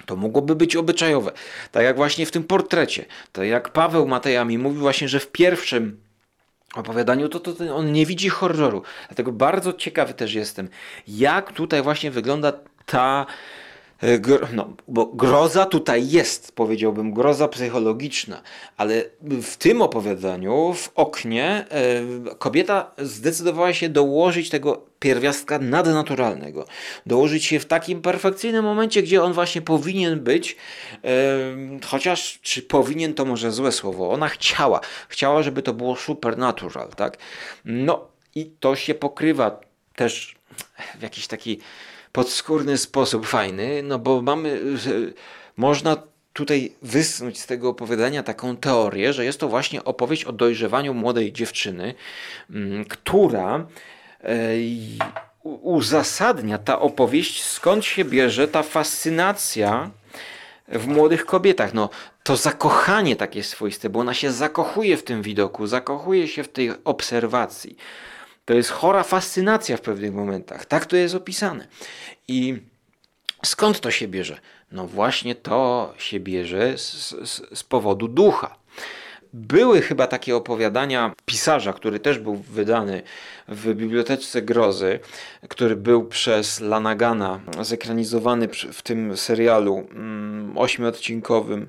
To 0.07 0.16
mogłoby 0.16 0.57
być 0.57 0.76
obyczajowe. 0.76 1.33
Tak 1.72 1.85
jak 1.85 1.97
właśnie 1.97 2.26
w 2.26 2.31
tym 2.31 2.45
portrecie. 2.45 3.05
Tak 3.33 3.47
jak 3.47 3.72
Paweł 3.72 4.07
Mateja 4.07 4.45
mi 4.45 4.59
mówił 4.59 4.81
właśnie, 4.81 5.09
że 5.09 5.20
w 5.20 5.33
pierwszym 5.33 6.07
opowiadaniu, 6.79 7.29
to, 7.29 7.41
to, 7.41 7.76
on 7.76 7.93
nie 7.93 8.07
widzi 8.07 8.29
horroru. 8.29 8.83
Dlatego 9.09 9.33
bardzo 9.33 9.72
ciekawy 9.72 10.14
też 10.14 10.35
jestem, 10.35 10.68
jak 11.09 11.53
tutaj 11.53 11.83
właśnie 11.83 12.11
wygląda 12.11 12.53
ta 12.87 13.26
no, 14.53 14.72
bo 14.88 15.07
groza 15.07 15.66
tutaj 15.66 16.09
jest, 16.09 16.53
powiedziałbym, 16.53 17.12
groza 17.12 17.49
psychologiczna, 17.49 18.42
ale 18.76 19.05
w 19.22 19.57
tym 19.57 19.82
opowiadaniu, 19.82 20.74
w 20.74 20.90
oknie, 20.94 21.66
e, 21.70 22.34
kobieta 22.38 22.90
zdecydowała 22.99 23.72
się 23.72 23.88
dołożyć 23.88 24.51
tego 24.51 24.86
pierwiastka 25.01 25.59
nadnaturalnego. 25.59 26.66
Dołożyć 27.07 27.44
się 27.44 27.61
w 27.61 27.66
takim 27.66 28.03
perfekcyjnym 28.03 28.64
momencie, 28.64 29.03
gdzie 29.03 29.22
on 29.22 29.32
właśnie 29.32 29.62
powinien 29.62 30.20
być, 30.20 30.57
e, 31.05 31.09
chociaż 31.86 32.38
czy 32.42 32.62
powinien 32.62 33.14
to 33.14 33.24
może 33.24 33.53
złe 33.53 33.72
słowo. 33.72 34.11
Ona 34.11 34.28
chciała, 34.28 34.80
chciała, 35.09 35.42
żeby 35.42 35.62
to 35.62 35.74
było 35.74 35.96
supernatural, 35.96 36.88
tak? 36.88 37.18
No 37.64 38.09
i 38.34 38.51
to 38.61 38.76
się 38.76 38.94
pokrywa 38.94 39.61
też 39.96 40.34
w 40.99 41.03
jakiś 41.03 41.26
taki 41.26 41.61
podskórny 42.12 42.78
sposób 42.78 43.26
fajny, 43.26 43.82
no 43.82 43.98
bo 43.98 44.22
mamy 44.22 44.61
można 45.56 45.96
tutaj 46.32 46.72
wysnuć 46.82 47.40
z 47.40 47.46
tego 47.46 47.68
opowiadania 47.68 48.22
taką 48.22 48.56
teorię, 48.56 49.12
że 49.12 49.24
jest 49.24 49.40
to 49.40 49.48
właśnie 49.48 49.84
opowieść 49.84 50.24
o 50.24 50.32
dojrzewaniu 50.32 50.94
młodej 50.94 51.32
dziewczyny, 51.32 51.94
mm, 52.50 52.84
która 52.84 53.66
e, 54.24 54.54
uzasadnia 55.44 56.59
ta 56.59 56.80
opowieść, 56.80 57.44
skąd 57.44 57.84
się 57.84 58.04
bierze 58.04 58.48
ta 58.48 58.62
fascynacja 58.62 59.90
w 60.68 60.86
młodych 60.86 61.26
kobietach. 61.26 61.74
No, 61.74 61.90
to 62.22 62.36
zakochanie 62.36 63.16
takie 63.16 63.42
swoiste, 63.42 63.90
bo 63.90 64.00
ona 64.00 64.14
się 64.14 64.32
zakochuje 64.32 64.96
w 64.96 65.02
tym 65.02 65.22
widoku, 65.22 65.66
zakochuje 65.66 66.28
się 66.28 66.42
w 66.42 66.48
tej 66.48 66.70
obserwacji. 66.84 67.76
To 68.49 68.55
jest 68.55 68.70
chora 68.70 69.03
fascynacja 69.03 69.76
w 69.76 69.80
pewnych 69.80 70.14
momentach. 70.14 70.66
Tak 70.66 70.86
to 70.86 70.96
jest 70.96 71.14
opisane. 71.14 71.66
I 72.28 72.57
skąd 73.44 73.80
to 73.80 73.90
się 73.90 74.09
bierze? 74.09 74.38
No 74.72 74.86
właśnie 74.86 75.34
to 75.34 75.94
się 75.99 76.20
bierze 76.20 76.78
z, 76.78 77.11
z, 77.11 77.59
z 77.59 77.64
powodu 77.64 78.09
ducha. 78.09 78.57
Były 79.32 79.82
chyba 79.82 80.07
takie 80.07 80.36
opowiadania 80.36 81.14
pisarza, 81.26 81.72
który 81.72 82.01
też 82.01 82.18
był 82.18 82.36
wydany 82.36 83.03
w 83.49 83.74
Bibliotece 83.74 84.42
Grozy, 84.42 85.01
który 85.49 85.76
był 85.76 86.05
przez 86.05 86.61
Lanagana 86.61 87.40
zekranizowany 87.61 88.49
w 88.72 88.82
tym 88.82 89.16
serialu 89.16 89.88
mm, 89.90 90.59
ośmiodcinkowym 90.59 91.68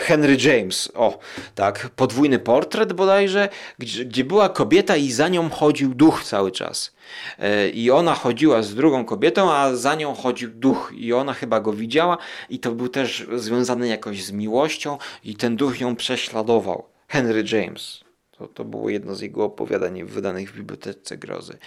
Henry 0.00 0.36
James, 0.40 0.92
o 0.94 1.18
tak, 1.54 1.90
podwójny 1.96 2.38
portret 2.38 2.92
bodajże, 2.92 3.48
gdzie, 3.78 4.04
gdzie 4.04 4.24
była 4.24 4.48
kobieta 4.48 4.96
i 4.96 5.12
za 5.12 5.28
nią 5.28 5.50
chodził 5.50 5.94
duch 5.94 6.24
cały 6.24 6.52
czas. 6.52 6.94
E, 7.38 7.68
I 7.68 7.90
ona 7.90 8.14
chodziła 8.14 8.62
z 8.62 8.74
drugą 8.74 9.04
kobietą, 9.04 9.52
a 9.52 9.74
za 9.74 9.94
nią 9.94 10.14
chodził 10.14 10.50
duch, 10.50 10.92
i 10.96 11.12
ona 11.12 11.34
chyba 11.34 11.60
go 11.60 11.72
widziała, 11.72 12.18
i 12.50 12.58
to 12.58 12.72
był 12.72 12.88
też 12.88 13.26
związany 13.36 13.88
jakoś 13.88 14.24
z 14.24 14.32
miłością, 14.32 14.98
i 15.24 15.36
ten 15.36 15.56
duch 15.56 15.80
ją 15.80 15.96
prześladował. 15.96 16.84
Henry 17.08 17.44
James. 17.52 18.07
To, 18.38 18.48
to 18.48 18.64
było 18.64 18.90
jedno 18.90 19.14
z 19.14 19.20
jego 19.20 19.44
opowiadań 19.44 20.04
wydanych 20.04 20.52
w 20.52 20.56
Bibliotece 20.56 21.16
Grozy. 21.16 21.58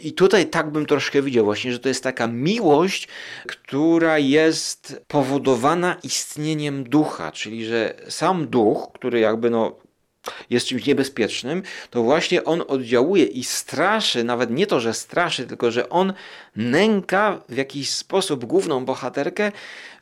I 0.00 0.12
tutaj 0.12 0.46
tak 0.46 0.70
bym 0.70 0.86
troszkę 0.86 1.22
widział 1.22 1.44
właśnie, 1.44 1.72
że 1.72 1.78
to 1.78 1.88
jest 1.88 2.02
taka 2.02 2.26
miłość, 2.26 3.08
która 3.46 4.18
jest 4.18 5.04
powodowana 5.08 5.96
istnieniem 6.02 6.84
ducha, 6.84 7.32
czyli 7.32 7.66
że 7.66 7.94
sam 8.08 8.46
duch, 8.46 8.88
który 8.94 9.20
jakby 9.20 9.50
no 9.50 9.76
jest 10.50 10.66
czymś 10.66 10.86
niebezpiecznym, 10.86 11.62
to 11.90 12.02
właśnie 12.02 12.44
on 12.44 12.62
oddziałuje 12.68 13.24
i 13.24 13.44
straszy, 13.44 14.24
nawet 14.24 14.50
nie 14.50 14.66
to, 14.66 14.80
że 14.80 14.94
straszy, 14.94 15.46
tylko 15.46 15.70
że 15.70 15.88
on 15.88 16.12
nęka 16.56 17.40
w 17.48 17.56
jakiś 17.56 17.90
sposób 17.90 18.44
główną 18.44 18.84
bohaterkę, 18.84 19.52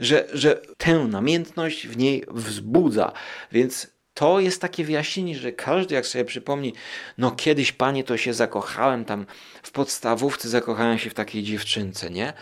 że, 0.00 0.28
że 0.32 0.60
tę 0.78 0.94
namiętność 0.94 1.86
w 1.86 1.96
niej 1.96 2.24
wzbudza. 2.28 3.12
Więc 3.52 3.95
to 4.16 4.40
jest 4.40 4.60
takie 4.60 4.84
wyjaśnienie, 4.84 5.36
że 5.38 5.52
każdy 5.52 5.94
jak 5.94 6.06
sobie 6.06 6.24
przypomni, 6.24 6.72
no 7.18 7.30
kiedyś 7.30 7.72
panie 7.72 8.04
to 8.04 8.16
się 8.16 8.34
zakochałem 8.34 9.04
tam 9.04 9.26
w 9.62 9.70
podstawówce, 9.70 10.48
zakochałem 10.48 10.98
się 10.98 11.10
w 11.10 11.14
takiej 11.14 11.42
dziewczynce, 11.42 12.10
nie? 12.10 12.32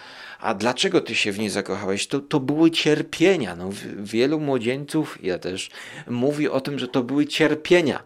A 0.41 0.55
dlaczego 0.55 1.01
ty 1.01 1.15
się 1.15 1.33
w 1.33 1.39
niej 1.39 1.51
zakochałeś? 1.51 2.07
To, 2.07 2.21
to 2.21 2.41
były 2.41 2.71
cierpienia. 2.71 3.57
No, 3.57 3.71
wielu 3.97 4.41
młodzieńców, 4.41 5.19
ja 5.23 5.39
też, 5.39 5.71
mówi 6.07 6.49
o 6.49 6.61
tym, 6.61 6.79
że 6.79 6.89
to 6.89 7.03
były 7.03 7.27
cierpienia. 7.27 8.03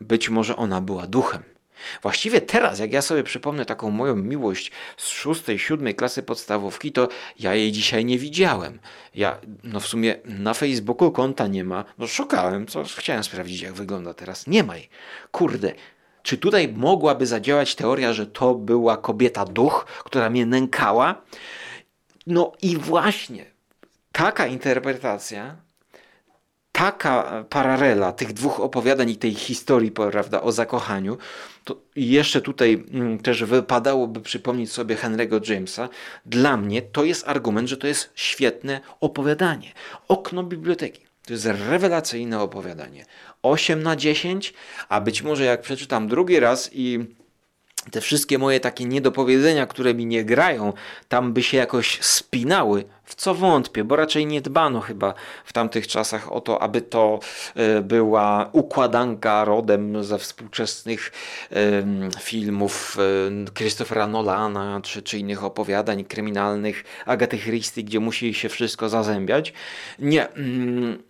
Być 0.00 0.28
może 0.28 0.56
ona 0.56 0.80
była 0.80 1.06
duchem. 1.06 1.42
Właściwie 2.02 2.40
teraz, 2.40 2.78
jak 2.78 2.92
ja 2.92 3.02
sobie 3.02 3.22
przypomnę 3.22 3.64
taką 3.64 3.90
moją 3.90 4.16
miłość 4.16 4.72
z 4.96 5.08
szóstej, 5.08 5.58
siódmej 5.58 5.94
klasy 5.94 6.22
podstawówki, 6.22 6.92
to 6.92 7.08
ja 7.38 7.54
jej 7.54 7.72
dzisiaj 7.72 8.04
nie 8.04 8.18
widziałem. 8.18 8.78
Ja, 9.14 9.38
no 9.64 9.80
w 9.80 9.86
sumie 9.86 10.16
na 10.24 10.54
Facebooku 10.54 11.12
konta 11.12 11.46
nie 11.46 11.64
ma. 11.64 11.84
No 11.98 12.06
szukałem, 12.06 12.66
co 12.66 12.84
chciałem 12.84 13.24
sprawdzić, 13.24 13.60
jak 13.60 13.72
wygląda 13.72 14.14
teraz. 14.14 14.46
Nie 14.46 14.64
ma 14.64 14.76
jej. 14.76 14.88
Kurde, 15.30 15.72
czy 16.22 16.38
tutaj 16.38 16.68
mogłaby 16.68 17.26
zadziałać 17.26 17.74
teoria, 17.74 18.12
że 18.12 18.26
to 18.26 18.54
była 18.54 18.96
kobieta 18.96 19.44
duch, 19.44 19.86
która 20.04 20.30
mnie 20.30 20.46
nękała? 20.46 21.22
No 22.26 22.52
i 22.62 22.76
właśnie 22.76 23.44
taka 24.12 24.46
interpretacja 24.46 25.56
taka 26.80 27.44
paralela 27.50 28.12
tych 28.12 28.32
dwóch 28.32 28.60
opowiadań 28.60 29.10
i 29.10 29.16
tej 29.16 29.34
historii, 29.34 29.90
prawda, 29.90 30.42
o 30.42 30.52
zakochaniu, 30.52 31.18
to 31.64 31.76
jeszcze 31.96 32.40
tutaj 32.40 32.84
mm, 32.92 33.18
też 33.18 33.44
wypadałoby 33.44 34.20
przypomnieć 34.20 34.72
sobie 34.72 34.96
Henry'ego 34.96 35.50
Jamesa. 35.50 35.88
Dla 36.26 36.56
mnie 36.56 36.82
to 36.82 37.04
jest 37.04 37.28
argument, 37.28 37.68
że 37.68 37.76
to 37.76 37.86
jest 37.86 38.10
świetne 38.14 38.80
opowiadanie. 39.00 39.72
Okno 40.08 40.42
biblioteki. 40.42 41.02
To 41.26 41.32
jest 41.32 41.46
rewelacyjne 41.46 42.40
opowiadanie. 42.40 43.04
8 43.42 43.82
na 43.82 43.96
10, 43.96 44.54
a 44.88 45.00
być 45.00 45.22
może 45.22 45.44
jak 45.44 45.62
przeczytam 45.62 46.08
drugi 46.08 46.40
raz 46.40 46.70
i 46.72 47.06
te 47.90 48.00
wszystkie 48.00 48.38
moje 48.38 48.60
takie 48.60 48.84
niedopowiedzenia, 48.84 49.66
które 49.66 49.94
mi 49.94 50.06
nie 50.06 50.24
grają, 50.24 50.72
tam 51.08 51.32
by 51.32 51.42
się 51.42 51.56
jakoś 51.56 51.98
spinały, 52.02 52.84
w 53.04 53.14
co 53.14 53.34
wątpię, 53.34 53.84
bo 53.84 53.96
raczej 53.96 54.26
nie 54.26 54.40
dbano 54.40 54.80
chyba 54.80 55.14
w 55.44 55.52
tamtych 55.52 55.86
czasach 55.86 56.32
o 56.32 56.40
to, 56.40 56.62
aby 56.62 56.82
to 56.82 57.20
e, 57.54 57.80
była 57.80 58.48
układanka 58.52 59.44
rodem 59.44 60.04
ze 60.04 60.18
współczesnych 60.18 61.12
filmów 62.20 62.96
e, 62.98 63.52
Christophera 63.54 64.06
Nolana 64.06 64.80
czy, 64.82 65.02
czy 65.02 65.18
innych 65.18 65.44
opowiadań 65.44 66.04
kryminalnych 66.04 66.84
Agaty 67.06 67.38
Christie, 67.38 67.84
gdzie 67.84 68.00
musi 68.00 68.34
się 68.34 68.48
wszystko 68.48 68.88
zazębiać. 68.88 69.52
Nie. 69.98 70.28
Mm, 70.28 71.02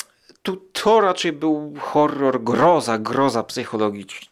tu 0.43 0.57
to 0.57 1.01
raczej 1.01 1.33
był 1.33 1.75
horror, 1.81 2.45
groza, 2.45 2.99
groza 2.99 3.43
psychologiczna. 3.43 4.30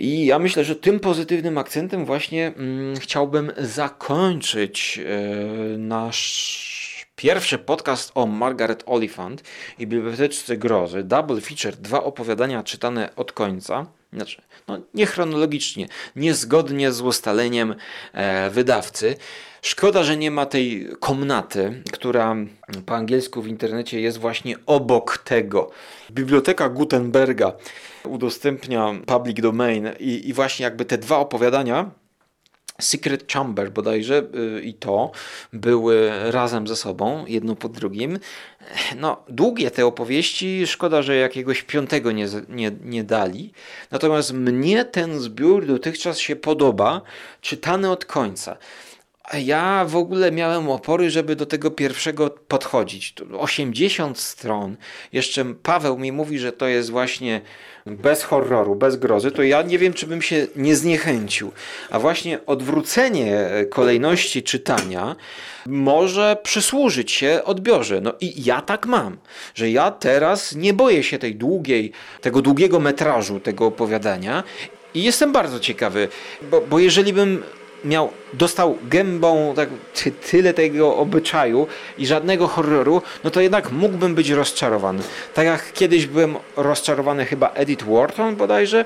I 0.00 0.26
ja 0.26 0.38
myślę, 0.38 0.64
że 0.64 0.76
tym 0.76 1.00
pozytywnym 1.00 1.58
akcentem 1.58 2.04
właśnie 2.04 2.46
mm, 2.46 2.96
chciałbym 2.96 3.52
zakończyć 3.58 5.00
e, 5.04 5.78
nasz 5.78 7.06
pierwszy 7.16 7.58
podcast 7.58 8.12
o 8.14 8.26
Margaret 8.26 8.82
Oliphant 8.86 9.42
i 9.78 9.86
Biblioteczce 9.86 10.56
Grozy. 10.56 11.02
Double 11.02 11.40
feature, 11.40 11.76
dwa 11.76 12.04
opowiadania 12.04 12.62
czytane 12.62 13.16
od 13.16 13.32
końca. 13.32 13.86
Znaczy, 14.12 14.42
no, 14.68 14.78
nie 14.94 15.06
chronologicznie, 15.06 15.88
niezgodnie 16.16 16.92
z 16.92 17.00
ustaleniem 17.00 17.74
e, 18.12 18.50
wydawcy. 18.50 19.16
Szkoda, 19.62 20.04
że 20.04 20.16
nie 20.16 20.30
ma 20.30 20.46
tej 20.46 20.88
komnaty, 21.00 21.82
która 21.92 22.36
po 22.86 22.96
angielsku 22.96 23.42
w 23.42 23.48
internecie 23.48 24.00
jest 24.00 24.18
właśnie 24.18 24.56
obok 24.66 25.18
tego. 25.18 25.70
Biblioteka 26.10 26.68
Gutenberga 26.68 27.52
udostępnia 28.04 28.94
public 29.06 29.40
domain 29.40 29.88
i, 29.98 30.28
i 30.28 30.32
właśnie 30.32 30.64
jakby 30.64 30.84
te 30.84 30.98
dwa 30.98 31.18
opowiadania 31.18 31.90
Secret 32.80 33.32
Chamber 33.32 33.70
bodajże 33.72 34.22
yy, 34.32 34.62
i 34.62 34.74
to 34.74 35.10
były 35.52 36.10
razem 36.30 36.68
ze 36.68 36.76
sobą, 36.76 37.24
jedno 37.26 37.56
po 37.56 37.68
drugim. 37.68 38.18
No, 38.96 39.22
długie 39.28 39.70
te 39.70 39.86
opowieści, 39.86 40.66
szkoda, 40.66 41.02
że 41.02 41.16
jakiegoś 41.16 41.62
piątego 41.62 42.12
nie, 42.12 42.26
nie, 42.48 42.72
nie 42.84 43.04
dali. 43.04 43.52
Natomiast 43.90 44.32
mnie 44.32 44.84
ten 44.84 45.20
zbiór 45.20 45.66
dotychczas 45.66 46.18
się 46.18 46.36
podoba, 46.36 47.02
czytany 47.40 47.90
od 47.90 48.04
końca. 48.04 48.56
Ja 49.38 49.84
w 49.84 49.96
ogóle 49.96 50.32
miałem 50.32 50.68
opory, 50.68 51.10
żeby 51.10 51.36
do 51.36 51.46
tego 51.46 51.70
pierwszego 51.70 52.30
podchodzić. 52.30 53.14
80 53.38 54.18
stron. 54.18 54.76
Jeszcze 55.12 55.54
Paweł 55.62 55.98
mi 55.98 56.12
mówi, 56.12 56.38
że 56.38 56.52
to 56.52 56.66
jest 56.66 56.90
właśnie 56.90 57.40
bez 57.86 58.22
horroru, 58.22 58.74
bez 58.74 58.96
grozy. 58.96 59.30
To 59.30 59.42
ja 59.42 59.62
nie 59.62 59.78
wiem, 59.78 59.92
czy 59.92 60.06
bym 60.06 60.22
się 60.22 60.46
nie 60.56 60.76
zniechęcił. 60.76 61.52
A 61.90 61.98
właśnie 61.98 62.46
odwrócenie 62.46 63.50
kolejności 63.70 64.42
czytania 64.42 65.16
może 65.66 66.36
przysłużyć 66.42 67.12
się 67.12 67.40
odbiorze. 67.44 68.00
No 68.00 68.14
i 68.20 68.44
ja 68.44 68.62
tak 68.62 68.86
mam, 68.86 69.18
że 69.54 69.70
ja 69.70 69.90
teraz 69.90 70.54
nie 70.54 70.74
boję 70.74 71.02
się 71.02 71.18
tej 71.18 71.36
długiej, 71.36 71.92
tego 72.20 72.42
długiego 72.42 72.80
metrażu 72.80 73.40
tego 73.40 73.66
opowiadania 73.66 74.42
i 74.94 75.02
jestem 75.02 75.32
bardzo 75.32 75.60
ciekawy, 75.60 76.08
bo, 76.50 76.60
bo 76.60 76.78
jeżeli 76.78 77.12
bym 77.12 77.42
miał, 77.84 78.10
dostał 78.32 78.78
gębą 78.82 79.52
tak, 79.56 79.68
ty, 79.94 80.10
tyle 80.10 80.54
tego 80.54 80.96
obyczaju 80.96 81.66
i 81.98 82.06
żadnego 82.06 82.48
horroru, 82.48 83.02
no 83.24 83.30
to 83.30 83.40
jednak 83.40 83.72
mógłbym 83.72 84.14
być 84.14 84.30
rozczarowany. 84.30 85.02
Tak 85.34 85.46
jak 85.46 85.72
kiedyś 85.72 86.06
byłem 86.06 86.36
rozczarowany 86.56 87.24
chyba 87.24 87.50
Edith 87.54 87.84
Wharton 87.84 88.36
bodajże, 88.36 88.84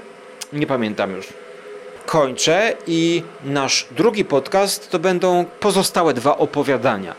nie 0.52 0.66
pamiętam 0.66 1.16
już. 1.16 1.26
Kończę 2.06 2.72
i 2.86 3.22
nasz 3.44 3.86
drugi 3.90 4.24
podcast 4.24 4.90
to 4.90 4.98
będą 4.98 5.44
pozostałe 5.60 6.14
dwa 6.14 6.38
opowiadania. 6.38 7.14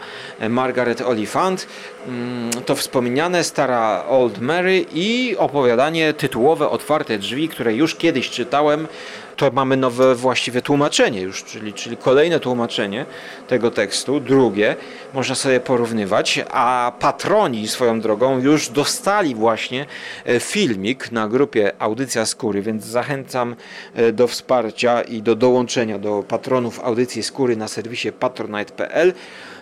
Margaret 0.50 1.02
Oliphant, 1.02 1.68
mm, 2.08 2.52
to 2.66 2.76
wspomniane 2.76 3.44
Stara 3.44 4.06
Old 4.10 4.42
Mary 4.42 4.86
i 4.94 5.36
opowiadanie 5.38 6.14
tytułowe 6.14 6.70
Otwarte 6.70 7.18
Drzwi, 7.18 7.50
które 7.50 7.74
już 7.74 7.96
kiedyś 7.96 8.30
czytałem 8.30 8.88
to 9.36 9.52
mamy 9.52 9.78
nowe 9.78 10.16
właściwie 10.16 10.62
tłumaczenie 10.62 11.22
już, 11.22 11.44
czyli, 11.44 11.74
czyli 11.74 11.98
kolejne 11.98 12.40
tłumaczenie 12.40 13.06
tego 13.48 13.72
tekstu, 13.72 14.20
drugie, 14.20 14.76
można 15.14 15.36
sobie 15.36 15.60
porównywać, 15.60 16.40
a 16.50 16.92
patroni 17.00 17.68
swoją 17.68 18.02
drogą 18.02 18.40
już 18.40 18.70
dostali 18.70 19.36
właśnie 19.36 19.86
e, 20.26 20.40
filmik 20.40 21.12
na 21.12 21.28
grupie 21.28 21.72
Audycja 21.80 22.26
Skóry, 22.26 22.62
więc 22.62 22.86
zachęcam 22.86 23.56
e, 23.96 24.12
do 24.12 24.28
wsparcia 24.28 25.02
i 25.02 25.22
do 25.22 25.36
dołączenia 25.36 26.00
do 26.00 26.24
patronów 26.28 26.80
Audycji 26.80 27.24
Skóry 27.24 27.58
na 27.58 27.68
serwisie 27.68 28.12
patronite.pl 28.12 29.14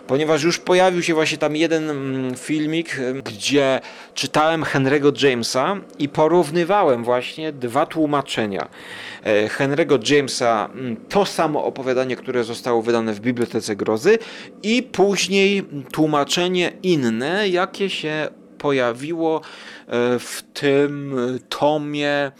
ponieważ 0.06 0.42
już 0.42 0.58
pojawił 0.58 1.02
się 1.02 1.14
właśnie 1.14 1.38
tam 1.38 1.56
jeden 1.56 1.90
mm, 1.90 2.34
filmik, 2.34 2.98
y, 2.98 3.22
gdzie 3.22 3.80
czytałem 4.14 4.62
Henry'ego 4.62 5.24
Jamesa 5.26 5.76
i 5.98 6.08
porównywałem 6.08 7.04
właśnie 7.04 7.52
dwa 7.52 7.86
tłumaczenia. 7.86 8.68
E, 9.22 9.48
Henry'ego 9.48 10.12
Jamesa, 10.12 10.68
mm, 10.74 10.96
to 11.08 11.26
samo 11.26 11.64
opowiadanie, 11.64 12.16
które 12.16 12.44
zostało 12.44 12.82
wydane 12.82 13.14
w 13.14 13.20
Bibliotece 13.20 13.76
Grozy 13.76 14.18
i 14.62 14.82
później 14.82 15.62
tłumaczenie 15.92 16.72
inne, 16.82 17.48
jakie 17.48 17.90
się 17.90 18.28
pojawiło 18.58 19.40
e, 19.40 20.18
w 20.18 20.42
tym 20.52 21.16
tomie 21.48 22.32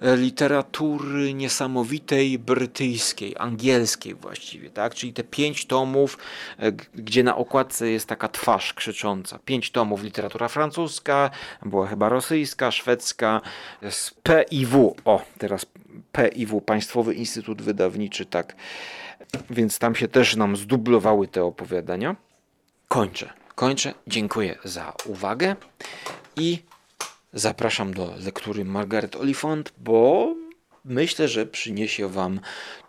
literatury 0.00 1.34
niesamowitej 1.34 2.38
brytyjskiej, 2.38 3.34
angielskiej 3.38 4.14
właściwie, 4.14 4.70
tak? 4.70 4.94
Czyli 4.94 5.12
te 5.12 5.24
pięć 5.24 5.66
tomów, 5.66 6.18
e, 6.58 6.72
gdzie 6.72 7.22
na 7.22 7.36
okładce 7.36 7.90
jest 7.90 8.06
taka 8.06 8.28
twarz 8.28 8.74
krzycząca. 8.74 9.38
Pięć 9.44 9.70
tomów 9.70 10.02
literatura 10.02 10.48
francuska, 10.48 11.30
była 11.62 11.86
chyba 11.86 12.08
rosyjska, 12.08 12.70
szwedzka, 12.70 13.40
z 13.90 14.14
PIW. 14.22 14.94
O, 15.04 15.22
teraz 15.38 15.66
PIW, 16.12 16.60
Państwowy 16.60 17.14
Instytut 17.14 17.62
Wydawniczy, 17.62 18.26
tak. 18.26 18.56
Więc 19.50 19.78
tam 19.78 19.94
się 19.94 20.08
też 20.08 20.36
nam 20.36 20.56
zdublowały 20.56 21.28
te 21.28 21.44
opowiadania. 21.44 22.16
Kończę. 22.88 23.32
Kończę. 23.54 23.94
Dziękuję 24.06 24.58
za 24.64 24.92
uwagę 25.06 25.56
i 26.36 26.62
zapraszam 27.32 27.94
do 27.94 28.14
lektury 28.24 28.64
Margaret 28.64 29.16
Oliphant, 29.16 29.72
bo 29.78 30.34
myślę, 30.84 31.28
że 31.28 31.46
przyniesie 31.46 32.08
Wam 32.08 32.40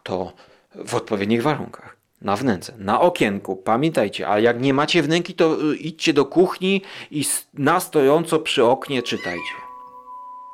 to 0.04 0.34
w 0.76 0.96
odpowiednich 0.96 1.44
warunkach. 1.44 1.98
Na 2.22 2.36
wnęce, 2.36 2.74
na 2.78 3.02
okienku. 3.02 3.56
Pamiętajcie, 3.56 4.30
a 4.30 4.40
jak 4.40 4.62
nie 4.62 4.74
macie 4.74 5.04
wnęki, 5.04 5.34
to 5.34 5.72
y, 5.72 5.76
idźcie 5.76 6.14
do 6.14 6.26
kuchni 6.26 6.82
i 7.12 7.26
na 7.54 7.80
stojąco 7.80 8.40
przy 8.40 8.66
oknie 8.66 9.04
czytajcie. 9.04 9.54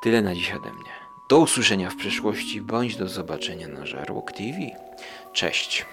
Tyle 0.02 0.22
na 0.22 0.34
dziś 0.34 0.52
ode 0.52 0.72
mnie. 0.72 0.90
Do 1.30 1.38
usłyszenia 1.38 1.90
w 1.90 1.96
przyszłości, 1.96 2.60
bądź 2.60 2.96
do 2.96 3.08
zobaczenia 3.08 3.68
na 3.68 3.86
Żarłok 3.86 4.32
TV. 4.32 4.58
Cześć. 5.32 5.86